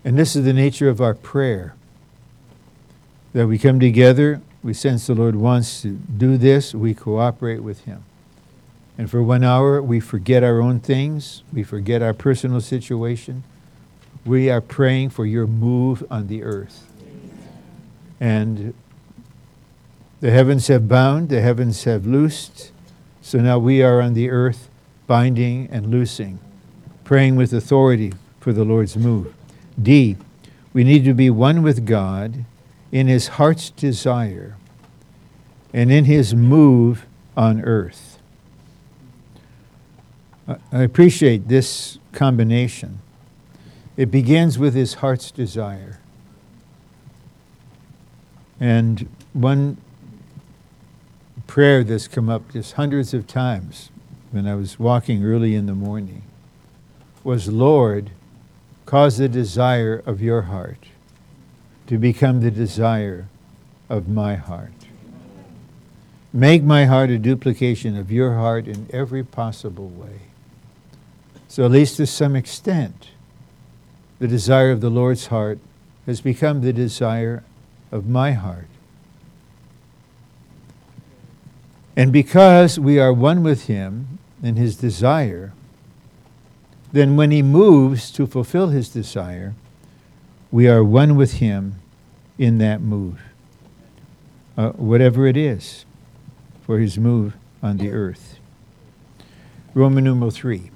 And 0.07 0.17
this 0.17 0.37
is 0.37 0.45
the 0.45 0.53
nature 0.53 0.87
of 0.87 1.01
our 1.01 1.13
prayer 1.13 1.75
that 3.33 3.45
we 3.45 3.57
come 3.57 3.79
together 3.79 4.41
we 4.67 4.73
sense 4.73 5.07
the 5.07 5.15
Lord 5.15 5.37
wants 5.37 5.81
to 5.83 5.91
do 5.91 6.37
this, 6.37 6.75
we 6.75 6.93
cooperate 6.93 7.59
with 7.59 7.85
Him. 7.85 8.03
And 8.97 9.09
for 9.09 9.23
one 9.23 9.41
hour, 9.41 9.81
we 9.81 10.01
forget 10.01 10.43
our 10.43 10.59
own 10.59 10.81
things, 10.81 11.41
we 11.53 11.63
forget 11.63 12.01
our 12.01 12.13
personal 12.13 12.59
situation. 12.59 13.43
We 14.25 14.49
are 14.49 14.59
praying 14.59 15.11
for 15.11 15.25
your 15.25 15.47
move 15.47 16.05
on 16.11 16.27
the 16.27 16.43
earth. 16.43 16.91
And 18.19 18.73
the 20.19 20.31
heavens 20.31 20.67
have 20.67 20.89
bound, 20.89 21.29
the 21.29 21.39
heavens 21.39 21.85
have 21.85 22.05
loosed. 22.05 22.73
So 23.21 23.39
now 23.39 23.59
we 23.59 23.81
are 23.81 24.01
on 24.01 24.15
the 24.15 24.29
earth 24.29 24.69
binding 25.05 25.69
and 25.71 25.91
loosing, 25.91 26.39
praying 27.05 27.37
with 27.37 27.53
authority 27.53 28.11
for 28.41 28.51
the 28.51 28.65
Lord's 28.65 28.97
move. 28.97 29.33
D, 29.81 30.17
we 30.73 30.83
need 30.83 31.05
to 31.05 31.13
be 31.13 31.29
one 31.29 31.63
with 31.63 31.85
God 31.85 32.45
in 32.91 33.07
his 33.07 33.29
heart's 33.29 33.69
desire 33.69 34.55
and 35.73 35.91
in 35.91 36.05
his 36.05 36.33
move 36.33 37.05
on 37.35 37.61
earth. 37.61 38.19
I 40.71 40.83
appreciate 40.83 41.49
this 41.49 41.99
combination. 42.13 42.99
It 43.97 44.09
begins 44.11 44.57
with 44.57 44.73
his 44.73 44.95
heart's 44.95 45.29
desire. 45.29 45.99
And 48.59 49.09
one 49.33 49.77
prayer 51.47 51.83
that's 51.83 52.07
come 52.07 52.29
up 52.29 52.51
just 52.51 52.73
hundreds 52.73 53.13
of 53.13 53.27
times 53.27 53.89
when 54.31 54.47
I 54.47 54.55
was 54.55 54.79
walking 54.79 55.23
early 55.23 55.55
in 55.55 55.65
the 55.65 55.75
morning 55.75 56.23
was 57.23 57.49
Lord, 57.49 58.11
cause 58.87 59.17
the 59.17 59.27
desire 59.27 60.01
of 60.05 60.21
your 60.21 60.43
heart 60.43 60.85
to 61.87 61.97
become 61.97 62.39
the 62.39 62.49
desire 62.49 63.27
of 63.89 64.07
my 64.07 64.35
heart. 64.35 64.71
Make 66.33 66.63
my 66.63 66.85
heart 66.85 67.09
a 67.09 67.17
duplication 67.17 67.97
of 67.97 68.11
your 68.11 68.35
heart 68.35 68.65
in 68.65 68.87
every 68.91 69.23
possible 69.23 69.89
way. 69.89 70.21
So, 71.49 71.65
at 71.65 71.71
least 71.71 71.97
to 71.97 72.05
some 72.05 72.35
extent, 72.35 73.09
the 74.19 74.27
desire 74.27 74.71
of 74.71 74.81
the 74.81 74.89
Lord's 74.89 75.27
heart 75.27 75.59
has 76.05 76.21
become 76.21 76.61
the 76.61 76.73
desire 76.73 77.43
of 77.91 78.07
my 78.07 78.31
heart. 78.31 78.67
And 81.95 82.13
because 82.13 82.79
we 82.79 82.99
are 82.99 83.11
one 83.11 83.43
with 83.43 83.67
Him 83.67 84.19
in 84.41 84.55
His 84.55 84.77
desire, 84.77 85.51
then 86.91 87.15
when 87.15 87.31
He 87.31 87.41
moves 87.41 88.11
to 88.11 88.27
fulfill 88.27 88.69
His 88.69 88.89
desire, 88.89 89.53
we 90.51 90.67
are 90.67 90.83
one 90.83 91.15
with 91.15 91.33
Him 91.35 91.75
in 92.37 92.57
that 92.59 92.81
move, 92.81 93.19
uh, 94.57 94.69
whatever 94.71 95.27
it 95.27 95.37
is 95.37 95.85
for 96.65 96.79
His 96.79 96.97
move 96.97 97.35
on 97.61 97.77
the 97.77 97.91
earth. 97.91 98.39
Roman 99.73 100.03
numeral 100.03 100.31
3. 100.31 100.71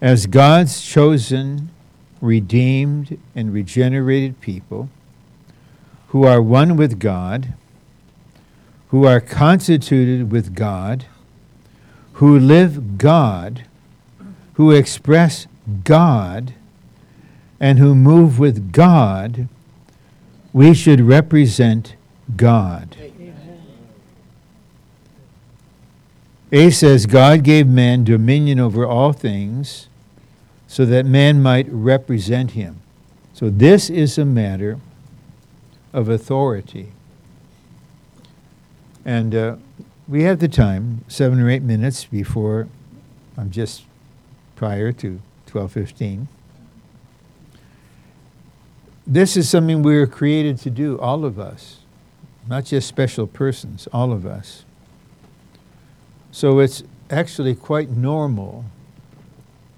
As 0.00 0.26
God's 0.26 0.80
chosen, 0.80 1.70
redeemed, 2.20 3.18
and 3.34 3.52
regenerated 3.52 4.40
people 4.40 4.88
who 6.08 6.24
are 6.24 6.40
one 6.40 6.76
with 6.76 6.98
God, 6.98 7.54
who 8.88 9.04
are 9.04 9.20
constituted 9.20 10.30
with 10.30 10.54
God, 10.54 11.06
who 12.14 12.38
live 12.38 12.96
God, 12.98 13.64
who 14.58 14.72
express 14.72 15.46
God, 15.84 16.52
and 17.60 17.78
who 17.78 17.94
move 17.94 18.40
with 18.40 18.72
God, 18.72 19.46
we 20.52 20.74
should 20.74 21.00
represent 21.00 21.94
God. 22.36 22.96
A 26.50 26.70
says, 26.70 27.06
God 27.06 27.44
gave 27.44 27.68
man 27.68 28.02
dominion 28.02 28.58
over 28.58 28.84
all 28.84 29.12
things 29.12 29.88
so 30.66 30.84
that 30.86 31.06
man 31.06 31.40
might 31.40 31.68
represent 31.70 32.50
him. 32.50 32.80
So 33.32 33.50
this 33.50 33.88
is 33.88 34.18
a 34.18 34.24
matter 34.24 34.80
of 35.92 36.08
authority. 36.08 36.90
And 39.04 39.36
uh, 39.36 39.56
we 40.08 40.24
have 40.24 40.40
the 40.40 40.48
time, 40.48 41.04
seven 41.06 41.38
or 41.38 41.48
eight 41.48 41.62
minutes 41.62 42.06
before 42.06 42.66
I'm 43.36 43.52
just 43.52 43.84
prior 44.58 44.90
to 44.90 45.20
12:15. 45.46 46.26
This 49.06 49.36
is 49.36 49.48
something 49.48 49.84
we 49.84 49.96
were 49.96 50.08
created 50.08 50.58
to 50.58 50.70
do, 50.70 50.98
all 50.98 51.24
of 51.24 51.38
us, 51.38 51.78
not 52.48 52.64
just 52.64 52.88
special 52.88 53.28
persons, 53.28 53.86
all 53.92 54.10
of 54.10 54.26
us. 54.26 54.64
So 56.32 56.58
it's 56.58 56.82
actually 57.08 57.54
quite 57.54 57.90
normal 57.90 58.64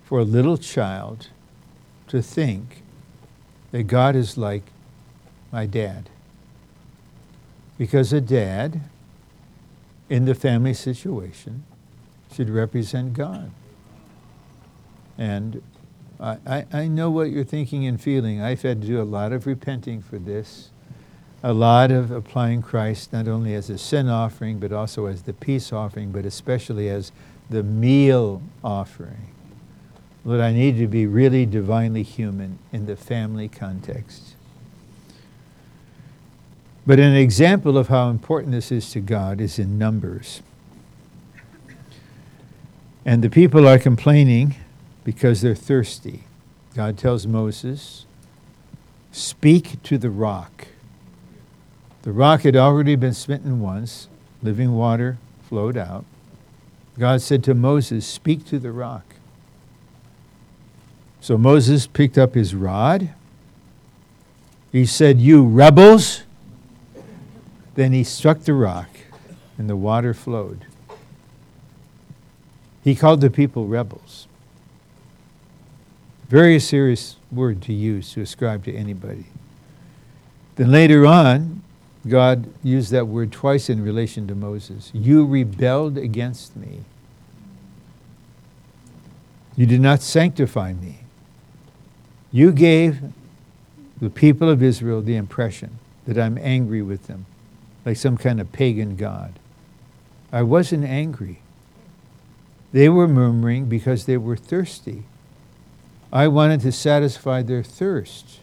for 0.03 0.19
a 0.19 0.25
little 0.25 0.57
child 0.57 1.29
to 2.09 2.23
think 2.23 2.83
that 3.73 3.83
God 3.83 4.17
is 4.17 4.39
like 4.39 4.73
my 5.53 5.67
dad. 5.67 6.09
Because 7.77 8.15
a 8.15 8.21
dad 8.23 8.81
in 10.09 10.25
the 10.25 10.35
family 10.35 10.73
situation 10.73 11.65
should 12.33 12.49
represent 12.49 13.13
God. 13.13 13.51
And 15.21 15.63
I, 16.19 16.65
I, 16.73 16.89
know 16.89 17.11
what 17.11 17.31
you're 17.31 17.45
thinking 17.45 17.87
and 17.87 18.01
feeling. 18.01 18.41
I've 18.41 18.63
had 18.63 18.81
to 18.81 18.87
do 18.87 19.03
a 19.03 19.05
lot 19.05 19.33
of 19.33 19.47
repenting 19.47 20.01
for 20.01 20.19
this, 20.19 20.71
a 21.43 21.53
lot 21.53 21.91
of 21.91 22.11
applying 22.11 22.63
Christ 22.63 23.13
not 23.13 23.29
only 23.29 23.55
as 23.55 23.69
a 23.69 23.77
sin 23.77 24.09
offering, 24.09 24.59
but 24.59 24.73
also 24.73 25.05
as 25.05 25.23
the 25.23 25.35
peace 25.35 25.75
offering, 25.75 26.11
but 26.11 26.25
especially 26.25 26.89
as 26.89 27.13
the 27.51 27.63
meal 27.63 28.41
offering. 28.65 29.29
Lord, 30.25 30.41
I 30.41 30.55
need 30.55 30.79
to 30.79 30.87
be 30.87 31.07
really 31.07 31.45
divinely 31.45 32.03
human 32.03 32.59
in 32.73 32.87
the 32.87 32.97
family 32.97 33.49
context. 33.49 34.37
But 36.87 36.99
an 36.99 37.15
example 37.15 37.77
of 37.77 37.89
how 37.89 38.09
important 38.09 38.53
this 38.53 38.73
is 38.73 38.91
to 38.93 39.01
God 39.01 39.39
is 39.39 39.59
in 39.59 39.77
Numbers. 39.77 40.41
And 43.05 43.23
the 43.23 43.29
people 43.29 43.69
are 43.69 43.79
complaining 43.79 44.57
because 45.05 45.41
they're 45.41 45.55
thirsty. 45.55 46.25
God 46.75 46.99
tells 46.99 47.27
Moses, 47.27 48.07
Speak 49.13 49.83
to 49.83 49.99
the 49.99 50.11
rock. 50.11 50.69
The 52.03 52.13
rock 52.13 52.43
had 52.43 52.57
already 52.57 52.97
been 52.97 53.13
smitten 53.13 53.61
once, 53.61 54.09
living 54.43 54.75
water 54.75 55.19
flowed 55.49 55.77
out. 55.77 56.05
God 56.99 57.21
said 57.21 57.43
to 57.45 57.55
Moses, 57.55 58.07
Speak 58.07 58.45
to 58.47 58.59
the 58.59 58.73
rock. 58.73 59.15
So 61.21 61.37
Moses 61.37 61.87
picked 61.87 62.17
up 62.17 62.35
his 62.35 62.55
rod. 62.55 63.11
He 64.73 64.87
said, 64.87 65.21
You 65.21 65.45
rebels. 65.45 66.23
Then 67.75 67.93
he 67.93 68.05
struck 68.05 68.41
the 68.41 68.55
rock, 68.55 68.89
and 69.59 69.69
the 69.69 69.77
water 69.77 70.15
flowed. 70.15 70.67
He 72.83 72.95
called 72.95 73.21
the 73.21 73.31
people 73.31 73.67
rebels. 73.67 74.27
Very 76.31 76.61
serious 76.61 77.17
word 77.33 77.61
to 77.63 77.73
use 77.73 78.13
to 78.15 78.21
ascribe 78.21 78.65
to 78.65 78.73
anybody. 78.73 79.27
Then 80.55 80.71
later 80.71 81.05
on, 81.05 81.63
God 82.07 82.47
used 82.63 82.93
that 82.93 83.09
word 83.09 83.33
twice 83.33 83.69
in 83.69 83.83
relation 83.83 84.29
to 84.29 84.37
Moses. 84.37 84.93
You 84.95 85.27
rebelled 85.27 85.99
against 85.99 86.57
me. 86.57 86.85
You 89.57 89.67
did 89.67 89.81
not 89.81 90.03
sanctify 90.03 90.73
me. 90.73 91.01
You 92.31 92.53
gave 92.53 93.01
the 94.01 94.09
people 94.09 94.49
of 94.49 94.63
Israel 94.63 95.03
the 95.03 95.17
impression 95.17 95.81
that 96.07 96.17
I'm 96.17 96.39
angry 96.39 96.81
with 96.81 97.09
them 97.09 97.27
like 97.85 97.97
some 97.97 98.17
kind 98.17 98.41
of 98.41 98.53
pagan 98.53 98.95
god. 98.95 99.33
I 100.33 100.43
wasn't 100.43 100.85
angry. 100.85 101.41
They 102.73 102.89
were 102.89 103.09
murmuring 103.09 103.65
because 103.65 104.07
they 104.07 104.17
were 104.17 104.37
thirsty. 104.37 105.03
I 106.13 106.29
wanted 106.29 106.61
to 106.63 106.73
satisfy 106.73 107.43
their 107.43 107.63
thirst. 107.63 108.41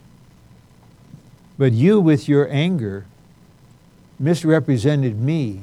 But 1.58 1.72
you, 1.72 2.00
with 2.00 2.28
your 2.28 2.48
anger, 2.50 3.06
misrepresented 4.18 5.20
me 5.20 5.62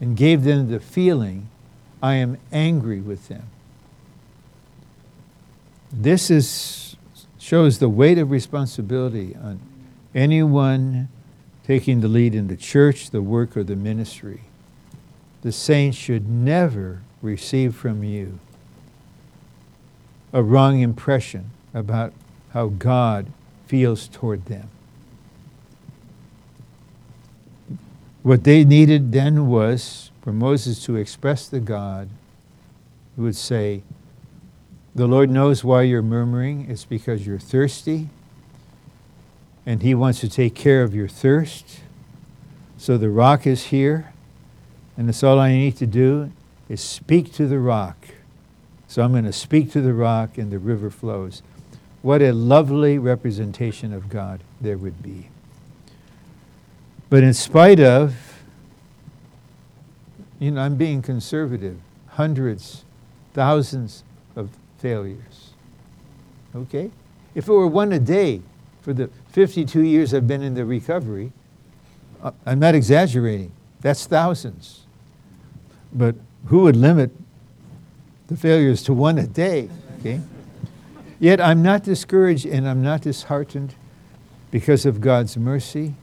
and 0.00 0.16
gave 0.16 0.44
them 0.44 0.70
the 0.70 0.80
feeling 0.80 1.48
I 2.02 2.14
am 2.14 2.38
angry 2.52 3.00
with 3.00 3.28
them. 3.28 3.44
This 5.92 6.30
is, 6.30 6.96
shows 7.38 7.78
the 7.78 7.88
weight 7.88 8.18
of 8.18 8.30
responsibility 8.30 9.36
on 9.36 9.60
anyone 10.14 11.08
taking 11.64 12.00
the 12.00 12.08
lead 12.08 12.34
in 12.34 12.48
the 12.48 12.56
church, 12.56 13.10
the 13.10 13.22
work, 13.22 13.56
or 13.56 13.64
the 13.64 13.76
ministry. 13.76 14.42
The 15.42 15.52
saints 15.52 15.96
should 15.96 16.28
never 16.28 17.02
receive 17.20 17.74
from 17.74 18.04
you 18.04 18.38
a 20.32 20.42
wrong 20.42 20.80
impression 20.80 21.50
about 21.74 22.12
how 22.52 22.68
God 22.68 23.26
feels 23.66 24.08
toward 24.08 24.46
them. 24.46 24.68
What 28.22 28.44
they 28.44 28.64
needed 28.64 29.12
then 29.12 29.48
was 29.48 30.10
for 30.22 30.32
Moses 30.32 30.84
to 30.84 30.96
express 30.96 31.48
to 31.48 31.58
God, 31.58 32.08
who 33.16 33.22
would 33.22 33.36
say, 33.36 33.82
The 34.94 35.06
Lord 35.06 35.30
knows 35.30 35.64
why 35.64 35.82
you're 35.82 36.02
murmuring. 36.02 36.70
It's 36.70 36.84
because 36.84 37.26
you're 37.26 37.38
thirsty 37.38 38.08
and 39.64 39.82
He 39.82 39.94
wants 39.94 40.20
to 40.20 40.28
take 40.28 40.54
care 40.54 40.82
of 40.82 40.94
your 40.94 41.08
thirst. 41.08 41.80
So 42.78 42.98
the 42.98 43.10
rock 43.10 43.46
is 43.46 43.66
here, 43.66 44.12
and 44.96 45.08
that's 45.08 45.22
all 45.22 45.38
I 45.38 45.52
need 45.52 45.76
to 45.76 45.86
do 45.86 46.32
is 46.68 46.80
speak 46.80 47.32
to 47.34 47.46
the 47.46 47.58
rock. 47.58 47.96
So 48.92 49.02
I'm 49.02 49.12
going 49.12 49.24
to 49.24 49.32
speak 49.32 49.72
to 49.72 49.80
the 49.80 49.94
rock, 49.94 50.36
and 50.36 50.50
the 50.50 50.58
river 50.58 50.90
flows. 50.90 51.42
What 52.02 52.20
a 52.20 52.30
lovely 52.32 52.98
representation 52.98 53.90
of 53.94 54.10
God 54.10 54.42
there 54.60 54.76
would 54.76 55.02
be. 55.02 55.30
But 57.08 57.22
in 57.22 57.32
spite 57.32 57.80
of 57.80 58.14
you 60.38 60.50
know, 60.50 60.60
I'm 60.60 60.76
being 60.76 61.00
conservative. 61.00 61.78
Hundreds, 62.06 62.84
thousands 63.32 64.04
of 64.36 64.50
failures. 64.76 65.52
Okay? 66.54 66.90
If 67.34 67.48
it 67.48 67.50
were 67.50 67.66
one 67.66 67.92
a 67.92 67.98
day 67.98 68.42
for 68.82 68.92
the 68.92 69.08
52 69.30 69.80
years 69.80 70.12
I've 70.12 70.28
been 70.28 70.42
in 70.42 70.52
the 70.52 70.66
recovery, 70.66 71.32
uh, 72.22 72.32
I'm 72.44 72.58
not 72.58 72.74
exaggerating. 72.74 73.52
That's 73.80 74.04
thousands. 74.04 74.84
But 75.94 76.14
who 76.48 76.64
would 76.64 76.76
limit 76.76 77.10
the 78.32 78.38
failures 78.38 78.82
to 78.84 78.92
one 78.92 79.18
a 79.18 79.26
day? 79.26 79.68
Okay? 80.00 80.20
Yet 81.18 81.40
I'm 81.40 81.62
not 81.62 81.84
discouraged 81.84 82.46
and 82.46 82.68
I'm 82.68 82.82
not 82.82 83.02
disheartened 83.02 83.74
because 84.50 84.84
of 84.84 85.00
God's 85.00 85.36
mercy, 85.36 85.94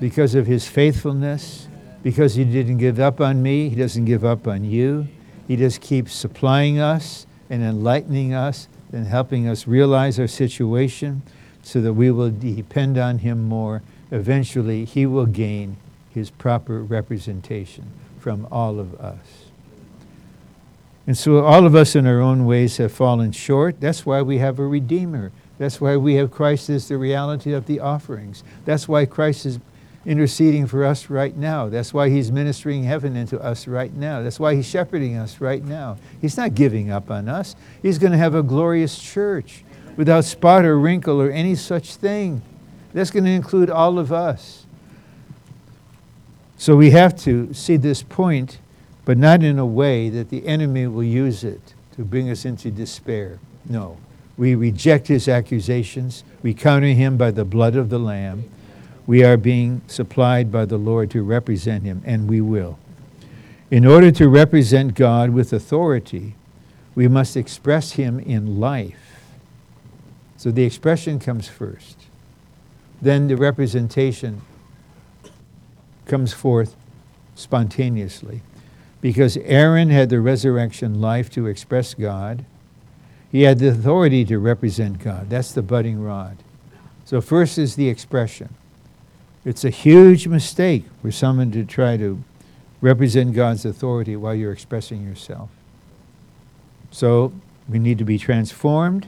because 0.00 0.34
of 0.34 0.46
His 0.46 0.68
faithfulness, 0.68 1.68
because 2.02 2.34
He 2.34 2.44
didn't 2.44 2.78
give 2.78 3.00
up 3.00 3.20
on 3.20 3.42
me, 3.42 3.68
He 3.68 3.76
doesn't 3.76 4.04
give 4.04 4.24
up 4.24 4.46
on 4.46 4.64
you. 4.64 5.08
He 5.48 5.56
just 5.56 5.80
keeps 5.80 6.12
supplying 6.12 6.78
us 6.78 7.26
and 7.48 7.62
enlightening 7.62 8.34
us 8.34 8.68
and 8.92 9.06
helping 9.06 9.48
us 9.48 9.66
realize 9.66 10.18
our 10.18 10.28
situation 10.28 11.22
so 11.62 11.80
that 11.80 11.94
we 11.94 12.10
will 12.10 12.30
depend 12.30 12.98
on 12.98 13.18
Him 13.18 13.48
more. 13.48 13.82
Eventually, 14.10 14.84
He 14.84 15.06
will 15.06 15.26
gain 15.26 15.76
His 16.10 16.30
proper 16.30 16.82
representation 16.82 17.90
from 18.18 18.46
all 18.50 18.78
of 18.78 18.94
us. 19.00 19.45
And 21.06 21.16
so, 21.16 21.44
all 21.44 21.66
of 21.66 21.74
us 21.74 21.94
in 21.94 22.06
our 22.06 22.20
own 22.20 22.46
ways 22.46 22.78
have 22.78 22.92
fallen 22.92 23.32
short. 23.32 23.80
That's 23.80 24.04
why 24.04 24.22
we 24.22 24.38
have 24.38 24.58
a 24.58 24.66
Redeemer. 24.66 25.32
That's 25.58 25.80
why 25.80 25.96
we 25.96 26.14
have 26.14 26.30
Christ 26.30 26.68
as 26.68 26.88
the 26.88 26.98
reality 26.98 27.52
of 27.52 27.66
the 27.66 27.80
offerings. 27.80 28.42
That's 28.64 28.88
why 28.88 29.06
Christ 29.06 29.46
is 29.46 29.60
interceding 30.04 30.66
for 30.66 30.84
us 30.84 31.08
right 31.08 31.36
now. 31.36 31.68
That's 31.68 31.94
why 31.94 32.10
He's 32.10 32.30
ministering 32.30 32.84
heaven 32.84 33.16
into 33.16 33.40
us 33.40 33.66
right 33.66 33.92
now. 33.94 34.22
That's 34.22 34.38
why 34.38 34.54
He's 34.54 34.66
shepherding 34.66 35.16
us 35.16 35.40
right 35.40 35.64
now. 35.64 35.98
He's 36.20 36.36
not 36.36 36.54
giving 36.54 36.90
up 36.90 37.10
on 37.10 37.28
us. 37.28 37.56
He's 37.82 37.98
going 37.98 38.12
to 38.12 38.18
have 38.18 38.34
a 38.34 38.42
glorious 38.42 38.98
church 38.98 39.64
without 39.96 40.24
spot 40.24 40.64
or 40.64 40.78
wrinkle 40.78 41.20
or 41.20 41.30
any 41.30 41.54
such 41.54 41.96
thing. 41.96 42.42
That's 42.92 43.10
going 43.10 43.24
to 43.24 43.30
include 43.30 43.70
all 43.70 43.98
of 43.98 44.12
us. 44.12 44.64
So 46.56 46.76
we 46.76 46.90
have 46.90 47.16
to 47.22 47.52
see 47.52 47.76
this 47.76 48.02
point, 48.02 48.58
but 49.06 49.16
not 49.16 49.42
in 49.42 49.58
a 49.58 49.64
way 49.64 50.10
that 50.10 50.28
the 50.28 50.46
enemy 50.46 50.86
will 50.86 51.04
use 51.04 51.44
it 51.44 51.72
to 51.94 52.04
bring 52.04 52.28
us 52.28 52.44
into 52.44 52.70
despair. 52.70 53.38
No. 53.64 53.96
We 54.36 54.54
reject 54.54 55.06
his 55.06 55.28
accusations. 55.28 56.24
We 56.42 56.52
counter 56.52 56.88
him 56.88 57.16
by 57.16 57.30
the 57.30 57.44
blood 57.44 57.76
of 57.76 57.88
the 57.88 58.00
Lamb. 58.00 58.50
We 59.06 59.24
are 59.24 59.36
being 59.36 59.80
supplied 59.86 60.50
by 60.50 60.64
the 60.66 60.76
Lord 60.76 61.10
to 61.12 61.22
represent 61.22 61.84
him, 61.84 62.02
and 62.04 62.28
we 62.28 62.40
will. 62.40 62.78
In 63.70 63.86
order 63.86 64.10
to 64.10 64.28
represent 64.28 64.94
God 64.94 65.30
with 65.30 65.52
authority, 65.52 66.34
we 66.96 67.06
must 67.06 67.36
express 67.36 67.92
him 67.92 68.18
in 68.18 68.58
life. 68.58 69.20
So 70.36 70.50
the 70.50 70.64
expression 70.64 71.20
comes 71.20 71.48
first. 71.48 71.96
Then 73.00 73.28
the 73.28 73.36
representation 73.36 74.42
comes 76.06 76.32
forth 76.32 76.74
spontaneously. 77.36 78.42
Because 79.06 79.36
Aaron 79.36 79.90
had 79.90 80.10
the 80.10 80.20
resurrection 80.20 81.00
life 81.00 81.30
to 81.30 81.46
express 81.46 81.94
God, 81.94 82.44
he 83.30 83.42
had 83.42 83.60
the 83.60 83.68
authority 83.68 84.24
to 84.24 84.40
represent 84.40 84.98
God. 84.98 85.30
That's 85.30 85.52
the 85.52 85.62
budding 85.62 86.02
rod. 86.02 86.38
So, 87.04 87.20
first 87.20 87.56
is 87.56 87.76
the 87.76 87.88
expression. 87.88 88.52
It's 89.44 89.64
a 89.64 89.70
huge 89.70 90.26
mistake 90.26 90.86
for 91.02 91.12
someone 91.12 91.52
to 91.52 91.64
try 91.64 91.96
to 91.98 92.20
represent 92.80 93.32
God's 93.32 93.64
authority 93.64 94.16
while 94.16 94.34
you're 94.34 94.50
expressing 94.50 95.04
yourself. 95.04 95.50
So, 96.90 97.32
we 97.68 97.78
need 97.78 97.98
to 97.98 98.04
be 98.04 98.18
transformed. 98.18 99.06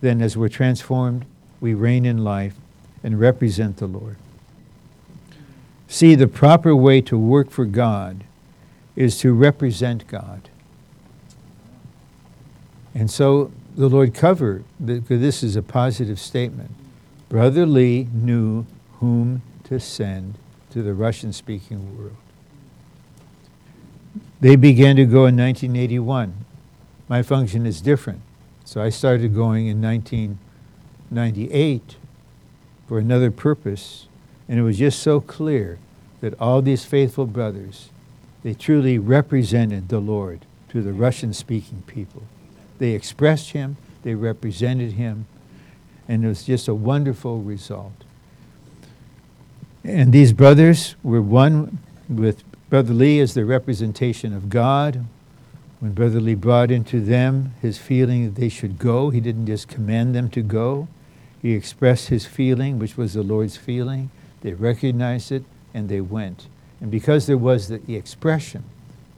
Then, 0.00 0.20
as 0.20 0.36
we're 0.36 0.48
transformed, 0.48 1.26
we 1.60 1.74
reign 1.74 2.04
in 2.04 2.24
life 2.24 2.56
and 3.04 3.20
represent 3.20 3.76
the 3.76 3.86
Lord. 3.86 4.16
See, 5.86 6.16
the 6.16 6.26
proper 6.26 6.74
way 6.74 7.00
to 7.02 7.16
work 7.16 7.52
for 7.52 7.66
God 7.66 8.24
is 8.94 9.18
to 9.20 9.32
represent 9.32 10.06
God. 10.06 10.50
And 12.94 13.10
so 13.10 13.50
the 13.76 13.88
Lord 13.88 14.14
covered, 14.14 14.64
because 14.84 15.20
this 15.20 15.42
is 15.42 15.56
a 15.56 15.62
positive 15.62 16.20
statement. 16.20 16.72
Brother 17.28 17.64
Lee 17.64 18.08
knew 18.12 18.66
whom 19.00 19.40
to 19.64 19.80
send 19.80 20.34
to 20.70 20.82
the 20.82 20.92
Russian 20.92 21.32
speaking 21.32 21.96
world. 21.96 22.16
They 24.40 24.56
began 24.56 24.96
to 24.96 25.04
go 25.04 25.26
in 25.26 25.36
1981. 25.36 26.34
My 27.08 27.22
function 27.22 27.64
is 27.64 27.80
different. 27.80 28.20
So 28.64 28.82
I 28.82 28.90
started 28.90 29.34
going 29.34 29.68
in 29.68 29.80
1998 29.80 31.96
for 32.88 32.98
another 32.98 33.30
purpose, 33.30 34.08
and 34.48 34.58
it 34.58 34.62
was 34.62 34.78
just 34.78 35.00
so 35.00 35.20
clear 35.20 35.78
that 36.20 36.34
all 36.40 36.60
these 36.60 36.84
faithful 36.84 37.26
brothers, 37.26 37.90
they 38.42 38.54
truly 38.54 38.98
represented 38.98 39.88
the 39.88 40.00
Lord 40.00 40.46
to 40.70 40.82
the 40.82 40.92
Russian 40.92 41.32
speaking 41.32 41.82
people. 41.86 42.22
They 42.78 42.92
expressed 42.92 43.50
him, 43.50 43.76
they 44.02 44.14
represented 44.14 44.92
him, 44.92 45.26
and 46.08 46.24
it 46.24 46.28
was 46.28 46.44
just 46.44 46.66
a 46.68 46.74
wonderful 46.74 47.40
result. 47.40 47.92
And 49.84 50.12
these 50.12 50.32
brothers 50.32 50.96
were 51.02 51.22
one 51.22 51.78
with 52.08 52.42
Brother 52.70 52.94
Lee 52.94 53.20
as 53.20 53.34
the 53.34 53.44
representation 53.44 54.32
of 54.32 54.48
God. 54.48 55.04
When 55.80 55.92
Brother 55.92 56.20
Lee 56.20 56.34
brought 56.34 56.70
into 56.70 57.00
them 57.00 57.54
his 57.60 57.78
feeling 57.78 58.24
that 58.24 58.40
they 58.40 58.48
should 58.48 58.78
go, 58.78 59.10
he 59.10 59.20
didn't 59.20 59.46
just 59.46 59.68
command 59.68 60.14
them 60.14 60.30
to 60.30 60.42
go. 60.42 60.88
He 61.40 61.52
expressed 61.52 62.08
his 62.08 62.24
feeling, 62.24 62.78
which 62.78 62.96
was 62.96 63.14
the 63.14 63.22
Lord's 63.22 63.56
feeling. 63.56 64.10
They 64.42 64.54
recognized 64.54 65.32
it 65.32 65.44
and 65.74 65.88
they 65.88 66.00
went. 66.00 66.46
And 66.82 66.90
because 66.90 67.26
there 67.26 67.38
was 67.38 67.68
the, 67.68 67.78
the 67.78 67.96
expression, 67.96 68.64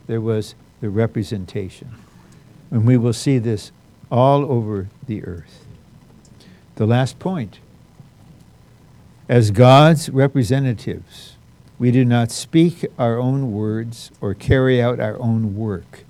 there 0.06 0.20
was 0.20 0.54
the 0.82 0.90
representation. 0.90 1.94
And 2.70 2.86
we 2.86 2.98
will 2.98 3.14
see 3.14 3.38
this 3.38 3.72
all 4.12 4.44
over 4.44 4.88
the 5.06 5.24
earth. 5.24 5.64
The 6.76 6.86
last 6.86 7.18
point 7.18 7.58
as 9.28 9.50
God's 9.50 10.10
representatives, 10.10 11.36
we 11.78 11.90
do 11.90 12.04
not 12.04 12.30
speak 12.30 12.84
our 12.98 13.18
own 13.18 13.52
words 13.52 14.10
or 14.20 14.34
carry 14.34 14.82
out 14.82 15.00
our 15.00 15.18
own 15.18 15.56
work, 15.56 16.04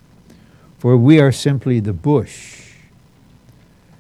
for 0.78 0.96
we 0.96 1.20
are 1.20 1.30
simply 1.30 1.78
the 1.78 1.92
bush, 1.92 2.72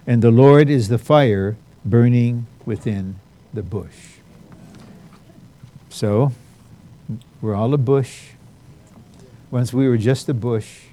and 0.06 0.20
the 0.20 0.32
Lord 0.32 0.68
is 0.68 0.88
the 0.88 0.98
fire 0.98 1.56
burning 1.84 2.48
within 2.66 3.20
the 3.52 3.62
bush. 3.62 4.18
So, 5.88 6.32
we're 7.44 7.54
all 7.54 7.74
a 7.74 7.78
bush. 7.78 8.30
Once 9.50 9.70
we 9.70 9.86
were 9.86 9.98
just 9.98 10.30
a 10.30 10.34
bush. 10.34 10.84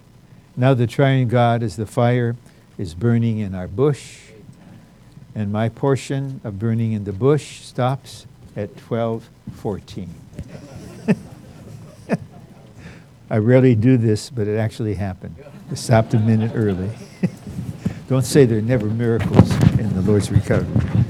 Now 0.57 0.73
the 0.73 0.85
triune 0.85 1.29
God 1.29 1.63
is 1.63 1.77
the 1.77 1.85
fire 1.85 2.35
is 2.77 2.93
burning 2.93 3.39
in 3.39 3.55
our 3.55 3.69
bush. 3.69 4.19
And 5.33 5.49
my 5.49 5.69
portion 5.69 6.41
of 6.43 6.59
burning 6.59 6.91
in 6.91 7.05
the 7.05 7.13
bush 7.13 7.61
stops 7.61 8.27
at 8.57 8.69
1214. 8.81 10.13
I 13.29 13.37
rarely 13.37 13.73
do 13.73 13.95
this, 13.95 14.29
but 14.29 14.45
it 14.49 14.57
actually 14.57 14.95
happened. 14.95 15.37
It 15.71 15.77
stopped 15.77 16.13
a 16.13 16.19
minute 16.19 16.51
early. 16.53 16.89
Don't 18.09 18.25
say 18.25 18.43
there 18.43 18.57
are 18.57 18.61
never 18.61 18.87
miracles 18.87 19.49
in 19.79 19.93
the 19.93 20.01
Lord's 20.01 20.29
recovery. 20.29 21.00